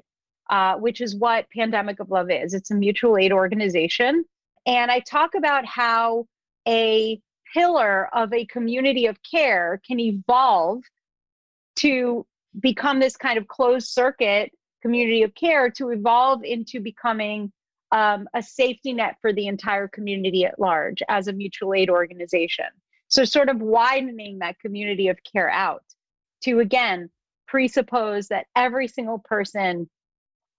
uh, 0.50 0.76
which 0.76 1.02
is 1.02 1.16
what 1.16 1.50
Pandemic 1.56 2.00
of 2.00 2.10
Love 2.10 2.30
is. 2.30 2.54
It's 2.54 2.72
a 2.72 2.76
mutual 2.76 3.18
aid 3.18 3.32
organization. 3.32 4.26
And 4.66 4.90
I 4.90 5.00
talk 5.00 5.36
about 5.36 5.66
how 5.66 6.26
a 6.68 7.20
pillar 7.54 8.10
of 8.14 8.34
a 8.34 8.46
community 8.46 9.06
of 9.06 9.18
care 9.30 9.82
can 9.88 10.00
evolve 10.00 10.82
to 11.78 12.26
become 12.60 13.00
this 13.00 13.18
kind 13.18 13.38
of 13.38 13.48
closed 13.48 13.88
circuit 13.88 14.52
community 14.82 15.24
of 15.24 15.34
care 15.36 15.70
to 15.70 15.90
evolve 15.90 16.44
into 16.44 16.80
becoming 16.80 17.52
um, 17.96 18.28
a 18.34 18.44
safety 18.44 18.92
net 18.92 19.16
for 19.22 19.32
the 19.32 19.48
entire 19.48 19.88
community 19.88 20.44
at 20.44 20.60
large 20.60 21.02
as 21.08 21.30
a 21.30 21.34
mutual 21.34 21.74
aid 21.74 21.90
organization. 21.90 22.66
So, 23.08 23.24
sort 23.24 23.48
of 23.48 23.62
widening 23.62 24.40
that 24.40 24.60
community 24.60 25.08
of 25.08 25.18
care 25.24 25.50
out 25.50 25.84
to 26.44 26.60
again 26.60 27.10
presuppose 27.48 28.28
that 28.28 28.48
every 28.54 28.90
single 28.90 29.20
person 29.20 29.90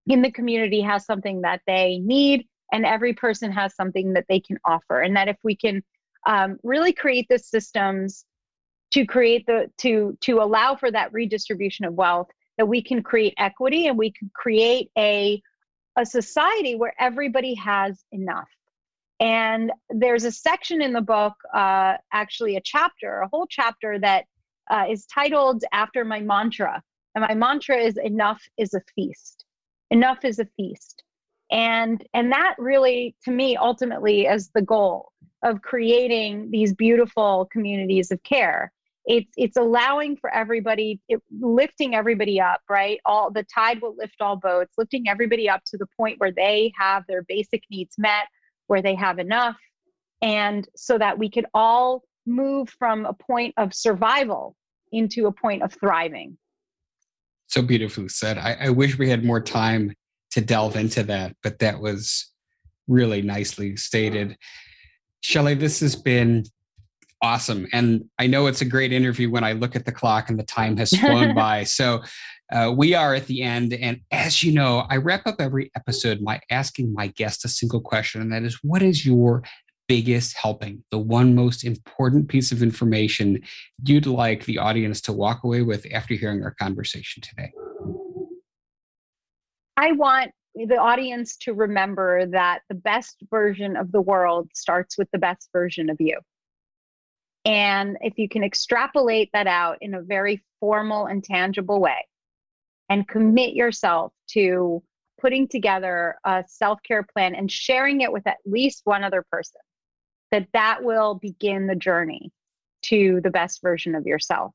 in 0.06 0.22
the 0.22 0.30
community 0.30 0.80
has 0.80 1.04
something 1.04 1.42
that 1.42 1.60
they 1.66 1.98
need 1.98 2.46
and 2.72 2.86
every 2.86 3.12
person 3.12 3.52
has 3.52 3.74
something 3.74 4.14
that 4.14 4.24
they 4.30 4.40
can 4.40 4.56
offer. 4.64 5.00
And 5.00 5.14
that 5.16 5.28
if 5.28 5.36
we 5.42 5.56
can 5.56 5.82
um, 6.26 6.56
really 6.62 6.94
create 6.94 7.26
the 7.28 7.38
systems 7.38 8.24
to 8.92 9.04
create 9.04 9.44
the 9.46 9.70
to 9.78 10.16
to 10.22 10.40
allow 10.40 10.74
for 10.74 10.90
that 10.90 11.12
redistribution 11.12 11.84
of 11.84 11.92
wealth 11.92 12.28
that 12.56 12.66
we 12.66 12.82
can 12.82 13.02
create 13.02 13.34
equity 13.36 13.88
and 13.88 13.98
we 13.98 14.10
can 14.10 14.30
create 14.34 14.90
a 14.96 15.42
a 15.96 16.04
society 16.04 16.74
where 16.74 16.94
everybody 16.98 17.54
has 17.54 18.04
enough 18.12 18.48
and 19.20 19.72
there's 19.88 20.24
a 20.24 20.32
section 20.32 20.82
in 20.82 20.92
the 20.92 21.00
book, 21.00 21.34
uh, 21.54 21.94
actually 22.12 22.56
a 22.56 22.60
chapter, 22.60 23.20
a 23.20 23.28
whole 23.28 23.46
chapter 23.48 23.98
that 23.98 24.26
uh, 24.70 24.84
is 24.90 25.06
titled 25.06 25.64
after 25.72 26.04
my 26.04 26.20
mantra. 26.20 26.82
And 27.14 27.24
my 27.26 27.34
mantra 27.34 27.78
is 27.78 27.96
enough 27.96 28.42
is 28.58 28.74
a 28.74 28.82
feast. 28.94 29.44
Enough 29.90 30.24
is 30.24 30.38
a 30.38 30.46
feast. 30.56 31.02
And 31.50 32.04
and 32.12 32.32
that 32.32 32.56
really 32.58 33.14
to 33.24 33.30
me 33.30 33.56
ultimately 33.56 34.26
is 34.26 34.50
the 34.50 34.62
goal 34.62 35.12
of 35.42 35.62
creating 35.62 36.50
these 36.50 36.74
beautiful 36.74 37.48
communities 37.50 38.10
of 38.10 38.22
care. 38.24 38.72
It's 39.06 39.32
it's 39.36 39.56
allowing 39.56 40.16
for 40.16 40.32
everybody, 40.34 41.00
it, 41.08 41.22
lifting 41.40 41.94
everybody 41.94 42.40
up, 42.40 42.60
right? 42.68 42.98
All 43.04 43.30
the 43.30 43.44
tide 43.44 43.80
will 43.80 43.94
lift 43.96 44.20
all 44.20 44.36
boats, 44.36 44.74
lifting 44.76 45.08
everybody 45.08 45.48
up 45.48 45.62
to 45.66 45.76
the 45.76 45.86
point 45.96 46.18
where 46.18 46.32
they 46.32 46.72
have 46.78 47.04
their 47.06 47.22
basic 47.22 47.62
needs 47.70 47.94
met 47.98 48.26
where 48.66 48.82
they 48.82 48.96
have 48.96 49.20
enough, 49.20 49.56
and 50.22 50.68
so 50.74 50.98
that 50.98 51.18
we 51.18 51.30
could 51.30 51.46
all 51.54 52.02
move 52.26 52.68
from 52.68 53.06
a 53.06 53.12
point 53.12 53.54
of 53.56 53.72
survival 53.72 54.56
into 54.92 55.26
a 55.26 55.32
point 55.32 55.62
of 55.62 55.72
thriving. 55.72 56.36
So 57.46 57.62
beautifully 57.62 58.08
said. 58.08 58.38
I, 58.38 58.56
I 58.62 58.70
wish 58.70 58.98
we 58.98 59.08
had 59.08 59.24
more 59.24 59.40
time 59.40 59.92
to 60.32 60.40
delve 60.40 60.76
into 60.76 61.04
that, 61.04 61.36
but 61.42 61.60
that 61.60 61.80
was 61.80 62.32
really 62.88 63.22
nicely 63.22 63.76
stated. 63.76 64.36
Shelly, 65.20 65.54
this 65.54 65.80
has 65.80 65.94
been 65.94 66.44
awesome. 67.22 67.66
And 67.72 68.04
I 68.18 68.26
know 68.26 68.46
it's 68.46 68.60
a 68.60 68.66
great 68.66 68.92
interview 68.92 69.30
when 69.30 69.44
I 69.44 69.52
look 69.52 69.74
at 69.76 69.84
the 69.84 69.92
clock 69.92 70.28
and 70.28 70.38
the 70.38 70.44
time 70.44 70.76
has 70.76 70.90
flown 70.90 71.34
by. 71.34 71.64
So 71.64 72.02
uh, 72.52 72.72
we 72.76 72.94
are 72.94 73.14
at 73.14 73.26
the 73.26 73.42
end. 73.42 73.72
And 73.74 74.00
as 74.10 74.42
you 74.42 74.52
know, 74.52 74.86
I 74.88 74.96
wrap 74.96 75.26
up 75.26 75.36
every 75.40 75.70
episode 75.74 76.24
by 76.24 76.40
asking 76.50 76.92
my 76.92 77.08
guest 77.08 77.44
a 77.44 77.48
single 77.48 77.80
question, 77.80 78.20
and 78.20 78.32
that 78.32 78.44
is 78.44 78.58
what 78.62 78.82
is 78.82 79.04
your 79.04 79.42
biggest 79.88 80.36
helping, 80.36 80.82
the 80.90 80.98
one 80.98 81.34
most 81.34 81.64
important 81.64 82.28
piece 82.28 82.50
of 82.50 82.62
information 82.62 83.40
you'd 83.84 84.06
like 84.06 84.44
the 84.44 84.58
audience 84.58 85.00
to 85.00 85.12
walk 85.12 85.44
away 85.44 85.62
with 85.62 85.86
after 85.92 86.14
hearing 86.14 86.42
our 86.42 86.52
conversation 86.52 87.22
today? 87.22 87.52
I 89.76 89.92
want 89.92 90.32
the 90.54 90.76
audience 90.76 91.36
to 91.36 91.52
remember 91.52 92.26
that 92.26 92.60
the 92.68 92.74
best 92.74 93.22
version 93.30 93.76
of 93.76 93.92
the 93.92 94.00
world 94.00 94.48
starts 94.54 94.96
with 94.96 95.08
the 95.12 95.18
best 95.18 95.50
version 95.52 95.90
of 95.90 95.96
you. 96.00 96.18
And 97.46 97.96
if 98.00 98.18
you 98.18 98.28
can 98.28 98.42
extrapolate 98.42 99.30
that 99.32 99.46
out 99.46 99.78
in 99.80 99.94
a 99.94 100.02
very 100.02 100.42
formal 100.60 101.06
and 101.06 101.22
tangible 101.22 101.80
way, 101.80 102.04
and 102.88 103.06
commit 103.08 103.54
yourself 103.54 104.12
to 104.30 104.82
putting 105.20 105.48
together 105.48 106.16
a 106.24 106.44
self-care 106.46 107.04
plan 107.04 107.34
and 107.34 107.50
sharing 107.50 108.00
it 108.00 108.12
with 108.12 108.26
at 108.26 108.36
least 108.44 108.82
one 108.84 109.02
other 109.02 109.24
person 109.30 109.60
that 110.30 110.46
that 110.52 110.82
will 110.82 111.14
begin 111.14 111.66
the 111.66 111.74
journey 111.74 112.30
to 112.82 113.20
the 113.22 113.30
best 113.30 113.62
version 113.62 113.94
of 113.94 114.06
yourself. 114.06 114.52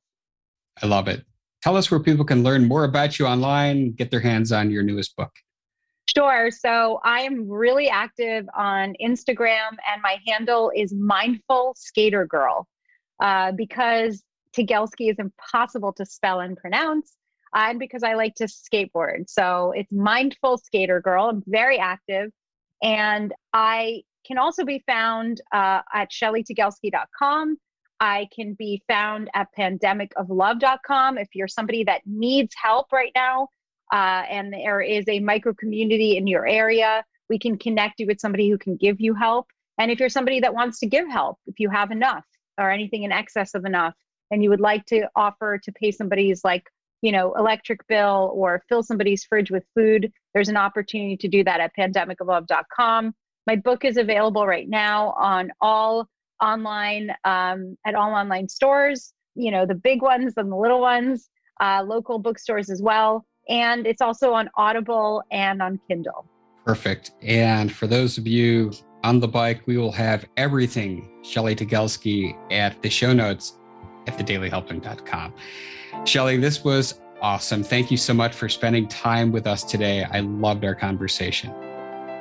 I 0.81 0.85
love 0.85 1.07
it. 1.07 1.25
Tell 1.63 1.75
us 1.75 1.89
where 1.89 1.99
people 1.99 2.25
can 2.25 2.43
learn 2.43 2.67
more 2.67 2.83
about 2.83 3.19
you 3.19 3.25
online 3.25 3.93
get 3.93 4.11
their 4.11 4.19
hands 4.19 4.51
on 4.51 4.69
your 4.69 4.83
newest 4.83 5.15
book. 5.15 5.31
Sure. 6.15 6.51
So 6.51 6.99
I 7.03 7.21
am 7.21 7.49
really 7.49 7.89
active 7.89 8.45
on 8.55 8.95
Instagram, 9.01 9.69
and 9.91 10.01
my 10.01 10.17
handle 10.27 10.71
is 10.75 10.93
Mindful 10.93 11.73
Skater 11.77 12.25
Girl 12.25 12.67
uh, 13.22 13.51
because 13.53 14.24
Tygielski 14.55 15.09
is 15.09 15.17
impossible 15.19 15.93
to 15.93 16.05
spell 16.05 16.41
and 16.41 16.57
pronounce 16.57 17.13
and 17.53 17.80
because 17.80 18.03
I 18.03 18.15
like 18.15 18.36
to 18.36 18.45
skateboard. 18.45 19.30
So 19.30 19.74
it's 19.76 19.91
Mindful 19.91 20.57
Skater 20.57 21.01
Girl. 21.01 21.30
I'm 21.30 21.43
very 21.47 21.78
active. 21.78 22.32
And 22.82 23.34
I 23.53 24.01
can 24.26 24.38
also 24.38 24.65
be 24.65 24.84
found 24.88 25.41
uh, 25.53 25.82
at 25.93 26.09
shellytygielski.com. 26.11 27.57
I 27.99 28.28
can 28.34 28.55
be 28.55 28.82
found 28.88 29.30
at 29.36 29.47
pandemicoflove.com 29.57 31.17
if 31.17 31.28
you're 31.34 31.47
somebody 31.47 31.84
that 31.84 32.01
needs 32.05 32.55
help 32.59 32.91
right 32.91 33.11
now 33.15 33.49
uh, 33.91 34.24
and 34.30 34.51
there 34.51 34.82
is 34.82 35.05
a 35.07 35.19
micro 35.19 35.53
community 35.53 36.17
in 36.17 36.26
your 36.26 36.47
area. 36.47 37.03
We 37.30 37.38
can 37.38 37.57
connect 37.57 37.99
you 37.99 38.07
with 38.07 38.19
somebody 38.19 38.49
who 38.49 38.57
can 38.57 38.76
give 38.76 38.99
you 38.99 39.13
help. 39.13 39.47
And 39.78 39.91
if 39.91 39.99
you're 39.99 40.09
somebody 40.09 40.39
that 40.39 40.53
wants 40.53 40.80
to 40.80 40.88
give 40.88 41.07
help, 41.07 41.38
if 41.45 41.59
you 41.59 41.69
have 41.69 41.91
enough 41.91 42.24
or 42.57 42.71
anything 42.71 43.03
in 43.03 43.11
excess 43.11 43.53
of 43.55 43.65
enough, 43.65 43.95
and 44.29 44.43
you 44.43 44.49
would 44.49 44.59
like 44.59 44.85
to 44.87 45.09
offer 45.15 45.59
to 45.63 45.71
pay 45.71 45.91
somebody's 45.91 46.43
like 46.43 46.69
you 47.01 47.11
know, 47.11 47.33
electric 47.33 47.85
bill 47.87 48.31
or 48.35 48.63
fill 48.69 48.83
somebody's 48.83 49.23
fridge 49.23 49.51
with 49.51 49.63
food, 49.75 50.11
there's 50.33 50.49
an 50.49 50.57
opportunity 50.57 51.17
to 51.17 51.27
do 51.27 51.43
that 51.43 51.59
at 51.59 51.75
pandemicoflove.com. 51.75 53.13
My 53.47 53.55
book 53.55 53.83
is 53.83 53.97
available 53.97 54.45
right 54.45 54.69
now 54.69 55.11
on 55.17 55.51
all 55.59 56.07
online, 56.41 57.11
um, 57.23 57.77
at 57.85 57.95
all 57.95 58.13
online 58.13 58.47
stores, 58.49 59.13
you 59.35 59.51
know, 59.51 59.65
the 59.65 59.75
big 59.75 60.01
ones 60.01 60.33
and 60.37 60.51
the 60.51 60.55
little 60.55 60.81
ones, 60.81 61.29
uh, 61.59 61.83
local 61.85 62.19
bookstores 62.19 62.69
as 62.69 62.81
well. 62.81 63.25
And 63.49 63.87
it's 63.87 64.01
also 64.01 64.33
on 64.33 64.49
Audible 64.55 65.23
and 65.31 65.61
on 65.61 65.79
Kindle. 65.87 66.27
Perfect. 66.65 67.11
And 67.23 67.71
for 67.71 67.87
those 67.87 68.19
of 68.19 68.27
you 68.27 68.71
on 69.03 69.19
the 69.19 69.27
bike, 69.27 69.61
we 69.65 69.77
will 69.77 69.91
have 69.91 70.25
everything 70.37 71.09
Shelly 71.23 71.55
Tygielski 71.55 72.37
at 72.51 72.81
the 72.81 72.89
show 72.89 73.13
notes 73.13 73.57
at 74.07 74.17
thedailyhelping.com. 74.17 75.33
Shelly, 76.05 76.37
this 76.37 76.63
was 76.63 77.01
awesome. 77.21 77.63
Thank 77.63 77.91
you 77.91 77.97
so 77.97 78.13
much 78.13 78.33
for 78.33 78.49
spending 78.49 78.87
time 78.87 79.31
with 79.31 79.47
us 79.47 79.63
today. 79.63 80.03
I 80.03 80.21
loved 80.21 80.65
our 80.65 80.75
conversation. 80.75 81.53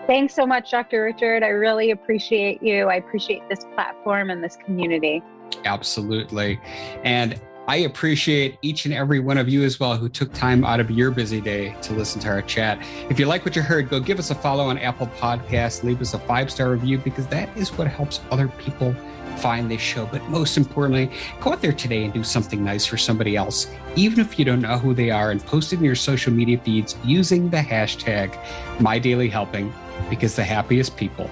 Thanks 0.07 0.35
so 0.35 0.47
much, 0.47 0.71
Dr. 0.71 1.05
Richard. 1.05 1.43
I 1.43 1.49
really 1.49 1.93
appreciate 1.93 2.63
you. 2.63 2.87
I 2.87 2.97
appreciate 2.97 3.49
this 3.49 3.65
platform 3.75 4.31
and 4.31 4.43
this 4.43 4.57
community. 4.57 5.23
Absolutely. 5.65 6.61
And 7.05 7.41
I 7.71 7.77
appreciate 7.77 8.59
each 8.63 8.85
and 8.85 8.93
every 8.93 9.21
one 9.21 9.39
of 9.39 9.49
you 9.49 9.63
as 9.63 9.79
well 9.79 9.97
who 9.97 10.09
took 10.09 10.33
time 10.33 10.65
out 10.65 10.81
of 10.81 10.91
your 10.91 11.13
busy 11.13 11.41
day 11.41 11.73
to 11.83 11.93
listen 11.93 12.21
to 12.23 12.29
our 12.29 12.43
chat. 12.43 12.85
If 13.09 13.21
you 13.21 13.27
like 13.27 13.45
what 13.45 13.55
you 13.55 13.63
heard, 13.63 13.89
go 13.89 14.01
give 14.01 14.19
us 14.19 14.33
a 14.33 14.35
follow 14.35 14.65
on 14.65 14.77
Apple 14.79 15.07
Podcasts, 15.07 15.85
leave 15.85 16.01
us 16.01 16.13
a 16.13 16.19
five 16.19 16.51
star 16.51 16.73
review 16.73 16.99
because 16.99 17.29
that 17.29 17.57
is 17.57 17.71
what 17.79 17.87
helps 17.87 18.23
other 18.33 18.49
people 18.59 18.93
find 19.37 19.71
this 19.71 19.81
show. 19.81 20.07
But 20.07 20.21
most 20.25 20.57
importantly, 20.57 21.13
go 21.41 21.53
out 21.53 21.63
there 21.63 21.73
today 21.73 22.03
and 22.03 22.13
do 22.13 22.25
something 22.25 22.65
nice 22.65 22.87
for 22.87 22.97
somebody 22.97 23.37
else, 23.37 23.69
even 23.95 24.19
if 24.19 24.37
you 24.37 24.45
don't 24.45 24.63
know 24.63 24.77
who 24.77 24.93
they 24.93 25.13
are, 25.13 25.31
and 25.31 25.41
post 25.41 25.73
it 25.73 25.77
in 25.77 25.85
your 25.85 25.95
social 25.95 26.33
media 26.33 26.59
feeds 26.59 26.97
using 27.05 27.51
the 27.51 27.59
hashtag 27.59 28.33
MyDailyHelping 28.79 29.73
because 30.11 30.35
the 30.35 30.43
happiest 30.43 30.97
people 30.97 31.31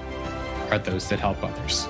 are 0.70 0.78
those 0.78 1.08
that 1.08 1.18
help 1.18 1.42
others. 1.42 1.88